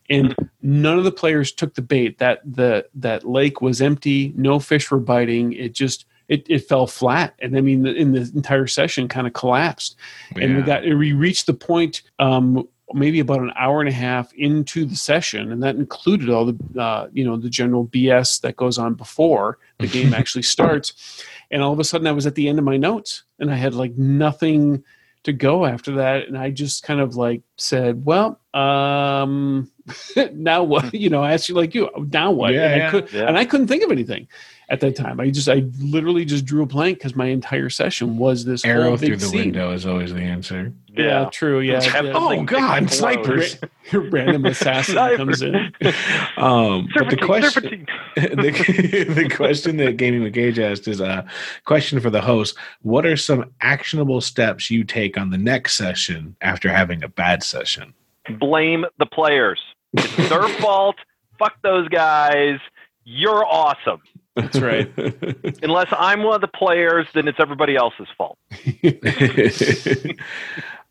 and 0.09 0.35
none 0.61 0.97
of 0.97 1.03
the 1.03 1.11
players 1.11 1.51
took 1.51 1.75
the 1.75 1.81
bait. 1.81 2.17
That 2.17 2.41
the 2.45 2.87
that 2.95 3.27
lake 3.27 3.61
was 3.61 3.81
empty 3.81 4.33
no 4.35 4.59
fish 4.59 4.89
were 4.89 4.99
biting. 4.99 5.53
It 5.53 5.73
just 5.73 6.05
it, 6.27 6.45
it 6.47 6.59
fell 6.59 6.87
flat. 6.87 7.35
And 7.39 7.57
i 7.57 7.61
mean 7.61 7.83
the, 7.83 7.93
in 7.93 8.13
the 8.13 8.31
entire 8.33 8.67
session 8.67 9.07
kind 9.07 9.27
of 9.27 9.33
collapsed. 9.33 9.95
And 10.35 10.55
we 10.55 10.61
got 10.63 10.83
we 10.83 11.13
reached 11.13 11.47
the 11.47 11.53
point 11.53 12.01
um 12.19 12.67
maybe 12.93 13.19
about 13.19 13.41
an 13.41 13.51
hour 13.55 13.81
and 13.81 13.89
a 13.89 13.93
half 13.93 14.33
into 14.33 14.83
the 14.83 14.95
session 14.95 15.51
and 15.51 15.61
that 15.61 15.75
included 15.75 16.27
all 16.27 16.45
the 16.45 16.81
uh, 16.81 17.07
you 17.13 17.23
know 17.23 17.37
the 17.37 17.49
general 17.49 17.85
bs 17.85 18.41
that 18.41 18.55
goes 18.55 18.79
on 18.79 18.95
before 18.95 19.59
the 19.79 19.87
game 19.87 20.13
actually 20.15 20.43
starts. 20.43 21.23
And 21.51 21.61
all 21.61 21.73
of 21.73 21.79
a 21.79 21.83
sudden 21.83 22.07
i 22.07 22.11
was 22.11 22.25
at 22.25 22.35
the 22.35 22.47
end 22.47 22.59
of 22.59 22.65
my 22.65 22.77
notes 22.77 23.23
and 23.39 23.51
i 23.51 23.55
had 23.55 23.73
like 23.73 23.97
nothing 23.97 24.83
to 25.23 25.33
go 25.33 25.65
after 25.65 25.95
that. 25.95 26.27
And 26.27 26.37
i 26.37 26.49
just 26.49 26.83
kind 26.83 26.99
of 26.99 27.15
like 27.15 27.41
said 27.57 28.05
well 28.05 28.39
um 28.53 29.69
now 30.33 30.63
what 30.63 30.93
you 30.93 31.09
know 31.09 31.23
i 31.23 31.33
asked 31.33 31.49
you 31.49 31.55
like 31.55 31.73
you 31.75 31.89
now 32.11 32.31
what 32.31 32.53
Yeah, 32.53 32.67
and, 32.73 32.83
I 32.83 32.89
could, 32.91 33.11
Yeah. 33.13 33.27
and 33.27 33.37
i 33.37 33.45
couldn't 33.45 33.67
think 33.67 33.83
of 33.83 33.91
anything 33.91 34.27
at 34.69 34.81
that 34.81 34.95
time 34.95 35.19
i 35.19 35.29
just 35.31 35.49
i 35.49 35.63
literally 35.79 36.25
just 36.25 36.45
drew 36.45 36.61
a 36.61 36.65
blank 36.65 36.99
because 36.99 37.15
my 37.15 37.25
entire 37.25 37.69
session 37.69 38.17
was 38.17 38.45
this 38.45 38.63
Arrow 38.63 38.89
whole 38.89 38.97
through 38.97 39.17
the 39.17 39.25
scene. 39.25 39.39
window 39.45 39.71
is 39.71 39.85
always 39.85 40.13
the 40.13 40.21
answer. 40.21 40.71
yeah, 40.89 41.27
true 41.31 41.59
yeah, 41.59 41.73
yeah. 41.73 41.79
something 41.79 42.13
Oh, 42.15 42.43
God, 42.43 42.83
explode. 42.83 43.13
snipers. 43.23 43.57
random 44.11 44.45
assassin 44.45 45.17
comes 45.17 45.41
in 45.41 45.55
Um, 46.37 46.87
but 46.95 47.09
the 47.09 47.17
question, 47.17 47.87
the, 48.15 49.05
the 49.15 49.29
question 49.35 49.77
that 49.77 49.97
Gaming 49.97 50.21
with 50.23 50.33
Gage 50.33 50.59
asked 50.59 50.87
is 50.87 50.99
a 51.01 51.25
question 51.65 51.99
for 51.99 52.09
the 52.11 52.21
host. 52.21 52.55
What 52.83 53.05
are 53.07 53.17
some 53.17 53.51
actionable 53.61 54.21
steps 54.21 54.69
you 54.69 54.83
take 54.83 55.17
on 55.17 55.31
the 55.31 55.37
next 55.39 55.73
session 55.75 56.35
after 56.41 56.69
having 56.69 57.03
a 57.03 57.07
bad 57.09 57.41
session? 57.43 57.93
Blame 58.39 58.85
the 58.99 59.05
players. 59.07 59.59
It's 59.93 60.29
their 60.29 60.47
fault. 60.47 60.95
Fuck 61.37 61.61
those 61.61 61.87
guys. 61.89 62.59
You're 63.03 63.45
awesome. 63.45 64.01
that's 64.35 64.59
right 64.59 64.91
Unless 65.63 65.87
I'm 65.91 66.23
one 66.23 66.35
of 66.35 66.41
the 66.41 66.47
players, 66.47 67.07
then 67.13 67.27
it's 67.27 67.39
everybody 67.39 67.75
else's 67.75 68.07
fault. 68.17 68.37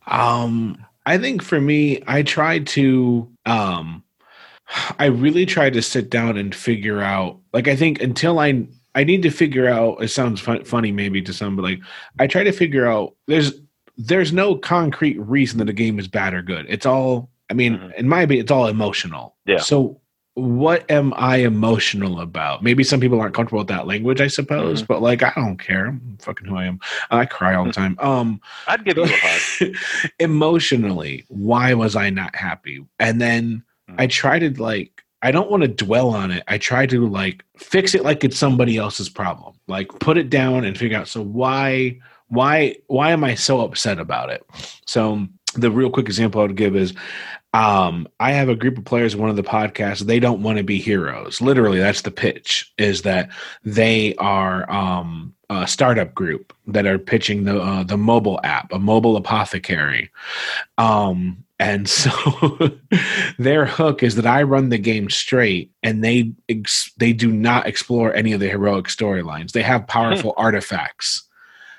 um, 0.07 0.85
I 1.07 1.19
think 1.19 1.43
for 1.43 1.61
me, 1.61 2.03
I 2.07 2.23
tried 2.23 2.67
to 2.69 3.31
um, 3.47 4.03
I 4.99 5.07
really 5.07 5.47
tried 5.47 5.73
to 5.75 5.83
sit 5.83 6.11
down 6.11 6.37
and 6.37 6.55
figure 6.55 7.01
out. 7.01 7.39
Like, 7.53 7.69
I 7.69 7.77
think 7.77 8.03
until 8.03 8.39
I 8.39 8.67
I 8.95 9.05
need 9.05 9.23
to 9.23 9.31
figure 9.31 9.69
out. 9.69 10.03
It 10.03 10.09
sounds 10.09 10.41
fun, 10.41 10.65
funny 10.65 10.93
maybe 10.93 11.23
to 11.23 11.33
some, 11.33 11.57
but 11.57 11.63
like 11.63 11.81
I 12.19 12.27
try 12.27 12.43
to 12.43 12.53
figure 12.53 12.87
out. 12.87 13.15
There's 13.27 13.53
there's 13.97 14.33
no 14.33 14.57
concrete 14.57 15.19
reason 15.21 15.59
that 15.59 15.69
a 15.69 15.73
game 15.73 15.99
is 15.99 16.09
bad 16.09 16.35
or 16.35 16.43
good. 16.43 16.67
It's 16.69 16.87
all. 16.87 17.31
I 17.51 17.55
mean, 17.55 17.79
Mhm. 17.79 17.95
in 17.95 18.09
my 18.09 18.23
opinion, 18.23 18.43
it's 18.45 18.53
all 18.53 18.67
emotional. 18.67 19.37
Yeah. 19.47 19.59
So 19.59 20.01
what 20.35 20.89
am 20.89 21.13
I 21.17 21.39
emotional 21.39 22.21
about? 22.21 22.63
Maybe 22.63 22.85
some 22.85 23.01
people 23.01 23.21
aren't 23.21 23.35
comfortable 23.35 23.59
with 23.59 23.69
that 23.69 23.87
language, 23.89 24.21
I 24.21 24.29
suppose, 24.29 24.83
but 24.83 25.03
like 25.03 25.23
I 25.23 25.33
don't 25.35 25.57
care. 25.59 25.87
I'm 25.87 26.17
fucking 26.21 26.47
who 26.47 26.57
I 26.57 26.67
am. 26.67 26.79
I 27.11 27.25
cry 27.27 27.55
all 27.55 27.65
the 27.65 27.73
time. 27.73 27.97
Um 28.01 28.41
I'd 28.69 28.85
give 28.85 28.97
you 28.99 29.05
a 29.05 29.09
hug. 29.09 29.75
emotionally, 30.21 31.25
why 31.29 31.75
was 31.75 31.97
I 31.97 32.11
not 32.11 32.35
happy? 32.37 32.85
And 32.99 33.21
then 33.21 33.63
I 33.97 34.07
try 34.07 34.39
to 34.39 34.51
like 34.63 35.03
I 35.23 35.33
don't 35.33 35.51
want 35.51 35.63
to 35.65 35.69
dwell 35.69 36.11
on 36.11 36.31
it. 36.31 36.45
I 36.47 36.59
try 36.59 36.87
to 36.87 37.09
like 37.09 37.45
fix 37.57 37.95
it 37.95 38.05
like 38.05 38.23
it's 38.23 38.39
somebody 38.39 38.77
else's 38.77 39.09
problem. 39.09 39.55
Like 39.67 39.89
put 39.99 40.17
it 40.19 40.31
down 40.31 40.65
and 40.65 40.79
figure 40.79 40.99
out 40.99 41.09
so 41.09 41.23
why 41.23 41.99
why 42.29 42.77
why 42.87 43.11
am 43.11 43.25
I 43.25 43.35
so 43.35 43.61
upset 43.63 43.99
about 43.99 44.31
it? 44.31 44.45
So 44.87 45.27
the 45.55 45.71
real 45.71 45.91
quick 45.91 46.07
example 46.07 46.41
I 46.41 46.45
would 46.45 46.57
give 46.57 46.77
is 46.77 46.93
um 47.55 48.07
I 48.21 48.33
have 48.33 48.49
a 48.49 48.55
group 48.55 48.77
of 48.77 48.85
players 48.85 49.15
in 49.15 49.21
one 49.21 49.31
of 49.31 49.37
the 49.37 49.43
podcasts 49.43 50.01
they 50.01 50.21
don't 50.21 50.43
want 50.43 50.59
to 50.59 50.65
be 50.65 50.79
heroes. 50.79 51.41
Literally 51.41 51.79
that's 51.79 52.03
the 52.03 52.11
pitch 52.11 52.73
is 52.77 53.03
that 53.03 53.31
they 53.65 54.15
are 54.17 54.71
um 54.71 55.35
a 55.51 55.67
startup 55.67 56.15
group 56.15 56.53
that 56.67 56.87
are 56.87 56.99
pitching 56.99 57.45
the 57.45 57.59
uh, 57.61 57.83
the 57.85 57.97
mobile 57.97 58.39
app, 58.45 58.71
a 58.73 58.79
mobile 58.79 59.17
apothecary. 59.17 60.11
Um 60.77 61.45
and 61.59 61.89
so 61.99 62.11
their 63.39 63.65
hook 63.65 64.03
is 64.03 64.15
that 64.17 64.27
I 64.27 64.43
run 64.43 64.69
the 64.69 64.79
game 64.79 65.09
straight 65.09 65.73
and 65.83 66.05
they 66.05 66.33
ex- 66.51 66.93
they 66.99 67.15
do 67.15 67.33
not 67.33 67.67
explore 67.67 68.15
any 68.15 68.33
of 68.33 68.41
the 68.41 68.49
heroic 68.49 68.87
storylines. 68.87 69.53
They 69.53 69.63
have 69.63 69.89
powerful 69.89 70.35
artifacts 70.37 71.25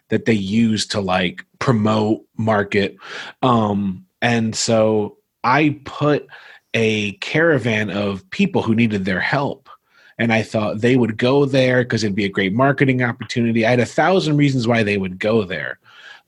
that 0.09 0.25
they 0.25 0.33
use 0.33 0.87
to 0.87 0.99
like 0.99 1.45
promote, 1.59 2.25
market. 2.35 2.97
Um 3.43 4.07
and 4.21 4.55
so 4.55 5.18
I 5.43 5.79
put 5.85 6.27
a 6.73 7.13
caravan 7.13 7.89
of 7.89 8.29
people 8.29 8.61
who 8.61 8.75
needed 8.75 9.05
their 9.05 9.19
help 9.19 9.69
and 10.17 10.33
I 10.33 10.43
thought 10.43 10.81
they 10.81 10.97
would 10.97 11.17
go 11.17 11.45
there 11.45 11.83
because 11.83 12.03
it'd 12.03 12.15
be 12.15 12.25
a 12.25 12.29
great 12.29 12.53
marketing 12.53 13.01
opportunity. 13.01 13.65
I 13.65 13.69
had 13.71 13.79
a 13.79 13.85
thousand 13.85 14.37
reasons 14.37 14.67
why 14.67 14.83
they 14.83 14.97
would 14.97 15.17
go 15.17 15.43
there. 15.43 15.79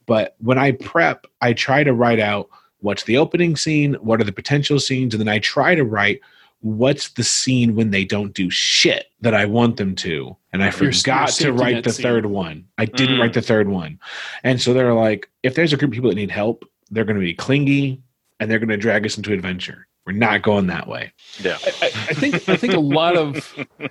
But 0.06 0.36
when 0.40 0.58
I 0.58 0.72
prep, 0.72 1.28
I 1.42 1.54
try 1.54 1.84
to 1.84 1.94
write 1.94 2.20
out 2.20 2.50
what's 2.80 3.04
the 3.04 3.18
opening 3.18 3.56
scene, 3.56 3.94
what 3.96 4.20
are 4.22 4.24
the 4.24 4.32
potential 4.32 4.80
scenes, 4.80 5.14
and 5.14 5.22
then 5.22 5.28
I 5.28 5.40
try 5.40 5.76
to 5.76 5.84
write 5.84 6.22
what's 6.62 7.10
the 7.10 7.24
scene 7.24 7.76
when 7.76 7.92
they 7.92 8.06
don't 8.06 8.34
do 8.34 8.50
shit 8.50 9.08
that 9.22 9.34
I 9.36 9.46
want 9.46 9.78
them 9.78 9.94
to. 9.96 10.36
And 10.54 10.64
I 10.64 10.68
Your- 10.72 10.84
your 10.84 10.94
forgot 10.94 11.30
to 11.30 11.52
write 11.54 11.84
the 11.84 11.92
scene. 11.92 12.04
third 12.04 12.26
one. 12.28 12.66
I 12.78 12.86
didn't 12.86 13.18
Mm. 13.18 13.20
write 13.22 13.34
the 13.34 13.42
third 13.42 13.68
one. 13.68 14.00
And 14.44 14.62
so 14.62 14.74
they're 14.74 14.94
like, 14.94 15.30
if 15.44 15.54
there's 15.56 15.74
a 15.74 15.78
group 15.78 15.90
of 15.92 15.96
people 15.96 16.10
that 16.10 16.16
need 16.16 16.32
help, 16.32 16.66
they're 16.92 17.06
going 17.06 17.20
to 17.20 17.22
be 17.26 17.34
clingy 17.34 18.02
and 18.42 18.52
they're 18.52 18.60
going 18.60 18.68
to 18.68 18.78
drag 18.78 19.06
us 19.06 19.16
into 19.16 19.32
adventure. 19.32 19.88
We're 20.06 20.14
not 20.14 20.42
going 20.42 20.68
that 20.68 20.88
way. 20.88 21.14
Yeah. 21.40 21.58
I, 21.64 21.68
I 21.68 21.86
I 21.86 22.14
think 22.14 22.50
I 22.50 22.58
think 22.58 22.74
a 22.74 22.80
lot 22.80 23.16
of 23.16 23.56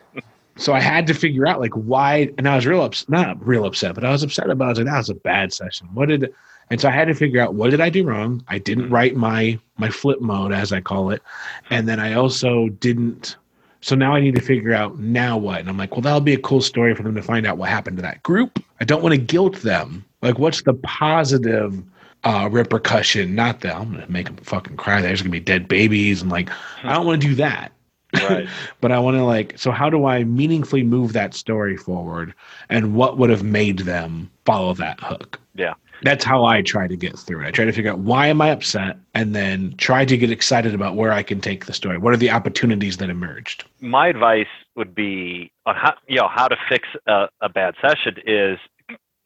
So 0.61 0.75
I 0.75 0.81
had 0.81 1.07
to 1.07 1.15
figure 1.15 1.47
out 1.47 1.59
like 1.59 1.73
why, 1.73 2.31
and 2.37 2.47
I 2.47 2.55
was 2.55 2.67
real 2.67 2.83
upset, 2.83 3.09
not 3.09 3.47
real 3.47 3.65
upset, 3.65 3.95
but 3.95 4.05
I 4.05 4.11
was 4.11 4.23
upset 4.23 4.51
about. 4.51 4.65
It. 4.65 4.67
I 4.67 4.69
was 4.69 4.79
like, 4.79 4.87
that 4.87 4.99
was 4.99 5.09
a 5.09 5.15
bad 5.15 5.53
session. 5.55 5.89
What 5.95 6.11
did? 6.11 6.35
And 6.71 6.81
so 6.81 6.89
I 6.89 6.93
had 6.93 7.09
to 7.09 7.15
figure 7.15 7.41
out 7.41 7.55
what 7.55 7.71
did 7.71 7.81
I 7.81 7.89
do 7.89 8.05
wrong. 8.05 8.45
I 8.47 8.59
didn't 8.59 8.85
mm-hmm. 8.85 8.95
write 8.95 9.17
my 9.17 9.59
my 9.79 9.89
flip 9.89 10.21
mode 10.21 10.53
as 10.53 10.73
I 10.73 10.83
call 10.83 11.11
it, 11.11 11.23
and 11.71 11.89
then 11.89 11.99
I 11.99 12.13
also 12.13 12.69
didn't. 12.69 13.37
So 13.81 13.97
now 13.97 14.15
I 14.15 14.21
need 14.21 14.35
to 14.35 14.43
figure 14.43 14.75
out 14.75 14.99
now 14.99 15.39
what. 15.39 15.61
And 15.61 15.69
I'm 15.71 15.79
like, 15.79 15.93
well, 15.93 16.03
that'll 16.03 16.21
be 16.21 16.35
a 16.35 16.41
cool 16.41 16.61
story 16.61 16.95
for 16.95 17.03
them 17.03 17.15
to 17.15 17.23
find 17.23 17.47
out 17.47 17.57
what 17.57 17.71
happened 17.71 17.97
to 17.97 18.03
that 18.03 18.23
group. 18.23 18.63
I 18.81 18.85
don't 18.85 19.03
want 19.03 19.15
to 19.15 19.21
guilt 19.21 19.63
them. 19.63 20.05
Like, 20.21 20.39
what's 20.39 20.63
the 20.63 20.75
positive 20.75 21.83
uh, 22.25 22.49
repercussion? 22.51 23.35
Not 23.35 23.61
that 23.61 23.77
I'm 23.77 23.93
gonna 23.93 24.07
make 24.09 24.27
them 24.27 24.37
fucking 24.37 24.77
cry. 24.77 25.01
There's 25.01 25.23
gonna 25.23 25.31
be 25.31 25.41
dead 25.41 25.69
babies, 25.69 26.23
and 26.23 26.31
like, 26.31 26.51
I 26.83 26.95
don't 26.95 27.07
want 27.07 27.21
to 27.23 27.29
do 27.29 27.35
that 27.37 27.73
Right. 28.15 28.49
but 28.81 28.93
I 28.93 28.99
want 28.99 29.17
to 29.17 29.25
like 29.25 29.59
so 29.59 29.71
how 29.71 29.91
do 29.91 30.07
I 30.07 30.25
meaningfully 30.25 30.83
move 30.83 31.13
that 31.13 31.35
story 31.35 31.77
forward 31.77 32.35
and 32.69 32.95
what 32.95 33.19
would 33.19 33.31
have 33.31 33.43
made 33.43 33.81
them 33.81 34.31
follow 34.45 34.75
that 34.75 35.01
hook? 35.01 35.41
Yeah. 35.55 35.75
That's 36.03 36.25
how 36.25 36.45
I 36.45 36.63
try 36.63 36.89
to 36.89 36.97
get 36.97 37.19
through 37.19 37.45
it. 37.45 37.49
I 37.49 37.51
try 37.51 37.67
to 37.67 37.73
figure 37.73 37.91
out 37.91 37.99
why 37.99 38.29
am 38.29 38.41
I 38.41 38.51
upset 38.51 38.97
and 39.15 39.35
then 39.35 39.75
try 39.77 40.07
to 40.07 40.17
get 40.17 40.31
excited 40.31 40.75
about 40.75 40.97
where 40.97 41.13
I 41.13 41.23
can 41.23 41.43
take 41.43 41.67
the 41.67 41.75
story. 41.75 41.99
What 41.99 42.15
are 42.15 42.17
the 42.17 42.31
opportunities 42.31 42.97
that 42.97 43.11
emerged? 43.11 43.65
My 43.81 44.09
advice 44.09 44.47
would 44.77 44.95
be 44.95 45.53
on 45.67 45.77
how 45.77 45.95
you 46.09 46.17
know 46.17 46.29
how 46.29 46.49
to 46.49 46.57
fix 46.69 46.89
a, 47.07 47.29
a 47.43 47.51
bad 47.51 47.75
session 47.83 48.17
is 48.27 48.59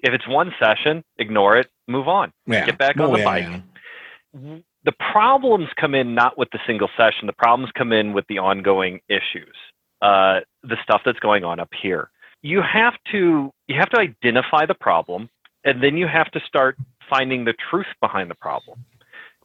if 0.01 0.13
it's 0.13 0.27
one 0.29 0.53
session, 0.61 1.05
ignore 1.17 1.57
it, 1.57 1.71
move 1.89 2.09
on. 2.09 2.33
Yeah. 2.47 2.67
Get 2.67 2.79
back 2.79 2.99
on 3.01 3.13
the 3.13 3.19
yeah, 3.19 3.25
bike. 3.25 3.63
the 4.85 4.93
problems 5.13 5.69
come 5.81 5.95
in 5.95 6.15
not 6.15 6.37
with 6.39 6.49
the 6.53 6.59
single 6.67 6.89
session. 6.97 7.27
The 7.27 7.33
problems 7.33 7.71
come 7.77 7.93
in 7.93 8.13
with 8.13 8.27
the 8.29 8.39
ongoing 8.39 9.01
issues, 9.09 9.55
uh, 10.03 10.41
the 10.63 10.77
stuff 10.83 11.03
that's 11.05 11.19
going 11.21 11.45
on 11.45 11.61
up 11.61 11.71
here. 11.81 12.11
You 12.43 12.61
have 12.63 12.95
to 13.13 13.51
you 13.69 13.77
have 13.79 13.91
to 13.91 13.99
identify 14.01 14.67
the 14.67 14.75
problem, 14.75 15.31
and 15.65 15.83
then 15.83 15.97
you 15.97 16.07
have 16.07 16.31
to 16.33 16.41
start 16.47 16.77
finding 17.09 17.45
the 17.45 17.55
truth 17.71 17.87
behind 18.01 18.31
the 18.31 18.35
problem. 18.35 18.85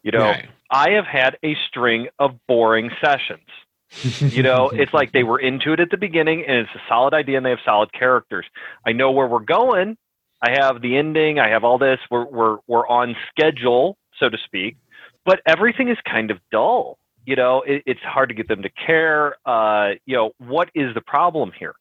You 0.04 0.12
know, 0.12 0.20
Right. 0.20 0.50
I 0.72 0.92
have 0.92 1.06
had 1.06 1.38
a 1.44 1.56
string 1.68 2.08
of 2.20 2.36
boring 2.48 2.90
sessions. 3.02 3.48
You 4.34 4.44
know, 4.44 4.70
it's 4.74 4.94
like 4.94 5.12
they 5.14 5.24
were 5.24 5.40
into 5.40 5.74
it 5.74 5.80
at 5.80 5.90
the 5.92 5.98
beginning, 5.98 6.44
and 6.48 6.58
it's 6.60 6.70
a 6.76 6.82
solid 6.88 7.14
idea, 7.14 7.38
and 7.38 7.46
they 7.46 7.50
have 7.52 7.60
solid 7.66 7.92
characters. 7.92 8.46
I 8.86 8.92
know 8.94 9.12
where 9.12 9.28
we're 9.28 9.40
going. 9.40 9.98
I 10.42 10.52
have 10.52 10.82
the 10.82 10.98
ending. 10.98 11.40
I 11.40 11.50
have 11.50 11.64
all 11.64 11.78
this. 11.78 12.00
We're 12.10 12.26
we're 12.26 12.58
we're 12.68 12.88
on 12.88 13.16
schedule, 13.30 13.98
so 14.20 14.30
to 14.30 14.38
speak. 14.46 14.78
But 15.26 15.42
everything 15.46 15.90
is 15.90 15.98
kind 16.10 16.32
of 16.32 16.40
dull. 16.52 16.98
You 17.26 17.36
know, 17.36 17.62
it, 17.62 17.84
it's 17.86 18.00
hard 18.02 18.30
to 18.30 18.36
get 18.36 18.48
them 18.48 18.64
to 18.64 18.70
care. 18.70 19.36
Uh, 19.46 19.92
you 20.06 20.16
know, 20.16 20.32
what 20.40 20.70
is 20.74 20.94
the 20.96 21.02
problem 21.02 21.52
here? 21.58 21.76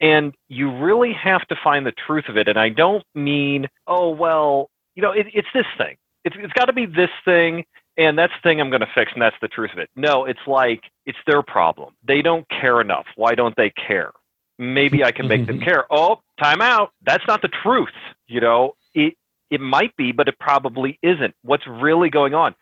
And 0.00 0.34
you 0.48 0.70
really 0.76 1.12
have 1.14 1.46
to 1.48 1.56
find 1.64 1.86
the 1.86 1.92
truth 2.06 2.24
of 2.28 2.36
it. 2.36 2.48
And 2.48 2.58
I 2.58 2.68
don't 2.68 3.04
mean, 3.14 3.66
oh 3.86 4.10
well, 4.10 4.70
you 4.94 5.02
know, 5.02 5.12
it, 5.12 5.26
it's 5.32 5.48
this 5.54 5.66
thing. 5.78 5.96
It's 6.24 6.36
it's 6.38 6.52
got 6.52 6.66
to 6.66 6.72
be 6.74 6.86
this 6.86 7.10
thing. 7.24 7.64
and 7.96 8.18
that's 8.18 8.32
the 8.42 8.48
thing 8.48 8.60
I'm 8.60 8.70
going 8.70 8.80
to 8.80 8.88
fix, 8.94 9.12
and 9.14 9.22
that's 9.22 9.36
the 9.40 9.48
truth 9.48 9.70
of 9.72 9.78
it. 9.78 9.88
No, 9.96 10.24
it's 10.26 10.46
like 10.46 10.82
it's 11.06 11.18
their 11.26 11.42
problem. 11.42 11.94
They 12.06 12.22
don't 12.22 12.46
care 12.48 12.80
enough. 12.80 13.06
Why 13.16 13.34
don't 13.34 13.56
they 13.56 13.70
care? 13.70 14.12
Maybe 14.58 15.04
I 15.04 15.12
can 15.12 15.28
make 15.28 15.46
them 15.46 15.60
care. 15.60 15.84
Oh, 15.90 16.20
time 16.40 16.60
out. 16.60 16.92
That's 17.04 17.26
not 17.26 17.42
the 17.42 17.48
truth. 17.48 17.88
You 18.26 18.40
know, 18.40 18.74
it 18.94 19.14
it 19.50 19.60
might 19.60 19.96
be, 19.96 20.12
but 20.12 20.28
it 20.28 20.38
probably 20.38 20.98
isn't. 21.02 21.34
What's 21.42 21.66
really 21.66 22.10
going 22.10 22.34
on? 22.34 22.54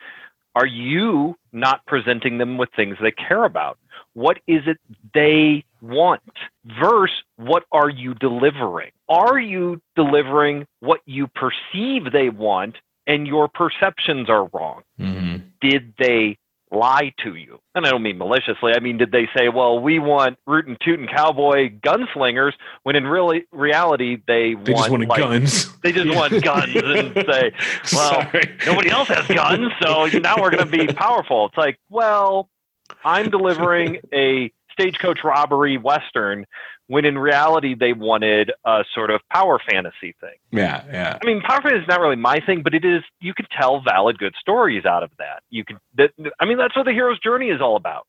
Are 0.55 0.67
you 0.67 1.37
not 1.53 1.85
presenting 1.87 2.39
them 2.39 2.59
with 2.59 2.69
things 2.77 2.97
they 3.01 3.11
care 3.11 3.45
about? 3.45 3.79
What 4.13 4.39
is 4.47 4.63
it 4.67 4.79
they 5.13 5.65
want? 5.81 6.23
Versus 6.81 7.17
what 7.37 7.65
are 7.73 7.89
you 7.89 8.15
delivering? 8.15 8.91
Are 9.09 9.39
you 9.39 9.81
delivering 9.97 10.67
what 10.81 11.01
you 11.07 11.27
perceive 11.29 12.13
they 12.13 12.29
want 12.29 12.77
and 13.07 13.27
your 13.27 13.49
perceptions 13.49 14.31
are 14.31 14.49
wrong? 14.53 14.83
Mm-hmm. 15.01 15.37
Did 15.61 15.95
they 15.99 16.39
lie 16.75 17.13
to 17.25 17.35
you? 17.35 17.61
And 17.75 17.87
I 17.87 17.91
don't 17.91 18.03
mean 18.03 18.19
maliciously. 18.19 18.73
I 18.75 18.81
mean, 18.81 18.99
did 18.99 19.13
they 19.13 19.29
say, 19.37 19.49
well, 19.49 19.79
we 19.79 19.99
want 19.99 20.39
rootin' 20.47 20.77
tootin' 20.85 21.07
cowboy 21.09 21.71
gunslingers 21.81 22.53
when 22.83 22.97
in 22.97 23.07
really 23.07 23.45
reality 23.53 24.19
they, 24.27 24.55
They 24.55 24.55
want 24.55 24.67
just 24.67 24.91
wanted 24.91 25.09
like, 25.09 25.21
guns. 25.21 25.71
They 25.83 25.93
just 25.93 26.15
want 26.15 26.43
guns 26.43 26.75
and 26.75 27.15
say, 27.15 27.53
well, 27.93 28.13
Sorry. 28.13 28.57
nobody 28.67 28.91
else 28.91 29.09
has 29.09 29.27
guns, 29.27 29.71
so 29.83 30.07
now 30.19 30.37
we're 30.41 30.51
going 30.51 30.71
to 30.71 30.87
be 30.87 30.87
powerful. 30.87 31.47
It's 31.47 31.57
like, 31.57 31.79
well, 31.91 32.49
I'm 33.05 33.31
delivering 33.31 33.99
a 34.13 34.53
stagecoach 34.75 35.21
robbery 35.25 35.79
western 35.79 36.47
when 36.87 37.05
in 37.05 37.17
reality 37.17 37.75
they 37.75 37.93
wanted 37.93 38.53
a 38.65 38.85
sort 38.95 39.11
of 39.11 39.21
power 39.33 39.59
fantasy 39.71 40.15
thing. 40.21 40.37
Yeah, 40.51 40.85
yeah. 40.91 41.19
I 41.21 41.27
mean, 41.27 41.41
power 41.41 41.63
fantasy 41.63 41.83
is 41.83 41.89
not 41.89 42.01
really 42.01 42.17
my 42.17 42.41
thing, 42.41 42.63
but 42.63 42.75
it 42.75 42.85
is. 42.85 43.03
You 43.21 43.33
can 43.35 43.47
tell 43.59 43.81
valid, 43.81 44.19
good 44.19 44.35
stories 44.39 44.85
out 44.85 45.03
of 45.03 45.11
that. 45.19 45.43
You 45.51 45.65
can. 45.65 45.79
That, 45.97 46.11
I 46.39 46.45
mean, 46.45 46.59
that's 46.59 46.77
what 46.77 46.85
the 46.85 46.93
hero's 46.93 47.19
journey 47.21 47.49
is 47.49 47.61
all 47.61 47.77
about. 47.77 48.07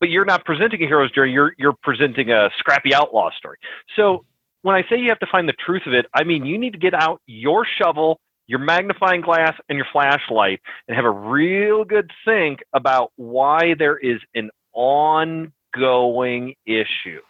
But 0.00 0.10
you're 0.10 0.26
not 0.26 0.44
presenting 0.44 0.82
a 0.82 0.86
hero's 0.86 1.10
journey. 1.12 1.32
You're 1.32 1.54
you're 1.58 1.76
presenting 1.82 2.30
a 2.30 2.50
scrappy 2.58 2.94
outlaw 2.94 3.30
story. 3.36 3.58
So 3.96 4.24
when 4.62 4.76
I 4.76 4.82
say 4.88 4.98
you 4.98 5.08
have 5.08 5.18
to 5.20 5.26
find 5.30 5.48
the 5.48 5.54
truth 5.54 5.82
of 5.86 5.94
it, 5.94 6.06
I 6.14 6.24
mean 6.24 6.44
you 6.44 6.58
need 6.58 6.74
to 6.74 6.78
get 6.78 6.94
out 6.94 7.20
your 7.26 7.66
shovel, 7.80 8.20
your 8.46 8.58
magnifying 8.58 9.22
glass, 9.22 9.54
and 9.68 9.76
your 9.76 9.86
flashlight, 9.90 10.60
and 10.86 10.94
have 10.94 11.04
a 11.04 11.10
real 11.10 11.84
good 11.84 12.10
think 12.24 12.60
about 12.72 13.12
why 13.16 13.74
there 13.78 13.96
is 13.96 14.20
an 14.34 14.50
ongoing 15.78 16.54
issue. 16.66 17.20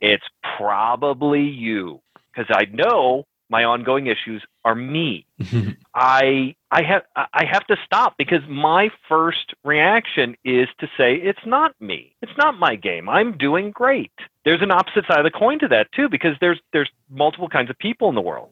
It's 0.00 0.24
probably 0.56 1.42
you, 1.42 2.00
because 2.32 2.54
I 2.54 2.66
know 2.72 3.24
my 3.50 3.64
ongoing 3.64 4.06
issues 4.06 4.44
are 4.64 4.74
me. 4.74 5.26
I 5.94 6.54
I 6.70 6.82
have 6.82 7.02
I 7.16 7.44
have 7.50 7.66
to 7.68 7.76
stop 7.84 8.14
because 8.18 8.42
my 8.48 8.90
first 9.08 9.54
reaction 9.64 10.36
is 10.44 10.68
to 10.80 10.86
say 10.96 11.14
it's 11.14 11.46
not 11.46 11.74
me. 11.80 12.14
It's 12.22 12.36
not 12.36 12.58
my 12.58 12.76
game. 12.76 13.08
I'm 13.08 13.36
doing 13.38 13.70
great. 13.70 14.12
There's 14.44 14.62
an 14.62 14.70
opposite 14.70 15.06
side 15.06 15.18
of 15.18 15.24
the 15.24 15.36
coin 15.36 15.58
to 15.60 15.68
that 15.68 15.90
too 15.92 16.08
because 16.08 16.36
there's 16.40 16.60
there's 16.72 16.90
multiple 17.10 17.48
kinds 17.48 17.70
of 17.70 17.78
people 17.78 18.08
in 18.08 18.14
the 18.14 18.20
world. 18.20 18.50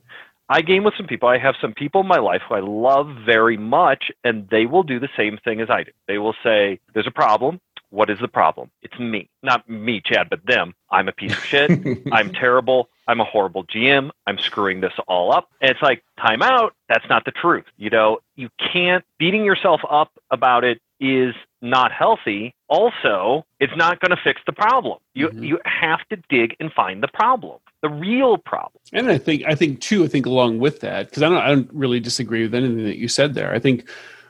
I 0.49 0.63
game 0.63 0.85
with 0.85 0.95
some 0.97 1.07
people. 1.07 1.29
I 1.29 1.39
have 1.39 1.57
some 1.61 1.75
people 1.75 2.03
in 2.03 2.07
my 2.07 2.19
life 2.19 2.43
who 2.49 2.55
I 2.55 2.61
love 2.61 3.09
very 3.27 3.57
much 3.57 4.11
and 4.25 4.49
they 4.49 4.65
will 4.65 4.85
do 4.85 5.01
the 5.01 5.09
same 5.17 5.39
thing 5.45 5.61
as 5.61 5.69
I 5.71 5.83
do. 5.83 5.91
They 6.07 6.19
will 6.19 6.35
say 6.43 6.81
there's 6.95 7.07
a 7.07 7.13
problem. 7.13 7.61
What 7.97 8.11
is 8.11 8.19
the 8.21 8.29
problem? 8.29 8.71
It's 8.83 8.99
me. 8.99 9.31
Not 9.43 9.67
me, 9.71 10.03
Chad, 10.05 10.29
but 10.29 10.45
them. 10.45 10.75
I'm 10.91 11.09
a 11.09 11.13
piece 11.13 11.33
of 11.33 11.43
shit. 11.43 11.71
I'm 12.13 12.31
terrible. 12.31 12.91
I'm 13.09 13.21
a 13.21 13.25
horrible 13.25 13.65
GM. 13.65 14.11
I'm 14.27 14.37
screwing 14.39 14.83
this 14.83 14.93
all 15.09 15.33
up. 15.33 15.49
And 15.63 15.71
it's 15.71 15.81
like, 15.81 16.03
time 16.21 16.43
out. 16.43 16.75
That's 16.91 17.09
not 17.09 17.25
the 17.25 17.31
truth. 17.31 17.65
You 17.79 17.89
know, 17.89 18.19
you 18.35 18.51
can't, 18.73 19.03
beating 19.19 19.47
yourself 19.47 19.81
up 19.89 20.11
about 20.31 20.63
it 20.63 20.79
is 21.01 21.35
not 21.63 21.91
healthy. 21.91 22.55
Also, 22.69 23.47
it's 23.61 23.73
not 23.77 23.99
going 24.01 24.11
to 24.11 24.23
fix 24.23 24.43
the 24.47 24.53
problem. 24.53 24.99
You, 25.15 25.29
Mhm. 25.29 25.47
you 25.47 25.59
have 25.65 26.01
to 26.11 26.19
dig 26.29 26.55
and 26.61 26.71
find 26.75 27.03
the 27.03 27.09
problem, 27.09 27.59
the 27.83 27.89
real 27.89 28.37
problem. 28.37 28.81
And 28.93 29.09
I 29.11 29.17
think 29.17 29.43
I 29.47 29.55
think 29.55 29.81
too. 29.81 30.05
I 30.05 30.09
think 30.09 30.27
along 30.27 30.59
with 30.59 30.81
that, 30.81 31.09
because 31.09 31.23
I 31.23 31.29
don't 31.31 31.39
I 31.39 31.49
don't 31.49 31.71
really 31.73 32.01
disagree 32.01 32.43
with 32.43 32.55
anything 32.55 32.85
that 32.85 32.99
you 32.99 33.09
said 33.09 33.33
there. 33.35 33.53
I 33.55 33.59
think 33.59 33.89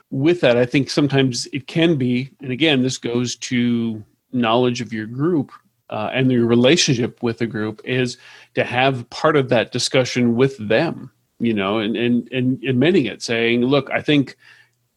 with 0.09 0.41
that, 0.41 0.57
I 0.57 0.65
think 0.65 0.89
sometimes 0.89 1.47
it 1.53 1.67
can 1.67 1.95
be, 1.95 2.31
and 2.41 2.51
again, 2.51 2.81
this 2.81 2.97
goes 2.97 3.35
to 3.37 4.03
knowledge 4.31 4.81
of 4.81 4.93
your 4.93 5.05
group 5.05 5.51
uh, 5.89 6.09
and 6.13 6.31
your 6.31 6.45
relationship 6.45 7.21
with 7.23 7.37
the 7.39 7.47
group 7.47 7.81
is 7.85 8.17
to 8.55 8.63
have 8.63 9.09
part 9.09 9.35
of 9.35 9.49
that 9.49 9.71
discussion 9.71 10.35
with 10.35 10.57
them. 10.57 11.11
You 11.39 11.53
know, 11.53 11.77
and 11.77 11.95
and 11.95 12.27
and 12.31 12.63
admitting 12.63 13.05
it, 13.05 13.21
saying, 13.21 13.61
"Look, 13.61 13.91
I 13.91 14.01
think." 14.01 14.35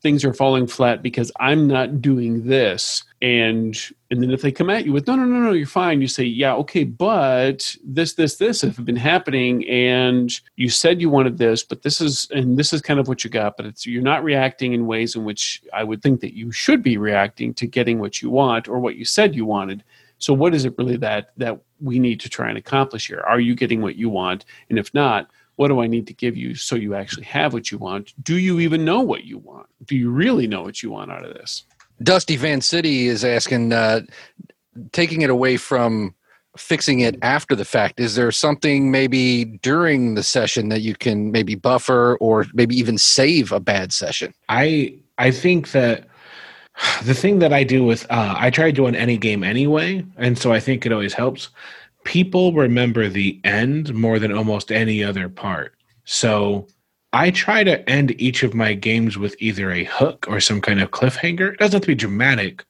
Things 0.03 0.25
are 0.25 0.33
falling 0.33 0.67
flat 0.67 1.03
because 1.03 1.31
I'm 1.39 1.67
not 1.67 2.01
doing 2.01 2.47
this. 2.47 3.05
And 3.23 3.79
and 4.11 4.23
then 4.23 4.31
if 4.31 4.41
they 4.41 4.51
come 4.51 4.71
at 4.71 4.87
you 4.87 4.93
with 4.93 5.07
no 5.07 5.15
no 5.15 5.25
no 5.25 5.41
no 5.41 5.53
you're 5.53 5.67
fine, 5.67 6.01
you 6.01 6.09
say 6.09 6.25
yeah 6.25 6.55
okay, 6.55 6.85
but 6.85 7.77
this 7.85 8.15
this 8.15 8.37
this 8.37 8.63
have 8.63 8.83
been 8.85 8.97
happening, 8.97 9.69
and 9.69 10.33
you 10.57 10.71
said 10.71 11.01
you 11.01 11.11
wanted 11.11 11.37
this, 11.37 11.63
but 11.63 11.83
this 11.83 12.01
is 12.01 12.29
and 12.31 12.59
this 12.59 12.73
is 12.73 12.81
kind 12.81 12.99
of 12.99 13.09
what 13.09 13.23
you 13.23 13.31
got, 13.31 13.57
but 13.57 13.67
it's 13.67 13.87
you're 13.87 14.03
not 14.03 14.25
reacting 14.25 14.73
in 14.73 14.87
ways 14.87 15.15
in 15.17 15.25
which 15.25 15.63
I 15.75 15.85
would 15.85 16.03
think 16.03 16.21
that 16.21 16.35
you 16.35 16.51
should 16.51 16.83
be 16.83 16.97
reacting 16.97 17.53
to 17.55 17.67
getting 17.67 17.99
what 17.99 18.23
you 18.23 18.31
want 18.31 18.69
or 18.69 18.79
what 18.79 18.97
you 18.97 19.05
said 19.05 19.35
you 19.35 19.45
wanted. 19.45 19.85
So 20.19 20.33
what 20.33 20.55
is 20.55 20.65
it 20.65 20.75
really 20.79 20.97
that 20.99 21.33
that 21.37 21.61
we 21.81 21.99
need 21.99 22.21
to 22.21 22.31
try 22.31 22.49
and 22.49 22.57
accomplish 22.57 23.09
here? 23.09 23.23
Are 23.27 23.41
you 23.41 23.55
getting 23.55 23.83
what 23.83 23.97
you 23.97 24.09
want? 24.09 24.47
And 24.71 24.79
if 24.79 24.95
not, 24.95 25.31
what 25.61 25.69
do 25.69 25.83
I 25.83 25.89
need 25.89 26.07
to 26.07 26.15
give 26.15 26.39
you 26.39 26.55
so 26.55 26.75
you 26.75 26.95
actually 26.95 27.25
have 27.25 27.53
what 27.53 27.71
you 27.71 27.77
want? 27.77 28.15
Do 28.25 28.39
you 28.39 28.61
even 28.61 28.83
know 28.83 29.01
what 29.01 29.25
you 29.25 29.37
want? 29.37 29.67
Do 29.85 29.95
you 29.95 30.11
really 30.11 30.47
know 30.47 30.63
what 30.63 30.83
you 30.83 30.91
want 30.91 31.13
out 31.13 31.23
of 31.23 31.35
this? 31.35 31.65
Dusty 32.03 32.37
Van 32.37 32.63
City 32.63 33.09
is 33.09 33.27
asking, 33.27 33.71
uh, 33.75 34.01
taking 34.93 35.21
it 35.21 35.29
away 35.29 35.59
from 35.59 36.15
fixing 36.57 37.01
it 37.01 37.19
after 37.21 37.55
the 37.55 37.67
fact. 37.67 38.01
Is 38.01 38.15
there 38.15 38.33
something 38.33 38.91
maybe 38.91 39.45
during 39.45 40.15
the 40.15 40.23
session 40.23 40.71
that 40.71 40.81
you 40.81 40.95
can 40.95 41.31
maybe 41.31 41.57
buffer 41.57 42.17
or 42.23 42.47
maybe 42.55 42.75
even 42.79 42.97
save 42.97 43.53
a 43.53 43.61
bad 43.61 43.93
session? 43.93 44.33
I 44.49 44.95
I 45.19 45.31
think 45.31 45.73
that 45.73 46.09
the 47.05 47.13
thing 47.13 47.41
that 47.41 47.53
I 47.53 47.65
do 47.65 47.85
with 47.85 48.07
uh, 48.11 48.35
I 48.35 48.49
try 48.49 48.65
to 48.65 48.73
doing 48.73 48.95
any 48.95 49.19
game 49.19 49.45
anyway, 49.45 50.07
and 50.17 50.39
so 50.39 50.53
I 50.55 50.59
think 50.59 50.87
it 50.87 50.93
always 50.93 51.13
helps. 51.13 51.51
People 52.05 52.53
remember 52.53 53.09
the 53.09 53.41
end 53.45 53.95
more 53.95 54.19
than 54.19 54.33
almost 54.33 54.73
any 54.73 55.05
other 55.05 55.29
part. 55.29 55.75
So 56.05 56.67
I 57.13 57.31
try 57.31 57.65
to 57.65 57.89
end 57.89 58.21
each 58.21 58.43
of 58.43 58.55
my 58.55 58.73
games 58.73 59.19
with 59.19 59.37
either 59.39 59.71
a 59.71 59.85
hook 59.85 60.27
or 60.29 60.41
some 60.41 60.61
kind 60.61 60.81
of 60.81 60.91
cliffhanger. 60.91 61.53
It 61.53 61.59
doesn't 61.59 61.73
have 61.73 61.83
to 61.83 61.89
be 61.89 61.95
dramatic, 61.95 62.65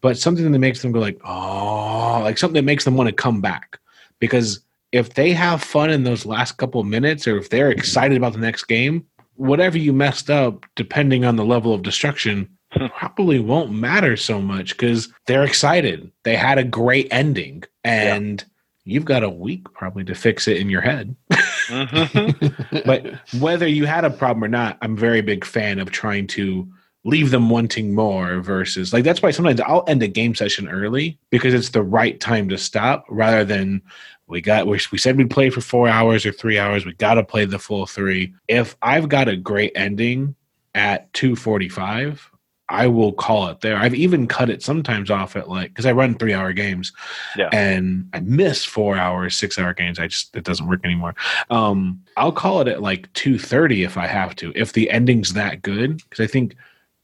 but 0.00 0.18
something 0.18 0.50
that 0.50 0.58
makes 0.58 0.82
them 0.82 0.92
go 0.92 1.00
like, 1.00 1.20
oh, 1.24 2.20
like 2.22 2.38
something 2.38 2.54
that 2.54 2.62
makes 2.62 2.84
them 2.84 2.96
want 2.96 3.08
to 3.08 3.14
come 3.14 3.40
back. 3.40 3.78
Because 4.20 4.60
if 4.92 5.14
they 5.14 5.32
have 5.32 5.62
fun 5.62 5.90
in 5.90 6.04
those 6.04 6.26
last 6.26 6.52
couple 6.58 6.82
minutes, 6.84 7.26
or 7.26 7.38
if 7.38 7.50
they're 7.50 7.70
excited 7.70 8.16
about 8.16 8.32
the 8.32 8.38
next 8.38 8.64
game, 8.64 9.06
whatever 9.36 9.78
you 9.78 9.92
messed 9.92 10.30
up, 10.30 10.66
depending 10.74 11.24
on 11.24 11.36
the 11.36 11.44
level 11.44 11.72
of 11.72 11.82
destruction, 11.82 12.48
probably 12.96 13.38
won't 13.38 13.72
matter 13.72 14.16
so 14.16 14.40
much 14.40 14.70
because 14.70 15.12
they're 15.26 15.44
excited. 15.44 16.10
They 16.24 16.36
had 16.36 16.58
a 16.58 16.64
great 16.64 17.08
ending, 17.10 17.64
and 17.84 18.44
you've 18.88 19.04
got 19.04 19.22
a 19.22 19.30
week 19.30 19.70
probably 19.72 20.04
to 20.04 20.14
fix 20.14 20.48
it 20.48 20.56
in 20.56 20.70
your 20.70 20.80
head. 20.80 21.14
Mhm. 21.68 22.84
but 22.86 23.06
whether 23.40 23.66
you 23.66 23.84
had 23.84 24.04
a 24.04 24.10
problem 24.10 24.44
or 24.44 24.48
not, 24.48 24.78
I'm 24.82 24.96
very 24.96 25.20
big 25.20 25.44
fan 25.44 25.78
of 25.78 25.90
trying 25.90 26.26
to 26.28 26.66
leave 27.04 27.30
them 27.30 27.48
wanting 27.48 27.94
more 27.94 28.40
versus 28.40 28.92
like 28.92 29.04
that's 29.04 29.22
why 29.22 29.30
sometimes 29.30 29.60
I'll 29.60 29.84
end 29.86 30.02
a 30.02 30.08
game 30.08 30.34
session 30.34 30.68
early 30.68 31.18
because 31.30 31.54
it's 31.54 31.70
the 31.70 31.82
right 31.82 32.18
time 32.18 32.48
to 32.48 32.58
stop 32.58 33.04
rather 33.08 33.44
than 33.44 33.82
we 34.26 34.40
got 34.40 34.66
we, 34.66 34.78
we 34.92 34.98
said 34.98 35.16
we'd 35.16 35.30
play 35.30 35.48
for 35.48 35.60
four 35.60 35.88
hours 35.88 36.26
or 36.26 36.32
three 36.32 36.58
hours 36.58 36.84
we 36.84 36.92
got 36.94 37.14
to 37.14 37.24
play 37.24 37.44
the 37.44 37.58
full 37.58 37.86
three 37.86 38.34
if 38.46 38.76
i've 38.82 39.08
got 39.08 39.28
a 39.28 39.36
great 39.36 39.72
ending 39.74 40.34
at 40.74 41.10
245 41.14 42.30
i 42.68 42.86
will 42.86 43.12
call 43.12 43.48
it 43.48 43.60
there 43.60 43.76
i've 43.76 43.94
even 43.94 44.26
cut 44.26 44.50
it 44.50 44.62
sometimes 44.62 45.10
off 45.10 45.36
at 45.36 45.48
like 45.48 45.70
because 45.70 45.86
i 45.86 45.92
run 45.92 46.14
three 46.14 46.34
hour 46.34 46.52
games 46.52 46.92
Yeah. 47.36 47.48
and 47.52 48.08
i 48.12 48.20
miss 48.20 48.64
four 48.64 48.96
hours 48.96 49.36
six 49.36 49.58
hour 49.58 49.72
games 49.74 49.98
i 49.98 50.06
just 50.06 50.34
it 50.36 50.44
doesn't 50.44 50.66
work 50.68 50.84
anymore 50.84 51.14
um 51.50 52.00
i'll 52.16 52.32
call 52.32 52.60
it 52.60 52.68
at 52.68 52.82
like 52.82 53.12
230 53.14 53.82
if 53.84 53.96
i 53.96 54.06
have 54.06 54.34
to 54.36 54.52
if 54.54 54.72
the 54.72 54.90
ending's 54.90 55.32
that 55.34 55.62
good 55.62 55.98
because 55.98 56.20
i 56.22 56.26
think 56.26 56.54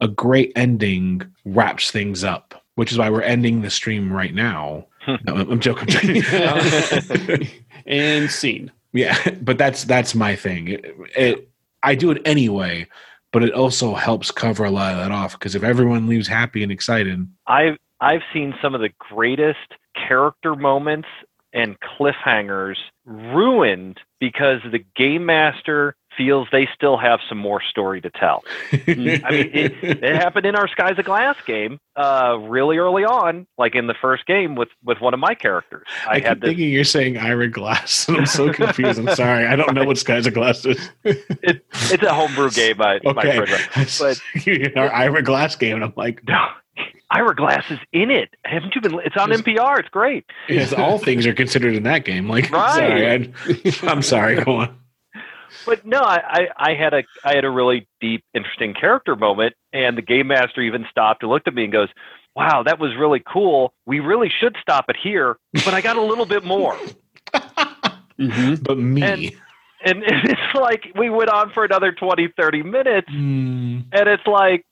a 0.01 0.09
great 0.09 0.53
ending 0.57 1.23
wraps 1.45 1.91
things 1.91 2.25
up 2.25 2.63
which 2.75 2.91
is 2.93 2.99
why 2.99 3.09
we're 3.09 3.23
ending 3.23 3.63
the 3.63 3.71
stream 3.71 4.13
right 4.13 4.35
now 4.35 4.87
no, 5.07 5.19
I'm 5.27 5.51
I'm 5.53 5.61
joking. 5.61 5.95
I'm 5.95 6.61
joking. 6.63 7.49
and 7.87 8.31
scene. 8.31 8.73
yeah, 8.95 9.19
but 9.43 9.59
that's 9.59 9.85
that's 9.85 10.15
my 10.15 10.35
thing. 10.35 10.69
It, 10.69 10.95
it 11.15 11.49
I 11.83 11.95
do 11.95 12.11
it 12.11 12.23
anyway, 12.25 12.87
but 13.35 13.43
it 13.43 13.53
also 13.53 13.95
helps 13.95 14.31
cover 14.31 14.65
a 14.65 14.71
lot 14.71 14.93
of 14.93 14.99
that 14.99 15.11
off 15.11 15.33
because 15.33 15.57
if 15.57 15.65
everyone 15.65 16.07
leaves 16.07 16.29
happy 16.29 16.63
and 16.63 16.71
excited, 16.71 17.29
I've 17.49 17.77
I've 18.01 18.23
seen 18.33 18.55
some 18.63 18.77
of 18.77 18.81
the 18.81 18.91
greatest 18.99 19.75
character 19.97 20.55
moments 20.55 21.09
and 21.53 21.77
cliffhangers 21.81 22.77
ruined 23.05 23.99
because 24.21 24.61
the 24.71 24.85
game 24.95 25.27
master 25.27 25.97
feels 26.17 26.49
they 26.53 26.69
still 26.75 26.97
have 26.97 27.21
some 27.29 27.39
more 27.39 27.63
story 27.63 28.01
to 28.01 28.11
tell. 28.11 28.43
I 28.73 28.83
mean, 28.87 29.09
it, 29.09 29.73
it 29.83 30.17
happened 30.17 30.47
in 30.47 30.55
our 30.57 30.69
Skies 30.69 30.99
of 30.99 31.05
Glass 31.05 31.37
game 31.47 31.79
uh, 31.97 32.39
really 32.41 32.79
early 32.79 33.05
on, 33.05 33.47
like 33.59 33.75
in 33.75 33.87
the 33.87 33.95
first 33.95 34.27
game 34.27 34.55
with 34.55 34.69
with 34.83 35.01
one 35.01 35.15
of 35.15 35.21
my 35.21 35.35
characters. 35.35 35.87
I, 36.07 36.17
I 36.17 36.21
keep 36.21 36.41
this... 36.41 36.49
thinking 36.49 36.71
you're 36.71 36.85
saying 36.85 37.19
Ira 37.19 37.49
Glass, 37.49 38.09
and 38.09 38.19
I'm 38.19 38.27
so 38.27 38.53
confused. 38.53 38.99
I'm 38.99 39.15
sorry, 39.15 39.47
I 39.47 39.57
don't 39.57 39.75
know 39.75 39.85
what 39.85 39.99
Skies 39.99 40.27
of 40.27 40.35
Glass 40.35 40.65
is. 40.65 40.91
it, 41.05 41.65
it's 41.73 42.03
a 42.03 42.13
homebrew 42.13 42.51
game. 42.51 42.81
I, 42.81 43.01
okay, 43.05 43.41
but 43.99 44.77
our 44.77 44.93
Ira 44.93 45.23
Glass 45.23 45.57
game, 45.57 45.77
and 45.77 45.85
I'm 45.85 45.95
like, 45.97 46.23
no. 46.27 46.47
Ira 47.11 47.37
Glass 47.37 47.71
is 47.71 47.79
in 47.93 48.11
it. 48.11 48.31
Haven't 48.45 48.75
you 48.75 48.81
been? 48.81 48.99
It's 49.05 49.17
on 49.17 49.31
NPR. 49.31 49.79
It's 49.79 49.89
great. 49.89 50.25
Yes, 50.49 50.73
all 50.73 50.99
things 50.99 51.27
are 51.27 51.35
considered 51.35 51.77
in 51.77 51.85
that 51.85 52.05
game. 52.05 52.29
Like, 52.29 52.51
right. 52.51 52.75
sorry, 52.75 53.07
I, 53.07 53.89
I'm 53.89 54.03
sorry. 54.03 54.43
Go 54.43 54.57
on 54.57 54.77
but 55.67 55.85
no, 55.87 56.01
I, 56.01 56.49
I 56.57 56.75
had 56.75 56.95
a 56.95 57.05
I 57.25 57.35
had 57.35 57.45
a 57.45 57.51
really 57.51 57.89
deep, 58.01 58.25
interesting 58.35 58.75
character 58.75 59.17
moment, 59.17 59.55
and 59.73 59.97
the 59.97 60.03
game 60.03 60.29
master 60.29 60.61
even 60.61 60.87
stopped 60.91 61.23
and 61.23 61.31
looked 61.31 61.49
at 61.49 61.55
me 61.55 61.65
and 61.65 61.73
goes, 61.73 61.89
"Wow, 62.35 62.63
that 62.65 62.79
was 62.79 62.95
really 62.97 63.23
cool. 63.27 63.75
We 63.87 64.01
really 64.01 64.31
should 64.41 64.57
stop 64.61 64.87
it 64.89 64.97
here, 65.03 65.37
but 65.53 65.75
I 65.75 65.81
got 65.81 65.97
a 65.97 66.03
little 66.03 66.27
bit 66.27 66.45
more." 66.45 66.77
mm-hmm. 68.19 68.55
But 68.63 68.79
me. 68.79 69.03
And, 69.03 69.23
and, 69.85 70.03
it's 70.07 70.55
like 70.55 70.93
we 70.97 71.11
went 71.11 71.31
on 71.31 71.51
for 71.53 71.65
another 71.65 71.93
20 71.93 72.33
30 72.37 72.63
minutes 72.63 73.11
mm. 73.11 73.85
and 73.93 74.09
it's 74.09 74.27
like 74.27 74.65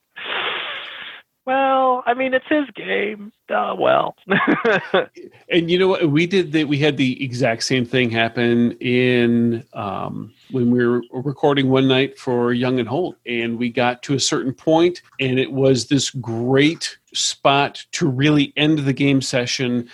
well, 1.45 2.05
I 2.07 2.15
mean, 2.15 2.35
it's 2.35 2.47
his 2.49 2.69
game. 2.77 3.33
Uh, 3.49 3.75
well, 3.77 4.15
and 5.51 5.71
you 5.71 5.79
know 5.79 5.89
what? 5.89 6.09
We 6.09 6.27
did 6.27 6.53
that. 6.53 6.69
We 6.69 6.79
had 6.79 6.97
the 6.97 7.23
exact 7.23 7.65
same 7.65 7.85
thing 7.85 8.11
happen 8.11 8.73
in 8.81 9.65
um, 9.73 10.33
when 10.53 10.71
we 10.71 10.87
were 10.87 11.03
recording 11.13 11.69
one 11.69 11.89
night 11.89 12.17
for 12.17 12.53
Young 12.53 12.79
and 12.79 12.89
Holt, 12.89 13.17
and 13.27 13.59
we 13.59 13.71
got 13.71 14.03
to 14.05 14.15
a 14.15 14.21
certain 14.21 14.55
point, 14.55 15.03
and 15.19 15.41
it 15.41 15.51
was 15.51 15.87
this 15.87 16.11
great 16.11 16.97
spot 17.13 17.85
to 17.93 18.09
really 18.09 18.53
end 18.57 18.79
the 18.79 18.93
game 18.93 19.21
session 19.21 19.89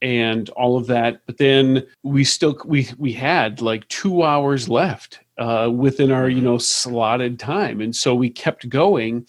and 0.00 0.48
all 0.50 0.76
of 0.76 0.86
that. 0.86 1.20
But 1.26 1.36
then 1.36 1.86
we 2.02 2.24
still 2.24 2.58
we 2.64 2.88
we 2.96 3.12
had 3.12 3.60
like 3.60 3.86
two 3.88 4.22
hours 4.22 4.70
left 4.70 5.20
uh, 5.36 5.70
within 5.70 6.10
our 6.10 6.30
you 6.30 6.40
know 6.40 6.56
slotted 6.56 7.38
time, 7.38 7.82
and 7.82 7.94
so 7.94 8.14
we 8.14 8.30
kept 8.30 8.68
going 8.70 9.26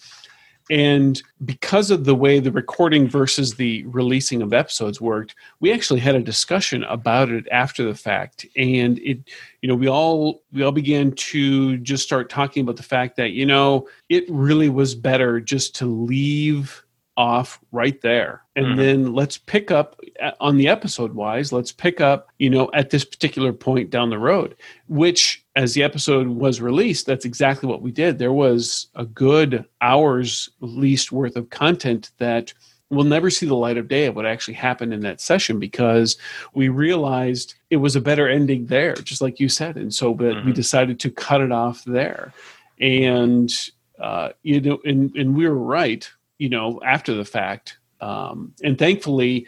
and 0.68 1.22
because 1.44 1.90
of 1.90 2.04
the 2.04 2.14
way 2.14 2.40
the 2.40 2.50
recording 2.50 3.08
versus 3.08 3.54
the 3.54 3.84
releasing 3.86 4.42
of 4.42 4.52
episodes 4.52 5.00
worked, 5.00 5.36
we 5.60 5.72
actually 5.72 6.00
had 6.00 6.16
a 6.16 6.20
discussion 6.20 6.82
about 6.84 7.30
it 7.30 7.46
after 7.52 7.84
the 7.84 7.94
fact. 7.94 8.46
And 8.56 8.98
it, 8.98 9.20
you 9.62 9.68
know, 9.68 9.76
we 9.76 9.88
all 9.88 10.42
we 10.52 10.62
all 10.62 10.72
began 10.72 11.12
to 11.12 11.76
just 11.78 12.02
start 12.02 12.30
talking 12.30 12.62
about 12.62 12.76
the 12.76 12.82
fact 12.82 13.16
that, 13.16 13.30
you 13.30 13.46
know, 13.46 13.88
it 14.08 14.24
really 14.28 14.68
was 14.68 14.94
better 14.94 15.40
just 15.40 15.76
to 15.76 15.86
leave 15.86 16.82
off 17.16 17.58
right 17.72 18.02
there 18.02 18.42
and 18.56 18.66
mm-hmm. 18.66 18.76
then 18.76 19.14
let's 19.14 19.38
pick 19.38 19.70
up 19.70 19.98
uh, 20.22 20.32
on 20.38 20.58
the 20.58 20.68
episode 20.68 21.14
wise 21.14 21.50
let's 21.50 21.72
pick 21.72 21.98
up 21.98 22.28
you 22.38 22.50
know 22.50 22.70
at 22.74 22.90
this 22.90 23.06
particular 23.06 23.54
point 23.54 23.88
down 23.88 24.10
the 24.10 24.18
road 24.18 24.54
which 24.86 25.42
as 25.56 25.74
the 25.74 25.82
episode 25.82 26.28
was 26.28 26.60
released 26.60 27.06
that's 27.06 27.24
exactly 27.24 27.68
what 27.68 27.82
we 27.82 27.90
did 27.90 28.18
there 28.18 28.32
was 28.32 28.88
a 28.94 29.04
good 29.04 29.64
hours 29.80 30.48
least 30.60 31.10
worth 31.10 31.36
of 31.36 31.50
content 31.50 32.10
that 32.18 32.52
will 32.88 33.04
never 33.04 33.30
see 33.30 33.46
the 33.46 33.54
light 33.54 33.76
of 33.76 33.88
day 33.88 34.06
of 34.06 34.14
what 34.14 34.24
actually 34.24 34.54
happened 34.54 34.94
in 34.94 35.00
that 35.00 35.20
session 35.20 35.58
because 35.58 36.16
we 36.54 36.68
realized 36.68 37.54
it 37.70 37.78
was 37.78 37.96
a 37.96 38.00
better 38.00 38.28
ending 38.28 38.66
there 38.66 38.94
just 38.94 39.20
like 39.20 39.40
you 39.40 39.48
said 39.48 39.76
and 39.76 39.92
so 39.92 40.14
but 40.14 40.34
mm-hmm. 40.34 40.46
we 40.46 40.52
decided 40.52 41.00
to 41.00 41.10
cut 41.10 41.40
it 41.40 41.50
off 41.50 41.82
there 41.84 42.32
and 42.80 43.50
uh, 43.98 44.28
you 44.42 44.60
know 44.60 44.78
and, 44.84 45.16
and 45.16 45.34
we 45.34 45.48
were 45.48 45.54
right 45.54 46.08
you 46.38 46.48
know, 46.48 46.80
after 46.84 47.14
the 47.14 47.24
fact. 47.24 47.78
Um, 48.00 48.52
and 48.62 48.78
thankfully, 48.78 49.46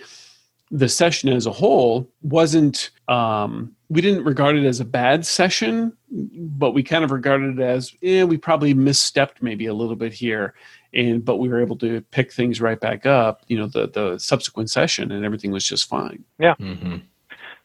the 0.71 0.89
session 0.89 1.29
as 1.29 1.47
a 1.47 1.53
whole 1.53 2.09
wasn't, 2.23 2.91
um, 3.09 3.75
we 3.89 4.01
didn't 4.01 4.25
regard 4.25 4.57
it 4.57 4.65
as 4.65 4.81
a 4.81 4.85
bad 4.85 5.27
session, 5.27 5.97
but 6.11 6.73
we 6.73 6.83
kind 6.83 7.05
of 7.05 7.11
regarded 7.11 7.59
it 7.59 7.63
as, 7.63 7.95
yeah, 8.01 8.25
we 8.25 8.37
probably 8.37 8.75
misstepped 8.75 9.43
maybe 9.43 9.67
a 9.67 9.75
little 9.75 9.97
bit 9.97 10.13
here. 10.13 10.55
And, 10.95 11.25
but 11.25 11.37
we 11.37 11.49
were 11.49 11.61
able 11.61 11.77
to 11.79 12.01
pick 12.11 12.33
things 12.33 12.61
right 12.61 12.81
back 12.81 13.05
up, 13.05 13.43
you 13.49 13.59
know, 13.59 13.67
the, 13.67 13.89
the 13.89 14.19
subsequent 14.19 14.71
session 14.71 15.13
and 15.13 15.25
everything 15.25 15.51
was 15.51 15.67
just 15.67 15.89
fine. 15.89 16.25
Yeah. 16.39 16.55
Mm-hmm. 16.59 16.97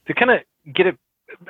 To 0.08 0.14
kind 0.14 0.32
of 0.32 0.42
get 0.74 0.88
it, 0.88 0.98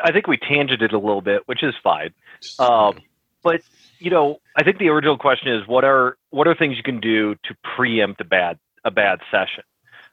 I 0.04 0.12
think 0.12 0.28
we 0.28 0.38
tangented 0.38 0.94
a 0.94 0.98
little 0.98 1.22
bit, 1.22 1.42
which 1.48 1.64
is 1.64 1.74
fine. 1.84 2.14
Um, 2.60 3.00
but 3.42 3.62
you 4.00 4.10
know, 4.10 4.40
I 4.56 4.64
think 4.64 4.80
the 4.80 4.90
original 4.90 5.18
question 5.18 5.54
is 5.54 5.68
what 5.68 5.84
are 5.84 6.18
what 6.30 6.48
are 6.48 6.56
things 6.56 6.78
you 6.78 6.84
can 6.84 7.00
do 7.00 7.36
to 7.36 7.56
preempt 7.76 8.22
a 8.22 8.26
bad 8.26 8.60
a 8.84 8.92
bad 8.92 9.20
session? 9.32 9.64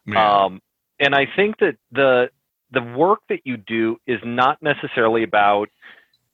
Yeah. 0.06 0.44
Um, 0.44 0.60
and 0.98 1.14
I 1.14 1.26
think 1.36 1.58
that 1.58 1.76
the 1.92 2.30
the 2.72 2.82
work 2.82 3.20
that 3.28 3.40
you 3.44 3.56
do 3.56 3.98
is 4.06 4.20
not 4.24 4.62
necessarily 4.62 5.22
about 5.22 5.68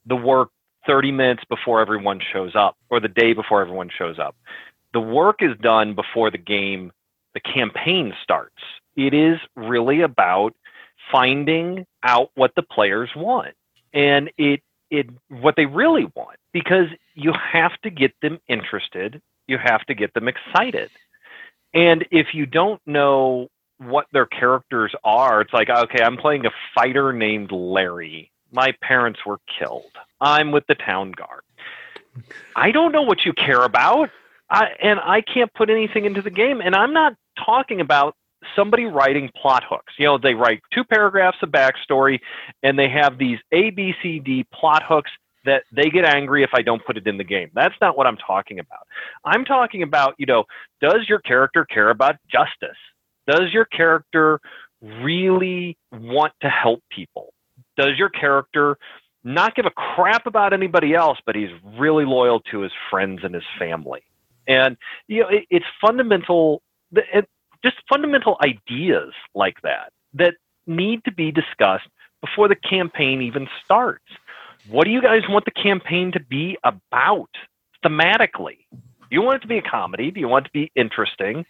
the 0.06 0.16
work 0.16 0.50
30 0.86 1.12
minutes 1.12 1.42
before 1.48 1.80
everyone 1.80 2.20
shows 2.32 2.52
up 2.54 2.76
or 2.90 3.00
the 3.00 3.08
day 3.08 3.32
before 3.32 3.60
everyone 3.60 3.90
shows 3.96 4.18
up. 4.18 4.36
The 4.92 5.00
work 5.00 5.36
is 5.40 5.56
done 5.60 5.94
before 5.94 6.30
the 6.30 6.38
game, 6.38 6.92
the 7.34 7.40
campaign 7.40 8.14
starts. 8.22 8.62
It 8.96 9.12
is 9.12 9.38
really 9.56 10.02
about 10.02 10.54
finding 11.12 11.86
out 12.02 12.30
what 12.34 12.52
the 12.56 12.62
players 12.62 13.10
want. 13.14 13.54
And 13.92 14.30
it 14.38 14.62
it 14.90 15.08
what 15.28 15.54
they 15.56 15.66
really 15.66 16.06
want 16.14 16.38
because 16.52 16.86
you 17.14 17.32
have 17.52 17.72
to 17.82 17.90
get 17.90 18.12
them 18.22 18.38
interested, 18.48 19.20
you 19.48 19.58
have 19.62 19.84
to 19.86 19.94
get 19.94 20.14
them 20.14 20.28
excited. 20.28 20.90
And 21.74 22.06
if 22.10 22.28
you 22.32 22.46
don't 22.46 22.80
know 22.86 23.48
what 23.78 24.06
their 24.12 24.26
characters 24.26 24.94
are, 25.04 25.40
it's 25.40 25.52
like, 25.52 25.68
okay, 25.68 26.02
I'm 26.02 26.16
playing 26.16 26.46
a 26.46 26.50
fighter 26.74 27.12
named 27.12 27.52
Larry. 27.52 28.30
My 28.52 28.72
parents 28.82 29.20
were 29.26 29.38
killed. 29.58 29.90
I'm 30.20 30.52
with 30.52 30.64
the 30.66 30.74
town 30.74 31.12
guard. 31.12 31.42
I 32.54 32.70
don't 32.70 32.92
know 32.92 33.02
what 33.02 33.24
you 33.24 33.32
care 33.32 33.62
about. 33.62 34.10
I, 34.48 34.68
and 34.80 35.00
I 35.00 35.20
can't 35.20 35.52
put 35.54 35.70
anything 35.70 36.04
into 36.04 36.22
the 36.22 36.30
game. 36.30 36.60
And 36.60 36.74
I'm 36.74 36.92
not 36.92 37.14
talking 37.44 37.80
about 37.80 38.14
somebody 38.54 38.84
writing 38.84 39.30
plot 39.40 39.64
hooks. 39.68 39.94
You 39.98 40.06
know, 40.06 40.18
they 40.18 40.34
write 40.34 40.60
two 40.72 40.84
paragraphs 40.84 41.38
of 41.42 41.50
backstory 41.50 42.20
and 42.62 42.78
they 42.78 42.88
have 42.88 43.18
these 43.18 43.38
A, 43.52 43.70
B, 43.70 43.92
C, 44.02 44.20
D 44.20 44.46
plot 44.52 44.82
hooks 44.86 45.10
that 45.44 45.62
they 45.72 45.90
get 45.90 46.04
angry 46.04 46.42
if 46.42 46.50
I 46.54 46.62
don't 46.62 46.84
put 46.84 46.96
it 46.96 47.06
in 47.06 47.18
the 47.18 47.24
game. 47.24 47.50
That's 47.54 47.74
not 47.80 47.96
what 47.96 48.06
I'm 48.06 48.16
talking 48.16 48.58
about. 48.58 48.86
I'm 49.24 49.44
talking 49.44 49.82
about, 49.82 50.14
you 50.18 50.26
know, 50.26 50.44
does 50.80 51.08
your 51.08 51.20
character 51.20 51.64
care 51.64 51.90
about 51.90 52.16
justice? 52.30 52.76
Does 53.28 53.52
your 53.52 53.64
character 53.64 54.40
really 54.80 55.76
want 55.92 56.32
to 56.42 56.48
help 56.48 56.82
people? 56.90 57.32
Does 57.76 57.98
your 57.98 58.08
character 58.08 58.78
not 59.24 59.54
give 59.54 59.66
a 59.66 59.70
crap 59.70 60.26
about 60.26 60.52
anybody 60.52 60.94
else, 60.94 61.18
but 61.26 61.34
he's 61.34 61.50
really 61.78 62.04
loyal 62.04 62.40
to 62.52 62.60
his 62.60 62.72
friends 62.90 63.20
and 63.22 63.34
his 63.34 63.44
family? 63.58 64.02
And, 64.46 64.76
you 65.08 65.22
know, 65.22 65.28
it, 65.28 65.44
it's 65.50 65.66
fundamental. 65.80 66.62
It, 66.92 67.28
just 67.64 67.76
fundamental 67.88 68.36
ideas 68.44 69.12
like 69.34 69.60
that 69.62 69.92
that 70.14 70.34
need 70.66 71.04
to 71.04 71.12
be 71.12 71.32
discussed 71.32 71.88
before 72.20 72.48
the 72.48 72.54
campaign 72.54 73.22
even 73.22 73.48
starts. 73.64 74.04
What 74.68 74.84
do 74.84 74.90
you 74.90 75.02
guys 75.02 75.22
want 75.28 75.44
the 75.44 75.50
campaign 75.50 76.12
to 76.12 76.20
be 76.20 76.56
about 76.64 77.30
thematically? 77.84 78.58
Do 78.70 79.10
you 79.10 79.22
want 79.22 79.36
it 79.36 79.42
to 79.42 79.48
be 79.48 79.58
a 79.58 79.62
comedy? 79.62 80.10
Do 80.10 80.20
you 80.20 80.28
want 80.28 80.46
it 80.46 80.48
to 80.48 80.52
be 80.52 80.72
interesting? 80.74 81.44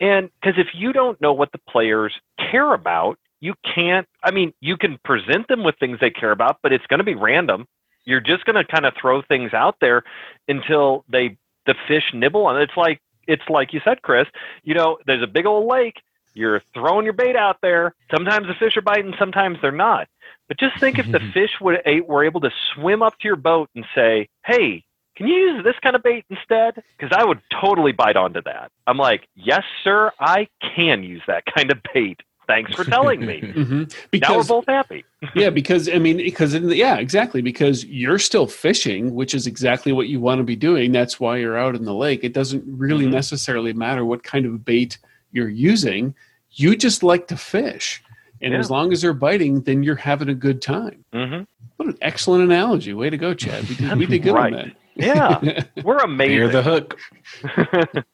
And 0.00 0.30
because 0.40 0.58
if 0.58 0.68
you 0.74 0.92
don't 0.92 1.20
know 1.20 1.32
what 1.32 1.52
the 1.52 1.60
players 1.68 2.14
care 2.50 2.72
about, 2.72 3.18
you 3.40 3.54
can't, 3.74 4.06
I 4.22 4.30
mean, 4.30 4.52
you 4.60 4.76
can 4.76 4.98
present 5.04 5.48
them 5.48 5.64
with 5.64 5.76
things 5.78 5.98
they 6.00 6.10
care 6.10 6.30
about, 6.30 6.58
but 6.62 6.72
it's 6.72 6.86
going 6.86 6.98
to 6.98 7.04
be 7.04 7.14
random. 7.14 7.66
You're 8.04 8.20
just 8.20 8.44
going 8.44 8.56
to 8.56 8.64
kind 8.64 8.86
of 8.86 8.94
throw 9.00 9.22
things 9.22 9.52
out 9.52 9.76
there 9.80 10.04
until 10.48 11.04
they, 11.08 11.36
the 11.66 11.74
fish 11.88 12.12
nibble 12.14 12.46
on 12.46 12.60
it. 12.60 12.64
It's 12.64 12.76
like 12.76 13.00
it's 13.26 13.48
like 13.48 13.72
you 13.72 13.80
said, 13.84 14.02
Chris. 14.02 14.26
You 14.64 14.74
know, 14.74 14.98
there's 15.06 15.22
a 15.22 15.26
big 15.26 15.46
old 15.46 15.70
lake. 15.70 15.96
You're 16.34 16.62
throwing 16.74 17.04
your 17.04 17.12
bait 17.12 17.36
out 17.36 17.58
there. 17.62 17.94
Sometimes 18.10 18.46
the 18.46 18.54
fish 18.54 18.76
are 18.76 18.82
biting, 18.82 19.14
sometimes 19.18 19.58
they're 19.62 19.72
not. 19.72 20.08
But 20.48 20.58
just 20.58 20.78
think 20.78 20.98
if 20.98 21.10
the 21.10 21.20
fish 21.34 21.52
would 21.60 21.80
were 22.06 22.24
able 22.24 22.40
to 22.40 22.50
swim 22.74 23.02
up 23.02 23.18
to 23.20 23.28
your 23.28 23.36
boat 23.36 23.68
and 23.74 23.84
say, 23.94 24.28
"Hey, 24.44 24.84
can 25.16 25.26
you 25.28 25.34
use 25.34 25.64
this 25.64 25.76
kind 25.82 25.94
of 25.94 26.02
bait 26.02 26.24
instead?" 26.28 26.82
Because 26.96 27.16
I 27.16 27.24
would 27.24 27.40
totally 27.60 27.92
bite 27.92 28.16
onto 28.16 28.42
that. 28.42 28.70
I'm 28.86 28.96
like, 28.96 29.28
"Yes, 29.34 29.62
sir, 29.84 30.12
I 30.18 30.48
can 30.74 31.02
use 31.02 31.22
that 31.26 31.44
kind 31.54 31.70
of 31.70 31.78
bait." 31.94 32.20
Thanks 32.50 32.74
for 32.74 32.84
telling 32.84 33.24
me. 33.24 33.40
mm-hmm. 33.56 33.84
Because 34.10 34.28
now 34.28 34.36
we're 34.36 34.60
both 34.60 34.66
happy. 34.66 35.04
yeah, 35.34 35.50
because 35.50 35.88
I 35.88 35.98
mean, 35.98 36.16
because 36.18 36.52
the, 36.52 36.76
yeah, 36.76 36.96
exactly. 36.96 37.42
Because 37.42 37.84
you're 37.84 38.18
still 38.18 38.46
fishing, 38.46 39.14
which 39.14 39.34
is 39.34 39.46
exactly 39.46 39.92
what 39.92 40.08
you 40.08 40.20
want 40.20 40.38
to 40.38 40.44
be 40.44 40.56
doing. 40.56 40.92
That's 40.92 41.20
why 41.20 41.36
you're 41.36 41.58
out 41.58 41.74
in 41.74 41.84
the 41.84 41.94
lake. 41.94 42.24
It 42.24 42.32
doesn't 42.32 42.64
really 42.66 43.04
mm-hmm. 43.04 43.14
necessarily 43.14 43.72
matter 43.72 44.04
what 44.04 44.22
kind 44.24 44.46
of 44.46 44.64
bait 44.64 44.98
you're 45.32 45.48
using. 45.48 46.14
You 46.52 46.76
just 46.76 47.02
like 47.02 47.28
to 47.28 47.36
fish. 47.36 48.02
And 48.42 48.52
Yeah. 48.54 48.58
as 48.58 48.70
long 48.70 48.92
as 48.92 49.02
they're 49.02 49.12
biting, 49.12 49.60
then 49.62 49.82
you're 49.82 49.94
having 49.96 50.28
a 50.28 50.34
good 50.34 50.60
time. 50.62 51.04
hmm 51.12 51.42
What 51.76 51.88
an 51.88 51.98
excellent 52.00 52.42
analogy. 52.42 52.92
Way 52.94 53.10
to 53.10 53.16
go, 53.16 53.34
Chad. 53.34 53.68
We 53.68 53.74
did, 53.76 53.98
we 53.98 54.06
did 54.06 54.22
good 54.22 54.34
Right. 54.34 54.54
on 54.54 54.72
Yeah, 54.96 55.62
we're 55.84 55.98
amazing. 55.98 56.36
Fear 56.36 56.50
amazing. 56.50 56.52
the 56.52 56.62
hook. 56.62 58.04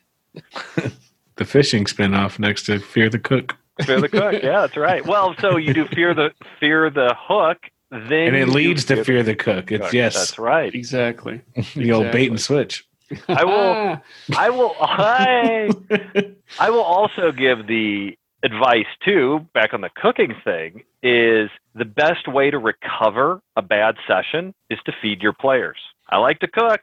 the 1.36 1.44
fishing 1.44 1.84
spinoff 1.84 2.38
next 2.38 2.64
to 2.66 2.78
Fear 2.80 3.08
the 3.08 3.18
Cook. 3.18 3.56
Fear 3.84 4.00
the 4.00 4.08
cook. 4.08 4.42
Yeah, 4.42 4.60
that's 4.62 4.76
right. 4.76 5.04
Well, 5.04 5.34
so 5.40 5.56
you 5.56 5.74
do 5.74 5.86
fear 5.86 6.14
the 6.14 6.30
fear 6.60 6.90
the 6.90 7.14
hook, 7.18 7.58
then 7.90 8.28
And 8.28 8.36
it 8.36 8.48
leads 8.48 8.84
to 8.86 9.04
Fear 9.04 9.22
the 9.22 9.34
Cook. 9.34 9.70
It's 9.70 9.84
cook. 9.86 9.92
yes, 9.92 10.14
That's 10.14 10.38
right. 10.38 10.74
exactly. 10.74 11.42
the 11.74 11.92
old 11.92 12.10
bait 12.12 12.30
and 12.30 12.40
switch. 12.40 12.84
I 13.28 13.44
will- 13.44 13.52
ah. 13.54 14.02
I 14.36 14.50
will. 14.50 14.74
I 14.80 15.70
I 16.58 16.70
will 16.70 16.82
also 16.82 17.30
give 17.32 17.66
the 17.68 18.16
advice 18.42 18.86
too. 19.04 19.46
Back 19.54 19.72
on 19.74 19.80
the 19.80 19.90
cooking 19.94 20.34
thing 20.44 20.82
is 21.02 21.48
the 21.74 21.84
best 21.84 22.26
way 22.26 22.50
to 22.50 22.58
recover 22.58 23.40
a 23.54 23.62
bad 23.62 23.96
session 24.08 24.54
is 24.70 24.78
to 24.86 24.92
feed 25.00 25.22
your 25.22 25.32
players. 25.32 25.78
I 26.10 26.18
like 26.18 26.40
to 26.40 26.48
cook. 26.48 26.80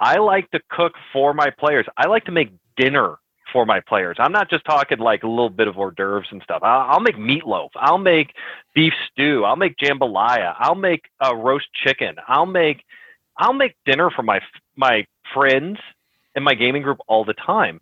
I 0.00 0.18
like 0.18 0.50
to 0.52 0.60
cook 0.70 0.92
for 1.12 1.34
my 1.34 1.50
players. 1.50 1.86
I 1.96 2.06
like 2.08 2.24
to 2.24 2.32
make 2.32 2.50
dinner 2.76 3.18
for 3.52 3.66
my 3.66 3.80
players. 3.80 4.16
I'm 4.18 4.32
not 4.32 4.50
just 4.50 4.64
talking 4.64 4.98
like 4.98 5.22
a 5.22 5.28
little 5.28 5.50
bit 5.50 5.68
of 5.68 5.76
hors 5.76 5.92
d'oeuvres 5.92 6.28
and 6.30 6.42
stuff. 6.42 6.62
I'll, 6.62 6.92
I'll 6.92 7.00
make 7.00 7.16
meatloaf. 7.16 7.70
I'll 7.76 7.98
make 7.98 8.32
beef 8.74 8.92
stew. 9.10 9.44
I'll 9.44 9.56
make 9.56 9.76
jambalaya. 9.76 10.54
I'll 10.58 10.74
make 10.74 11.02
uh, 11.24 11.34
roast 11.34 11.66
chicken. 11.84 12.16
I'll 12.26 12.46
make 12.46 12.82
I'll 13.36 13.52
make 13.52 13.74
dinner 13.86 14.10
for 14.10 14.22
my 14.22 14.40
my 14.76 15.04
friends 15.34 15.78
and 16.34 16.44
my 16.44 16.54
gaming 16.54 16.82
group 16.82 16.98
all 17.06 17.24
the 17.24 17.34
time. 17.34 17.80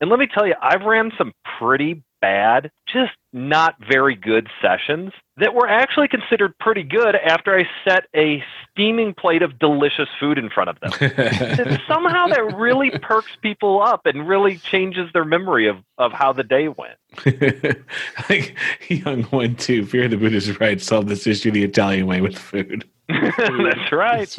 And 0.00 0.10
let 0.10 0.18
me 0.18 0.26
tell 0.26 0.46
you, 0.46 0.54
I've 0.60 0.82
ran 0.82 1.12
some 1.16 1.32
pretty 1.58 2.02
bad, 2.22 2.70
just 2.90 3.12
not 3.34 3.74
very 3.86 4.14
good 4.14 4.48
sessions 4.62 5.12
that 5.36 5.54
were 5.54 5.68
actually 5.68 6.08
considered 6.08 6.56
pretty 6.58 6.82
good 6.82 7.16
after 7.16 7.58
I 7.58 7.64
set 7.84 8.04
a 8.14 8.42
steaming 8.70 9.12
plate 9.12 9.42
of 9.42 9.58
delicious 9.58 10.08
food 10.20 10.38
in 10.38 10.48
front 10.48 10.70
of 10.70 10.80
them. 10.80 10.92
And 11.62 11.80
somehow 11.86 12.28
that 12.28 12.56
really 12.56 12.90
perks 12.90 13.32
people 13.42 13.82
up 13.82 14.06
and 14.06 14.28
really 14.28 14.56
changes 14.58 15.10
their 15.12 15.24
memory 15.24 15.68
of, 15.68 15.78
of 15.98 16.12
how 16.12 16.32
the 16.32 16.44
day 16.44 16.68
went. 16.68 16.98
like 18.30 18.56
young 18.88 19.24
one 19.24 19.56
too. 19.56 19.84
Fear 19.84 20.08
the 20.08 20.16
Buddha 20.16 20.36
is 20.36 20.60
right. 20.60 20.80
Solve 20.80 21.08
this 21.08 21.26
issue 21.26 21.50
the 21.50 21.64
Italian 21.64 22.06
way 22.06 22.20
with 22.20 22.38
food. 22.38 22.88
That's 23.08 23.92
right. 23.92 24.38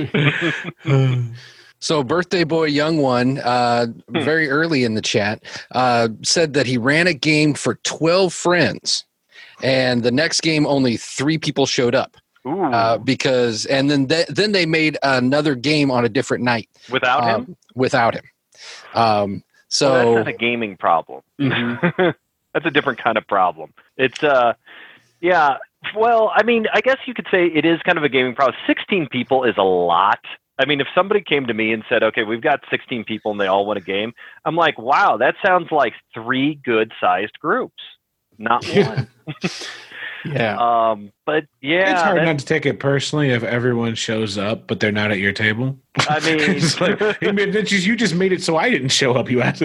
So, 1.84 2.01
birthday 2.01 2.45
boy, 2.45 2.67
young 2.67 2.99
one, 2.99 3.39
uh, 3.39 3.88
Hmm. 4.09 4.19
very 4.21 4.49
early 4.49 4.86
in 4.86 4.93
the 4.93 5.01
chat, 5.01 5.43
uh, 5.71 6.07
said 6.21 6.53
that 6.53 6.65
he 6.65 6.77
ran 6.77 7.07
a 7.07 7.13
game 7.13 7.53
for 7.53 7.75
12 7.84 8.34
friends, 8.34 9.03
and 9.61 10.01
the 10.01 10.11
next 10.11 10.39
game 10.43 10.65
only 10.65 10.95
three 10.95 11.38
people 11.38 11.65
showed 11.65 11.93
up 11.93 12.15
Ooh, 12.47 12.63
uh, 12.63 12.97
because, 12.99 13.65
and 13.65 13.91
then 13.91 14.07
th- 14.07 14.27
then 14.27 14.53
they 14.53 14.65
made 14.65 14.97
another 15.03 15.55
game 15.55 15.91
on 15.91 16.05
a 16.05 16.09
different 16.09 16.45
night 16.45 16.69
without 16.89 17.25
him? 17.25 17.36
um, 17.36 17.57
without 17.75 18.15
him. 18.15 18.23
Um, 18.93 19.43
so, 19.67 19.91
well, 19.91 20.05
that's 20.05 20.15
not 20.15 20.27
a 20.29 20.38
gaming 20.38 20.77
problem. 20.77 21.21
Mhm. 21.38 22.15
that's 22.53 22.65
a 22.65 22.71
different 22.71 23.03
kind 23.03 23.17
of 23.17 23.27
problem. 23.27 23.73
It's 23.97 24.23
uh 24.23 24.53
yeah, 25.19 25.57
well, 25.97 26.31
I 26.34 26.43
mean, 26.43 26.65
I 26.73 26.79
guess 26.79 26.97
you 27.05 27.13
could 27.13 27.27
say 27.29 27.47
it 27.47 27.65
is 27.65 27.81
kind 27.84 27.97
of 27.97 28.05
a 28.05 28.09
gaming 28.09 28.36
problem. 28.36 28.55
16 28.67 29.09
people 29.09 29.43
is 29.43 29.55
a 29.57 29.63
lot. 29.63 30.19
I 30.59 30.65
mean, 30.65 30.81
if 30.81 30.87
somebody 30.93 31.21
came 31.21 31.47
to 31.47 31.53
me 31.53 31.73
and 31.73 31.83
said, 31.89 32.03
"Okay, 32.03 32.23
we've 32.23 32.41
got 32.41 32.61
16 32.69 33.03
people 33.05 33.31
and 33.31 33.41
they 33.41 33.47
all 33.47 33.65
want 33.65 33.77
a 33.77 33.81
game." 33.83 34.13
I'm 34.45 34.55
like, 34.55 34.77
"Wow, 34.77 35.17
that 35.17 35.35
sounds 35.43 35.71
like 35.71 35.93
three 36.13 36.55
good-sized 36.55 37.39
groups." 37.39 37.81
Not 38.37 38.65
one. 38.67 39.07
yeah. 40.25 40.57
um, 40.91 41.11
but 41.25 41.45
yeah, 41.61 41.91
it's 41.91 42.01
hard 42.01 42.23
not 42.23 42.39
to 42.39 42.45
take 42.45 42.65
it 42.65 42.79
personally 42.79 43.29
if 43.29 43.43
everyone 43.43 43.95
shows 43.95 44.37
up 44.37 44.67
but 44.67 44.79
they're 44.79 44.91
not 44.91 45.11
at 45.11 45.19
your 45.19 45.33
table. 45.33 45.77
I 45.97 46.19
mean, 46.25 46.61
like, 46.79 47.23
I 47.23 47.31
mean, 47.31 47.51
that's 47.51 47.69
just- 47.69 47.85
you 47.85 47.95
just 47.95 48.15
made 48.15 48.31
it 48.31 48.41
so 48.41 48.57
I 48.57 48.69
didn't 48.69 48.89
show 48.89 49.13
up. 49.13 49.29
You 49.29 49.41
asked. 49.41 49.63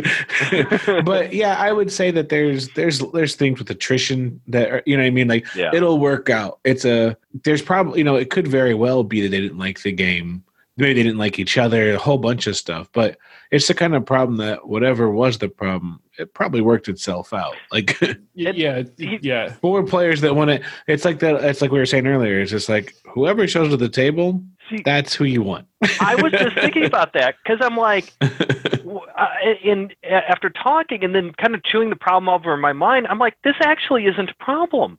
but 1.05 1.32
yeah, 1.32 1.57
I 1.59 1.72
would 1.72 1.93
say 1.93 2.11
that 2.11 2.28
there's 2.28 2.68
there's 2.70 3.01
there's 3.12 3.36
things 3.36 3.59
with 3.59 3.70
attrition 3.70 4.41
that 4.49 4.70
are, 4.70 4.82
you 4.86 4.97
know 4.97 5.03
what 5.03 5.09
I 5.09 5.11
mean. 5.11 5.28
Like 5.28 5.47
yeah. 5.55 5.70
it'll 5.72 5.99
work 5.99 6.30
out. 6.30 6.61
It's 6.64 6.84
a 6.84 7.16
there's 7.45 7.62
probably 7.62 7.99
you 7.99 8.05
know 8.05 8.16
it 8.16 8.30
could 8.30 8.49
very 8.49 8.74
well 8.74 9.05
be 9.05 9.20
that 9.22 9.28
they 9.30 9.41
didn't 9.41 9.59
like 9.59 9.82
the 9.82 9.93
game. 9.93 10.45
Maybe 10.79 10.95
they 10.95 11.03
didn't 11.03 11.18
like 11.18 11.39
each 11.39 11.59
other. 11.59 11.93
A 11.95 11.99
whole 11.99 12.18
bunch 12.18 12.47
of 12.47 12.57
stuff. 12.57 12.89
But 12.93 13.18
it's 13.51 13.66
the 13.68 13.74
kind 13.74 13.95
of 13.95 14.07
problem 14.07 14.37
that 14.39 14.68
whatever 14.68 15.11
was 15.11 15.39
the 15.39 15.49
problem, 15.49 16.01
it 16.18 16.33
probably 16.35 16.61
worked 16.61 16.89
itself 16.89 17.33
out. 17.33 17.55
Like 17.72 17.99
Y- 18.01 18.16
yeah. 18.35 18.83
Yeah. 18.97 19.53
four 19.55 19.83
players 19.83 20.20
that 20.22 20.35
want 20.37 20.51
to. 20.51 20.61
It's 20.87 21.05
like 21.05 21.18
that. 21.18 21.45
It's 21.45 21.61
like 21.61 21.70
we 21.72 21.79
were 21.79 21.87
saying 21.87 22.07
earlier. 22.07 22.41
It's 22.41 22.51
just 22.51 22.68
like 22.68 22.95
whoever 23.12 23.47
shows 23.47 23.70
to 23.70 23.76
the 23.76 23.89
table, 23.89 24.43
See, 24.70 24.83
that's 24.85 25.14
who 25.14 25.24
you 25.24 25.43
want. 25.43 25.66
I 26.01 26.14
was 26.22 26.33
just 26.33 26.55
thinking 26.61 26.85
about 26.85 27.12
that 27.14 27.35
because 27.43 27.59
I'm 27.61 27.76
like, 27.76 28.12
uh, 28.20 29.26
in 29.62 29.91
after 30.09 30.51
talking 30.51 31.05
and 31.05 31.14
then 31.14 31.33
kind 31.33 31.55
of 31.55 31.62
chewing 31.64 31.91
the 31.91 31.97
problem 31.97 32.29
over 32.29 32.55
in 32.55 32.61
my 32.61 32.72
mind, 32.72 33.07
I'm 33.09 33.18
like, 33.18 33.35
this 33.45 33.57
actually 33.61 34.07
isn't 34.07 34.31
a 34.31 34.35
problem. 34.45 34.99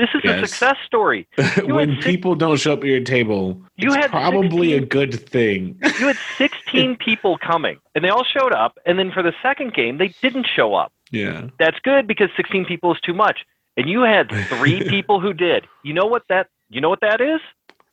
This 0.00 0.08
is 0.14 0.24
a 0.24 0.46
success 0.46 0.76
story. 0.86 1.28
when 1.64 1.96
six- 1.96 2.06
people 2.06 2.34
don't 2.34 2.56
show 2.58 2.72
up 2.72 2.78
at 2.78 2.86
your 2.86 3.04
table, 3.04 3.60
You 3.76 3.88
it's 3.88 3.96
had 3.96 4.10
probably 4.10 4.72
a 4.72 4.80
good 4.80 5.28
thing. 5.28 5.78
You 5.82 6.06
had 6.06 6.16
16 6.38 6.96
people 7.04 7.36
coming, 7.36 7.78
and 7.94 8.02
they 8.02 8.08
all 8.08 8.24
showed 8.24 8.54
up. 8.54 8.78
And 8.86 8.98
then 8.98 9.12
for 9.12 9.22
the 9.22 9.34
second 9.42 9.74
game, 9.74 9.98
they 9.98 10.14
didn't 10.22 10.46
show 10.46 10.74
up. 10.74 10.90
Yeah. 11.10 11.48
That's 11.58 11.78
good 11.80 12.06
because 12.06 12.30
16 12.34 12.64
people 12.64 12.94
is 12.94 13.00
too 13.02 13.12
much. 13.12 13.40
And 13.76 13.90
you 13.90 14.00
had 14.00 14.30
three 14.48 14.88
people 14.88 15.20
who 15.20 15.34
did. 15.34 15.66
You 15.82 15.92
know 15.92 16.06
what 16.06 16.22
that? 16.30 16.46
You 16.70 16.80
know 16.80 16.88
what 16.88 17.00
that 17.02 17.20
is? 17.20 17.40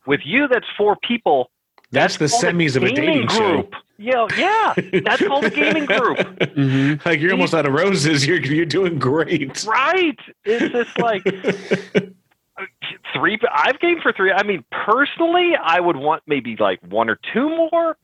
With 0.06 0.22
you, 0.24 0.48
that's 0.48 0.66
four 0.78 0.96
people. 1.04 1.52
That's 1.92 2.16
the 2.18 2.30
called 2.30 2.44
semis 2.44 2.78
of 2.78 2.84
a 2.84 2.92
dating 2.94 3.28
show. 3.28 3.68
Yeah, 3.98 4.28
yeah. 4.38 4.74
That's 5.04 5.26
called 5.26 5.46
a 5.46 5.50
gaming 5.50 5.86
group. 5.86 6.18
Mhm. 6.18 7.04
Like 7.06 7.20
you're 7.20 7.32
almost 7.32 7.54
out 7.54 7.66
of 7.66 7.74
roses. 7.74 8.26
You're 8.28 8.40
you're 8.40 8.66
doing 8.66 9.00
great. 9.00 9.66
Right. 9.66 10.20
It's 10.46 10.72
just 10.72 10.98
like 11.00 11.24
three. 13.14 13.40
I've 13.52 13.80
gamed 13.80 14.02
for 14.02 14.14
three. 14.14 14.32
I 14.32 14.44
mean, 14.44 14.64
personally, 14.72 15.56
I 15.62 15.80
would 15.80 15.98
want 15.98 16.24
maybe 16.28 16.56
like 16.58 16.80
one 16.90 17.10
or 17.10 17.20
two 17.34 17.50
more. 17.50 17.98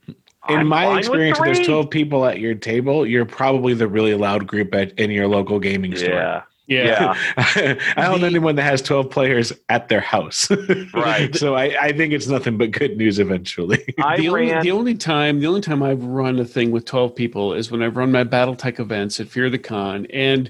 In 0.50 0.60
I'm 0.60 0.68
my 0.68 0.98
experience, 0.98 1.40
there's 1.40 1.66
12 1.66 1.90
people 1.90 2.26
at 2.26 2.40
your 2.40 2.54
table, 2.54 3.06
you're 3.08 3.24
probably 3.24 3.74
the 3.74 3.88
really 3.88 4.14
loud 4.14 4.46
group 4.46 4.76
at 4.76 4.92
in 5.00 5.10
your 5.10 5.26
local 5.26 5.58
gaming 5.58 5.96
store. 5.96 6.10
Yeah. 6.10 6.42
Yeah. 6.68 7.16
Yeah. 7.48 7.76
I 7.98 8.08
don't 8.08 8.22
know 8.22 8.28
anyone 8.28 8.56
that 8.56 8.64
has 8.64 8.82
12 8.82 9.10
players 9.10 9.52
at 9.70 9.90
their 9.90 10.00
house. 10.00 10.50
Right. 10.94 11.36
so 11.36 11.56
I, 11.56 11.76
I 11.80 11.92
think 11.92 12.14
it's 12.14 12.28
nothing 12.28 12.58
but 12.58 12.72
good 12.72 12.98
news 12.98 13.20
eventually. 13.20 13.84
I 14.04 14.18
the 14.18 14.30
only, 14.30 14.62
the 14.62 14.72
only 14.72 14.96
time 14.96 15.40
the 15.40 15.48
only 15.48 15.62
time 15.62 15.82
I've 15.82 16.04
run 16.04 16.40
a 16.40 16.46
thing 16.46 16.72
with 16.72 16.86
12 16.86 17.16
people 17.16 17.54
is 17.54 17.72
when 17.72 17.82
I've 17.82 17.98
run 17.98 18.12
my 18.12 18.24
BattleTech 18.24 18.80
events 18.80 19.20
at 19.20 19.28
Fear 19.28 19.50
the 19.50 19.58
Con 19.58 20.06
and 20.14 20.50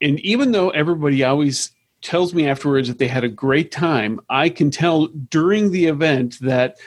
and 0.00 0.18
even 0.20 0.52
though 0.52 0.70
everybody 0.70 1.22
always 1.24 1.72
tells 2.02 2.34
me 2.34 2.46
afterwards 2.46 2.88
that 2.88 2.98
they 2.98 3.08
had 3.08 3.24
a 3.24 3.28
great 3.28 3.70
time, 3.70 4.20
I 4.28 4.48
can 4.48 4.70
tell 4.70 5.06
during 5.06 5.70
the 5.70 5.86
event 5.86 6.38
that 6.40 6.78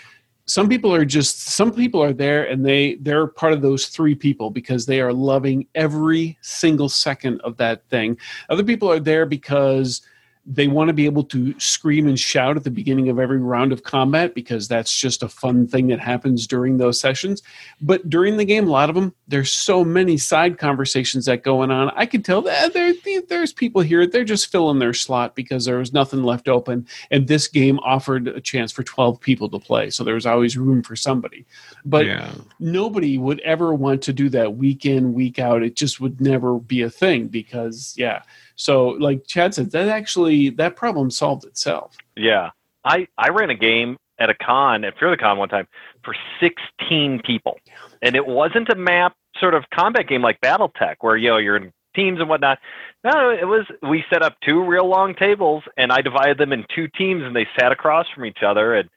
some 0.45 0.67
people 0.67 0.93
are 0.93 1.05
just 1.05 1.39
some 1.39 1.71
people 1.71 2.03
are 2.03 2.13
there 2.13 2.45
and 2.45 2.65
they 2.65 2.95
they're 2.95 3.27
part 3.27 3.53
of 3.53 3.61
those 3.61 3.87
three 3.87 4.15
people 4.15 4.49
because 4.49 4.85
they 4.85 4.99
are 4.99 5.13
loving 5.13 5.65
every 5.73 6.37
single 6.41 6.89
second 6.89 7.39
of 7.41 7.55
that 7.57 7.87
thing. 7.89 8.17
Other 8.49 8.63
people 8.63 8.91
are 8.91 8.99
there 8.99 9.25
because 9.25 10.01
they 10.45 10.67
want 10.67 10.89
to 10.89 10.93
be 10.93 11.05
able 11.05 11.23
to 11.23 11.57
scream 11.57 12.07
and 12.07 12.19
shout 12.19 12.57
at 12.57 12.65
the 12.65 12.69
beginning 12.69 13.07
of 13.07 13.17
every 13.17 13.37
round 13.37 13.71
of 13.71 13.83
combat 13.83 14.35
because 14.35 14.67
that's 14.67 14.95
just 14.95 15.23
a 15.23 15.29
fun 15.29 15.67
thing 15.67 15.87
that 15.87 16.01
happens 16.01 16.45
during 16.47 16.77
those 16.77 16.99
sessions. 16.99 17.41
But 17.79 18.09
during 18.09 18.35
the 18.35 18.43
game, 18.43 18.67
a 18.67 18.71
lot 18.71 18.89
of 18.89 18.95
them, 18.95 19.13
there's 19.29 19.51
so 19.51 19.85
many 19.85 20.17
side 20.17 20.57
conversations 20.57 21.25
that 21.25 21.43
going 21.43 21.71
on. 21.71 21.91
I 21.95 22.05
can 22.05 22.23
tell 22.23 22.41
that 22.41 22.73
there, 22.73 22.93
there's 23.29 23.53
people 23.53 23.81
here, 23.81 24.05
they're 24.05 24.25
just 24.25 24.51
filling 24.51 24.79
their 24.79 24.93
slot 24.93 25.33
because 25.33 25.63
there 25.63 25.77
was 25.77 25.93
nothing 25.93 26.23
left 26.23 26.49
open. 26.49 26.87
And 27.09 27.27
this 27.27 27.47
game 27.47 27.79
offered 27.79 28.27
a 28.27 28.41
chance 28.41 28.73
for 28.73 28.83
12 28.83 29.21
people 29.21 29.49
to 29.49 29.59
play. 29.59 29.91
So 29.91 30.03
there 30.03 30.15
was 30.15 30.25
always 30.25 30.57
room 30.57 30.83
for 30.83 30.97
somebody. 30.97 31.45
But 31.85 32.05
yeah. 32.05 32.33
nobody 32.59 33.17
would 33.17 33.39
ever 33.41 33.73
want 33.73 34.01
to 34.03 34.13
do 34.13 34.27
that 34.29 34.55
week 34.55 34.85
in 34.85 35.13
week 35.13 35.39
out 35.39 35.63
it 35.63 35.75
just 35.75 35.99
would 35.99 36.19
never 36.21 36.59
be 36.59 36.81
a 36.81 36.89
thing 36.89 37.27
because 37.27 37.93
yeah 37.97 38.23
so 38.55 38.89
like 38.89 39.25
chad 39.27 39.53
said 39.53 39.71
that 39.71 39.87
actually 39.89 40.49
that 40.49 40.75
problem 40.75 41.09
solved 41.11 41.43
itself 41.45 41.95
Yeah. 42.15 42.49
I, 42.85 43.07
I 43.17 43.29
ran 43.29 43.49
a 43.49 43.55
game 43.55 43.95
at 44.19 44.29
a 44.29 44.33
con, 44.35 44.83
at 44.83 44.99
Fear 44.99 45.11
the 45.11 45.17
Con 45.17 45.37
one 45.37 45.47
time, 45.47 45.69
for 46.03 46.13
16 46.41 47.21
people. 47.25 47.57
And 48.01 48.13
it 48.13 48.27
wasn't 48.27 48.67
a 48.69 48.75
map 48.75 49.13
sort 49.39 49.53
of 49.53 49.63
combat 49.73 50.05
game 50.09 50.21
like 50.21 50.41
Battletech 50.41 50.95
where, 50.99 51.15
you 51.15 51.29
know, 51.29 51.37
you're 51.37 51.55
in 51.55 51.71
teams 51.95 52.19
and 52.19 52.27
whatnot. 52.27 52.59
No, 53.05 53.29
it 53.29 53.47
was, 53.47 53.65
we 53.89 54.03
set 54.11 54.21
up 54.21 54.35
two 54.43 54.61
real 54.65 54.85
long 54.85 55.15
tables 55.15 55.63
and 55.77 55.93
I 55.93 56.01
divided 56.01 56.37
them 56.37 56.51
in 56.51 56.65
two 56.75 56.89
teams 56.89 57.23
and 57.23 57.33
they 57.33 57.47
sat 57.57 57.71
across 57.71 58.05
from 58.13 58.25
each 58.25 58.43
other 58.45 58.73
and 58.75 58.89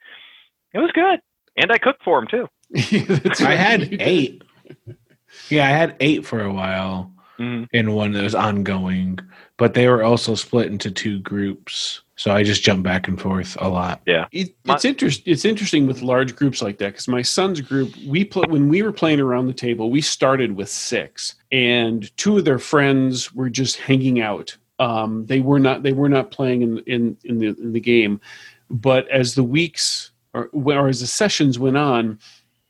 it 0.75 0.79
was 0.81 0.91
good. 0.93 1.21
And 1.57 1.71
I 1.71 1.79
cooked 1.79 2.03
for 2.03 2.21
them 2.21 2.27
too. 2.29 2.49
That's 3.23 3.41
I 3.41 3.55
had 3.55 3.97
eight. 4.01 4.43
Yeah, 5.49 5.65
I 5.67 5.71
had 5.71 5.97
eight 6.01 6.27
for 6.27 6.41
a 6.43 6.53
while. 6.53 7.13
Mhm. 7.39 7.69
in 7.73 7.93
one 7.93 8.13
that 8.13 8.23
was 8.23 8.35
ongoing, 8.35 9.19
but 9.57 9.75
they 9.75 9.89
were 9.89 10.03
also 10.03 10.35
split 10.35 10.67
into 10.67 10.91
two 10.91 11.19
groups. 11.21 12.03
So 12.17 12.31
I 12.31 12.43
just 12.43 12.63
jumped 12.63 12.83
back 12.83 13.09
and 13.09 13.21
forth 13.21 13.57
a 13.61 13.69
lot. 13.69 14.01
It, 14.33 14.55
My- 14.65 14.75
it's 14.75 14.85
interest. 14.85 15.23
It's 15.27 15.45
interesting 15.45 15.87
with 15.87 16.03
large 16.03 16.35
groups 16.35 16.63
like 16.63 16.79
that 16.79 16.93
because 16.93 17.09
my 17.09 17.23
son's 17.23 17.61
group, 17.61 17.95
we 18.07 18.25
play 18.25 18.45
when 18.49 18.69
we 18.69 18.83
were 18.83 18.93
playing 18.93 19.21
around 19.21 19.47
the 19.47 19.53
table. 19.55 19.91
We 19.91 20.01
started 20.01 20.53
with 20.57 20.69
six, 20.69 21.35
and 21.53 22.15
two 22.17 22.39
of 22.39 22.45
their 22.45 22.59
friends 22.59 23.35
were 23.35 23.51
just 23.51 23.77
hanging 23.77 24.21
out. 24.21 24.57
Um, 24.79 25.27
they 25.27 25.41
were 25.41 25.59
not. 25.59 25.83
They 25.83 25.93
were 25.93 26.09
not 26.09 26.31
playing 26.31 26.63
in 26.63 26.79
in 26.81 27.17
in 27.25 27.39
the 27.39 27.49
in 27.49 27.73
the 27.73 27.81
game. 27.81 28.21
But 28.71 29.09
as 29.09 29.35
the 29.35 29.45
weeks 29.45 30.11
or, 30.35 30.49
or 30.53 30.89
as 30.89 31.01
the 31.01 31.07
sessions 31.07 31.59
went 31.59 31.77
on, 31.77 32.19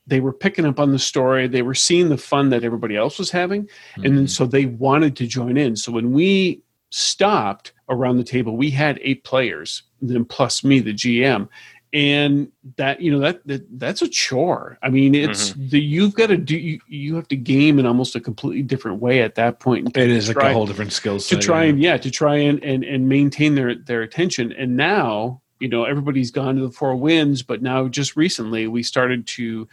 they 0.06 0.20
were 0.20 0.32
picking 0.32 0.66
up 0.66 0.78
on 0.78 0.92
the 0.92 0.98
story. 0.98 1.48
They 1.48 1.62
were 1.62 1.74
seeing 1.74 2.08
the 2.08 2.18
fun 2.18 2.50
that 2.50 2.64
everybody 2.64 2.96
else 2.96 3.18
was 3.18 3.30
having, 3.30 3.68
and 3.96 4.30
so 4.30 4.44
they 4.44 4.66
wanted 4.66 5.16
to 5.16 5.26
join 5.26 5.56
in. 5.56 5.76
So 5.76 5.90
when 5.92 6.12
we 6.12 6.62
stopped 6.90 7.72
around 7.88 8.16
the 8.16 8.24
table, 8.24 8.56
we 8.56 8.70
had 8.70 8.98
eight 9.02 9.24
players, 9.24 9.82
then 10.00 10.24
plus 10.24 10.64
me, 10.64 10.80
the 10.80 10.94
GM, 10.94 11.48
and 11.92 12.50
that 12.76 13.00
you 13.00 13.10
know 13.10 13.20
that, 13.20 13.46
that 13.46 13.78
that's 13.78 14.02
a 14.02 14.08
chore. 14.08 14.78
I 14.82 14.90
mean, 14.90 15.14
it's 15.14 15.50
mm-hmm. 15.50 15.68
the 15.68 15.80
you've 15.80 16.14
got 16.14 16.26
to 16.26 16.36
do 16.36 16.56
you, 16.56 16.80
you 16.88 17.14
have 17.16 17.28
to 17.28 17.36
game 17.36 17.78
in 17.78 17.86
almost 17.86 18.16
a 18.16 18.20
completely 18.20 18.62
different 18.62 19.00
way 19.00 19.22
at 19.22 19.34
that 19.36 19.60
point 19.60 19.96
It 19.96 20.10
is 20.10 20.28
like 20.28 20.36
Try- 20.36 20.50
a 20.50 20.52
whole 20.52 20.66
different 20.66 20.92
skill 20.92 21.18
set 21.20 21.40
to 21.40 21.42
try 21.42 21.64
yeah. 21.64 21.70
and 21.70 21.82
yeah 21.82 21.96
to 21.96 22.10
try 22.10 22.36
and, 22.36 22.62
and 22.62 22.84
and 22.84 23.08
maintain 23.08 23.54
their 23.54 23.74
their 23.74 24.02
attention 24.02 24.52
and 24.52 24.76
now 24.76 25.40
you 25.58 25.68
know 25.68 25.84
everybody's 25.84 26.30
gone 26.30 26.56
to 26.56 26.62
the 26.62 26.70
four 26.70 26.96
winds 26.96 27.42
but 27.42 27.62
now 27.62 27.88
just 27.88 28.16
recently 28.16 28.66
we 28.66 28.82
started 28.82 29.26
to 29.26 29.66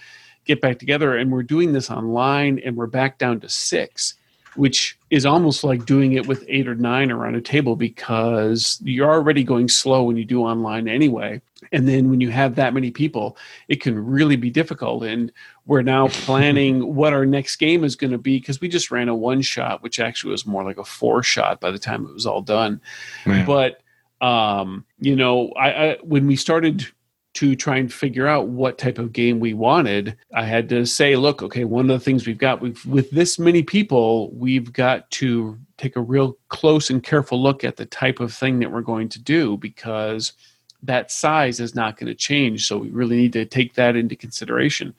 get 0.45 0.61
back 0.61 0.79
together 0.79 1.17
and 1.17 1.31
we're 1.31 1.43
doing 1.43 1.73
this 1.73 1.89
online 1.89 2.59
and 2.59 2.77
we're 2.77 2.87
back 2.87 3.17
down 3.17 3.39
to 3.39 3.49
six 3.49 4.15
which 4.55 4.97
is 5.09 5.25
almost 5.25 5.63
like 5.63 5.85
doing 5.85 6.13
it 6.13 6.27
with 6.27 6.43
eight 6.47 6.67
or 6.67 6.75
nine 6.75 7.11
around 7.11 7.35
a 7.35 7.41
table 7.41 7.75
because 7.75 8.79
you're 8.83 9.11
already 9.11 9.43
going 9.43 9.67
slow 9.67 10.03
when 10.03 10.17
you 10.17 10.25
do 10.25 10.41
online 10.41 10.87
anyway. 10.87 11.41
And 11.71 11.87
then 11.87 12.09
when 12.09 12.21
you 12.21 12.29
have 12.29 12.55
that 12.55 12.73
many 12.73 12.91
people 12.91 13.37
it 13.67 13.81
can 13.81 13.97
really 13.97 14.35
be 14.35 14.49
difficult. 14.49 15.03
And 15.03 15.31
we're 15.65 15.81
now 15.81 16.07
planning 16.09 16.95
what 16.95 17.13
our 17.13 17.25
next 17.25 17.55
game 17.57 17.83
is 17.83 17.95
going 17.95 18.11
to 18.11 18.17
be 18.17 18.39
because 18.39 18.61
we 18.61 18.67
just 18.67 18.91
ran 18.91 19.09
a 19.09 19.15
one 19.15 19.41
shot 19.41 19.81
which 19.81 19.99
actually 19.99 20.31
was 20.31 20.45
more 20.45 20.63
like 20.63 20.77
a 20.77 20.83
four 20.83 21.23
shot 21.23 21.59
by 21.59 21.71
the 21.71 21.79
time 21.79 22.05
it 22.05 22.13
was 22.13 22.25
all 22.25 22.41
done. 22.41 22.81
Yeah. 23.25 23.45
but 23.45 23.79
um 24.21 24.85
you 24.99 25.15
know 25.17 25.49
I, 25.49 25.69
I 25.69 25.97
when 26.01 26.27
we 26.27 26.37
started 26.37 26.87
to 27.33 27.55
try 27.55 27.77
and 27.77 27.91
figure 27.91 28.27
out 28.27 28.47
what 28.47 28.77
type 28.77 28.97
of 28.97 29.13
game 29.13 29.39
we 29.39 29.53
wanted 29.53 30.15
i 30.33 30.43
had 30.43 30.69
to 30.69 30.85
say 30.85 31.15
look 31.15 31.41
okay 31.41 31.63
one 31.63 31.89
of 31.89 31.99
the 31.99 32.03
things 32.03 32.27
we've 32.27 32.37
got 32.37 32.61
we've, 32.61 32.85
with 32.85 33.09
this 33.11 33.39
many 33.39 33.63
people 33.63 34.31
we've 34.31 34.71
got 34.73 35.09
to 35.11 35.57
take 35.77 35.95
a 35.95 36.01
real 36.01 36.37
close 36.49 36.89
and 36.89 37.03
careful 37.03 37.41
look 37.41 37.63
at 37.63 37.77
the 37.77 37.85
type 37.85 38.19
of 38.19 38.33
thing 38.33 38.59
that 38.59 38.71
we're 38.71 38.81
going 38.81 39.09
to 39.09 39.19
do 39.19 39.57
because 39.57 40.33
that 40.81 41.11
size 41.11 41.59
is 41.59 41.75
not 41.75 41.97
going 41.97 42.07
to 42.07 42.15
change 42.15 42.67
so 42.67 42.77
we 42.77 42.89
really 42.89 43.15
need 43.15 43.33
to 43.33 43.45
take 43.45 43.73
that 43.75 43.95
into 43.95 44.15
consideration 44.15 44.93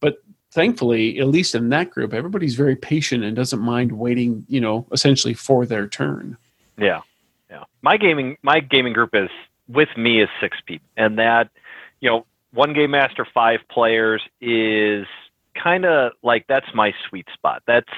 but 0.00 0.22
thankfully 0.50 1.18
at 1.20 1.28
least 1.28 1.54
in 1.54 1.68
that 1.68 1.90
group 1.90 2.12
everybody's 2.12 2.54
very 2.54 2.76
patient 2.76 3.22
and 3.24 3.36
doesn't 3.36 3.60
mind 3.60 3.92
waiting 3.92 4.44
you 4.48 4.60
know 4.60 4.86
essentially 4.92 5.34
for 5.34 5.64
their 5.64 5.86
turn 5.86 6.36
Yeah, 6.78 7.02
yeah. 7.50 7.64
My 7.82 7.96
gaming 7.96 8.38
my 8.42 8.60
gaming 8.60 8.92
group 8.92 9.14
is 9.14 9.28
with 9.68 9.88
me 9.96 10.22
is 10.22 10.28
six 10.40 10.58
people, 10.64 10.88
and 10.96 11.18
that 11.18 11.50
you 12.00 12.10
know 12.10 12.26
one 12.52 12.72
game 12.72 12.90
master 12.90 13.26
five 13.32 13.60
players 13.70 14.22
is 14.40 15.06
kind 15.62 15.84
of 15.84 16.12
like 16.22 16.46
that's 16.48 16.66
my 16.74 16.94
sweet 17.08 17.26
spot. 17.34 17.62
That's 17.66 17.88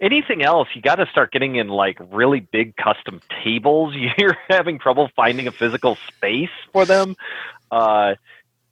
anything 0.00 0.42
else 0.42 0.68
you 0.74 0.82
got 0.82 0.96
to 0.96 1.06
start 1.06 1.32
getting 1.32 1.56
in 1.56 1.68
like 1.68 1.98
really 2.10 2.40
big 2.40 2.76
custom 2.76 3.20
tables. 3.42 3.94
You're 4.18 4.36
having 4.48 4.78
trouble 4.78 5.10
finding 5.16 5.46
a 5.46 5.52
physical 5.52 5.96
space 6.08 6.50
for 6.72 6.84
them, 6.84 7.16
uh, 7.70 8.14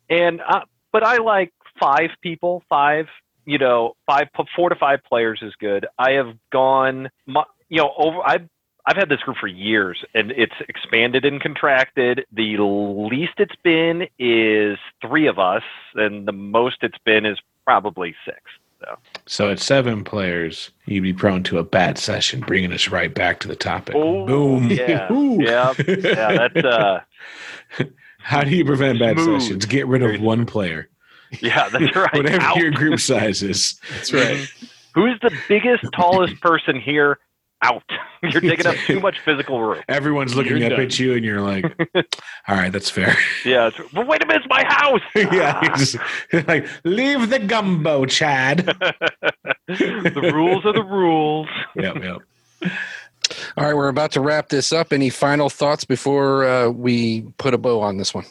and 0.08 0.40
uh, 0.40 0.60
but 0.92 1.02
I 1.02 1.18
like 1.18 1.52
five 1.80 2.10
people, 2.20 2.62
five. 2.68 3.06
You 3.44 3.56
know, 3.56 3.96
five, 4.04 4.28
four 4.54 4.68
to 4.68 4.74
five 4.74 5.02
players 5.04 5.40
is 5.40 5.54
good. 5.58 5.86
I 5.98 6.12
have 6.12 6.36
gone, 6.52 7.08
you 7.26 7.78
know, 7.78 7.94
over. 7.96 8.18
I've 8.22 8.46
I've 8.88 8.96
had 8.96 9.10
this 9.10 9.20
group 9.20 9.36
for 9.36 9.46
years, 9.48 10.02
and 10.14 10.30
it's 10.30 10.54
expanded 10.66 11.26
and 11.26 11.42
contracted. 11.42 12.24
The 12.32 12.56
least 12.58 13.34
it's 13.36 13.54
been 13.62 14.08
is 14.18 14.78
three 15.02 15.26
of 15.26 15.38
us, 15.38 15.62
and 15.94 16.26
the 16.26 16.32
most 16.32 16.78
it's 16.80 16.96
been 17.04 17.26
is 17.26 17.38
probably 17.66 18.14
six. 18.24 18.38
So 18.80 18.96
so 19.26 19.50
at 19.50 19.58
seven 19.60 20.04
players, 20.04 20.70
you'd 20.86 21.02
be 21.02 21.12
prone 21.12 21.42
to 21.44 21.58
a 21.58 21.64
bad 21.64 21.98
session, 21.98 22.40
bringing 22.40 22.72
us 22.72 22.88
right 22.88 23.12
back 23.12 23.40
to 23.40 23.48
the 23.48 23.56
topic. 23.56 23.94
Oh, 23.94 24.24
Boom. 24.24 24.70
Yeah, 24.70 25.06
yeah, 25.12 25.74
yeah. 25.86 26.48
That's 26.48 26.64
uh, 26.64 27.00
How 28.20 28.42
do 28.42 28.56
you 28.56 28.64
prevent 28.64 28.98
bad 29.00 29.18
Smooth. 29.18 29.42
sessions? 29.42 29.66
Get 29.66 29.86
rid 29.86 30.02
of 30.02 30.18
one 30.22 30.46
player, 30.46 30.88
yeah, 31.42 31.68
that's 31.68 31.94
right. 31.96 32.14
whatever 32.14 32.40
Out. 32.42 32.56
your 32.56 32.70
group 32.70 33.00
size 33.00 33.42
is. 33.42 33.78
that's 33.92 34.14
right 34.14 34.50
Who's 34.94 35.20
the 35.20 35.30
biggest, 35.48 35.84
tallest 35.94 36.40
person 36.40 36.80
here? 36.80 37.18
Out. 37.62 37.82
You're 38.22 38.40
taking 38.40 38.66
up 38.66 38.76
too 38.86 39.00
much 39.00 39.18
physical 39.20 39.60
room. 39.60 39.82
Everyone's 39.88 40.36
looking 40.36 40.56
You're 40.58 40.66
up 40.66 40.72
done. 40.72 40.80
at 40.82 40.98
you, 40.98 41.14
and 41.14 41.24
you're 41.24 41.40
like, 41.40 41.64
"All 42.48 42.56
right, 42.56 42.70
that's 42.70 42.90
fair." 42.90 43.16
Yeah. 43.44 43.68
It's, 43.68 43.78
but 43.92 44.06
wait 44.06 44.22
a 44.22 44.26
minute, 44.26 44.42
it's 44.44 44.48
my 44.48 44.64
house. 44.64 45.00
yeah, 45.14 45.60
you're 45.62 45.76
just 45.76 45.96
you're 46.32 46.42
like, 46.42 46.66
"Leave 46.84 47.30
the 47.30 47.38
gumbo, 47.38 48.06
Chad." 48.06 48.58
the 49.66 50.30
rules 50.32 50.64
are 50.64 50.72
the 50.72 50.84
rules. 50.84 51.48
yep, 51.76 51.96
yep. 52.02 52.18
All 53.56 53.64
right, 53.64 53.74
we're 53.74 53.88
about 53.88 54.12
to 54.12 54.20
wrap 54.20 54.48
this 54.48 54.72
up. 54.72 54.92
Any 54.92 55.10
final 55.10 55.50
thoughts 55.50 55.84
before 55.84 56.44
uh, 56.44 56.68
we 56.70 57.22
put 57.38 57.54
a 57.54 57.58
bow 57.58 57.80
on 57.80 57.96
this 57.98 58.14
one? 58.14 58.24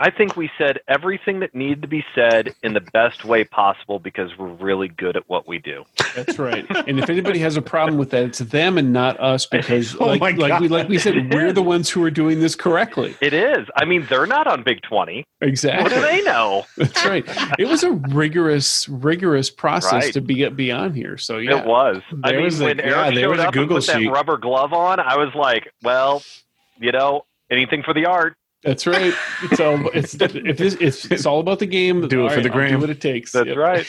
I 0.00 0.10
think 0.10 0.36
we 0.36 0.48
said 0.56 0.78
everything 0.86 1.40
that 1.40 1.54
needed 1.56 1.82
to 1.82 1.88
be 1.88 2.04
said 2.14 2.54
in 2.62 2.72
the 2.72 2.80
best 2.80 3.24
way 3.24 3.42
possible 3.42 3.98
because 3.98 4.30
we're 4.38 4.46
really 4.54 4.86
good 4.86 5.16
at 5.16 5.28
what 5.28 5.48
we 5.48 5.58
do. 5.58 5.84
That's 6.14 6.38
right. 6.38 6.64
And 6.86 7.00
if 7.00 7.10
anybody 7.10 7.40
has 7.40 7.56
a 7.56 7.62
problem 7.62 7.98
with 7.98 8.10
that, 8.10 8.22
it's 8.22 8.38
them 8.38 8.78
and 8.78 8.92
not 8.92 9.18
us 9.18 9.46
oh 9.52 9.56
because, 9.56 9.96
Oh 9.98 10.06
like, 10.06 10.36
like 10.38 10.60
we 10.60 10.68
like 10.68 10.88
we 10.88 10.98
said, 10.98 11.32
we're 11.34 11.52
the 11.52 11.62
ones 11.62 11.90
who 11.90 12.04
are 12.04 12.10
doing 12.12 12.38
this 12.38 12.54
correctly. 12.54 13.16
It 13.20 13.32
is. 13.32 13.66
I 13.76 13.84
mean, 13.84 14.06
they're 14.08 14.26
not 14.26 14.46
on 14.46 14.62
Big 14.62 14.82
20. 14.82 15.24
Exactly. 15.40 15.82
What 15.82 15.92
do 15.92 16.00
they 16.00 16.22
know? 16.22 16.64
That's 16.76 17.04
right. 17.04 17.24
It 17.58 17.66
was 17.66 17.82
a 17.82 17.90
rigorous, 17.92 18.88
rigorous 18.88 19.50
process 19.50 19.92
Right. 19.92 20.12
to 20.14 20.20
be 20.20 20.48
be 20.50 20.70
on 20.70 20.94
here. 20.94 21.16
So 21.18 21.38
yeah, 21.38 21.58
It 21.60 21.66
was. 21.66 22.02
I 22.22 22.30
There 22.30 22.36
mean, 22.38 22.44
was 22.44 22.60
a- 22.60 22.64
when 22.64 22.78
yeah, 22.78 22.84
Eric 23.06 23.14
there 23.16 23.24
showed 23.30 23.38
a 23.40 23.48
up 23.48 23.52
Google 23.54 23.76
and 23.78 23.84
put 23.86 23.94
sheet. 23.96 24.04
that 24.06 24.12
rubber 24.12 24.36
glove 24.36 24.72
on, 24.72 25.00
I 25.00 25.16
was 25.16 25.34
like, 25.34 25.72
well, 25.82 26.22
you 26.78 26.92
know, 26.92 27.24
anything 27.50 27.82
for 27.82 27.92
the 27.94 28.06
art. 28.06 28.36
That's 28.64 28.86
right. 28.86 29.14
It's 29.44 29.60
all 29.60 29.88
it's 29.94 30.14
if 30.14 30.58
this 30.58 30.74
it's, 30.80 31.04
it's 31.10 31.26
all 31.26 31.40
about 31.40 31.58
the 31.58 31.66
game. 31.66 32.06
Do 32.08 32.20
it 32.20 32.22
all 32.24 32.28
for 32.30 32.40
the 32.40 32.48
I'll. 32.48 32.54
Do 32.68 32.78
what 32.80 32.90
it 32.90 33.00
takes. 33.00 33.32
That's 33.32 33.46
Yep. 33.48 33.56
right. 33.56 33.86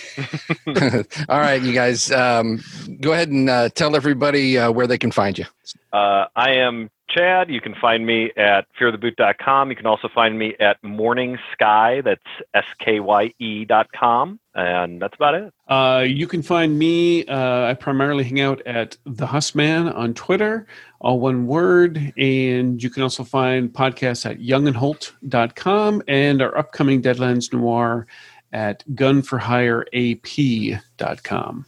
All 1.30 1.40
right, 1.40 1.62
you 1.62 1.74
guys, 1.74 2.12
um, 2.12 2.62
go 3.02 3.14
ahead 3.14 3.30
and 3.30 3.50
uh, 3.50 3.70
tell 3.70 3.96
everybody 3.96 4.58
uh, 4.58 4.72
where 4.72 4.88
they 4.88 4.98
can 4.98 5.12
find 5.12 5.38
you. 5.38 5.46
Uh, 5.92 6.28
I 6.36 6.52
am 6.52 6.90
Chad. 7.10 7.50
You 7.50 7.60
can 7.62 7.76
find 7.76 8.06
me 8.06 8.32
at 8.38 8.68
feartheboot.com. 8.80 9.70
You 9.70 9.76
can 9.76 9.88
also 9.88 10.08
find 10.08 10.38
me 10.38 10.56
at 10.60 10.84
Morning 10.84 11.40
Skye. 11.52 12.02
That's 12.02 12.22
S 12.54 12.66
K 12.80 13.00
Y 13.00 13.34
E 13.40 13.66
dot 13.66 13.92
com. 13.92 14.40
And 14.54 15.02
that's 15.02 15.16
about 15.16 15.34
it. 15.36 15.54
Uh, 15.68 16.06
you 16.08 16.28
can 16.28 16.44
find 16.44 16.78
me. 16.78 17.26
Uh, 17.26 17.68
I 17.68 17.74
primarily 17.74 18.24
hang 18.24 18.40
out 18.42 18.62
at 18.66 18.98
the 19.06 19.26
Hussman 19.26 19.90
on 19.90 20.14
Twitter, 20.14 20.68
all 21.00 21.20
one 21.20 21.48
word. 21.48 22.14
And 22.18 22.84
you 22.84 22.90
can 22.90 23.04
also 23.04 23.24
find 23.24 23.72
podcasts 23.72 24.30
at 24.30 24.40
youngandholt.com 24.40 26.04
and 26.08 26.42
our 26.42 26.58
upcoming 26.58 27.02
Deadlands 27.02 27.54
Noir 27.54 28.06
at 28.52 28.84
gunforhireap.com. 28.90 31.66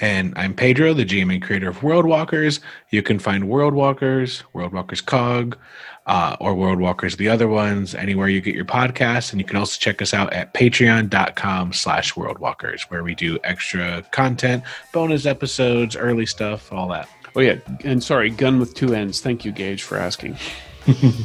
And 0.00 0.32
I'm 0.36 0.54
Pedro, 0.54 0.94
the 0.94 1.04
GM 1.04 1.32
and 1.32 1.42
creator 1.42 1.68
of 1.68 1.82
World 1.82 2.06
Walkers. 2.06 2.60
You 2.90 3.02
can 3.02 3.18
find 3.18 3.48
World 3.48 3.74
Walkers, 3.74 4.44
World 4.52 4.72
Walkers 4.72 5.00
Cog, 5.00 5.56
uh, 6.06 6.36
or 6.40 6.54
World 6.54 6.78
Walkers, 6.78 7.16
the 7.16 7.28
other 7.28 7.48
ones, 7.48 7.94
anywhere 7.94 8.28
you 8.28 8.40
get 8.40 8.54
your 8.54 8.64
podcasts. 8.64 9.32
And 9.32 9.40
you 9.40 9.44
can 9.44 9.56
also 9.56 9.78
check 9.78 10.00
us 10.00 10.14
out 10.14 10.32
at 10.32 10.54
patreon.com 10.54 11.72
slash 11.72 12.16
World 12.16 12.38
Walkers, 12.38 12.84
where 12.84 13.02
we 13.02 13.14
do 13.14 13.38
extra 13.44 14.02
content, 14.12 14.62
bonus 14.92 15.26
episodes, 15.26 15.96
early 15.96 16.26
stuff, 16.26 16.72
all 16.72 16.88
that. 16.88 17.08
Oh, 17.36 17.40
yeah. 17.40 17.56
And 17.84 18.02
sorry, 18.02 18.30
gun 18.30 18.58
with 18.58 18.74
two 18.74 18.94
ends. 18.94 19.20
Thank 19.20 19.44
you, 19.44 19.52
Gage, 19.52 19.82
for 19.82 19.98
asking. 19.98 20.36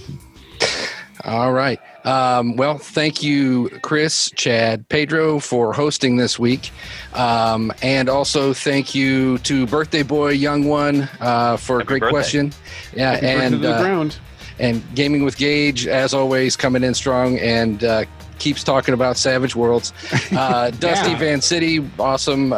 All 1.26 1.54
right. 1.54 1.80
Um, 2.06 2.58
well, 2.58 2.78
thank 2.78 3.24
you, 3.24 3.70
Chris, 3.82 4.30
Chad, 4.36 4.88
Pedro, 4.90 5.40
for 5.40 5.72
hosting 5.72 6.18
this 6.18 6.38
week. 6.38 6.72
Um, 7.14 7.72
and 7.82 8.10
also 8.10 8.54
thank 8.54 8.94
you 8.94 9.38
to 9.40 9.66
Birthday 9.66 10.04
Boy 10.04 10.32
Young 10.32 10.66
One 10.66 11.08
uh, 11.22 11.56
for 11.56 11.80
a 11.80 11.84
great 11.86 12.02
birthday. 12.02 12.12
question. 12.14 12.54
Yeah, 12.94 13.12
Happy 13.14 13.28
and 13.28 13.52
to 13.54 13.58
the 13.60 13.74
uh, 13.76 13.82
ground. 13.82 14.18
and 14.60 14.84
Gaming 14.96 15.24
with 15.24 15.38
Gage, 15.38 15.88
as 15.88 16.14
always, 16.14 16.58
coming 16.58 16.84
in 16.84 16.94
strong 16.94 17.40
and 17.40 17.84
uh, 17.86 18.04
keeps 18.38 18.62
talking 18.62 18.94
about 18.94 19.16
Savage 19.16 19.56
Worlds. 19.56 19.94
Uh, 20.34 20.72
Dusty 20.80 21.12
Yeah. 21.12 21.18
Van 21.20 21.40
City, 21.42 21.90
awesome. 22.00 22.52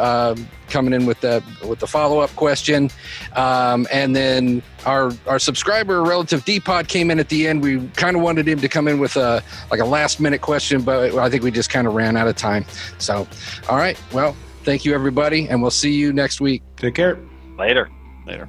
Coming 0.68 0.92
in 0.92 1.06
with 1.06 1.20
the 1.20 1.42
with 1.66 1.78
the 1.78 1.86
follow 1.86 2.18
up 2.18 2.30
question, 2.30 2.90
um, 3.34 3.86
and 3.92 4.16
then 4.16 4.62
our 4.84 5.12
our 5.26 5.38
subscriber 5.38 6.02
relative 6.02 6.44
D 6.44 6.58
Pod 6.58 6.88
came 6.88 7.10
in 7.10 7.18
at 7.20 7.28
the 7.28 7.46
end. 7.46 7.62
We 7.62 7.86
kind 7.90 8.16
of 8.16 8.22
wanted 8.22 8.48
him 8.48 8.58
to 8.60 8.68
come 8.68 8.88
in 8.88 8.98
with 8.98 9.16
a 9.16 9.42
like 9.70 9.80
a 9.80 9.84
last 9.84 10.18
minute 10.20 10.40
question, 10.40 10.82
but 10.82 11.14
I 11.14 11.30
think 11.30 11.42
we 11.44 11.50
just 11.50 11.70
kind 11.70 11.86
of 11.86 11.94
ran 11.94 12.16
out 12.16 12.26
of 12.26 12.36
time. 12.36 12.64
So, 12.98 13.28
all 13.68 13.76
right, 13.76 13.96
well, 14.12 14.36
thank 14.64 14.84
you 14.84 14.94
everybody, 14.94 15.48
and 15.48 15.62
we'll 15.62 15.70
see 15.70 15.92
you 15.92 16.12
next 16.12 16.40
week. 16.40 16.62
Take 16.76 16.94
care. 16.96 17.18
Later. 17.56 17.88
Later. 18.26 18.48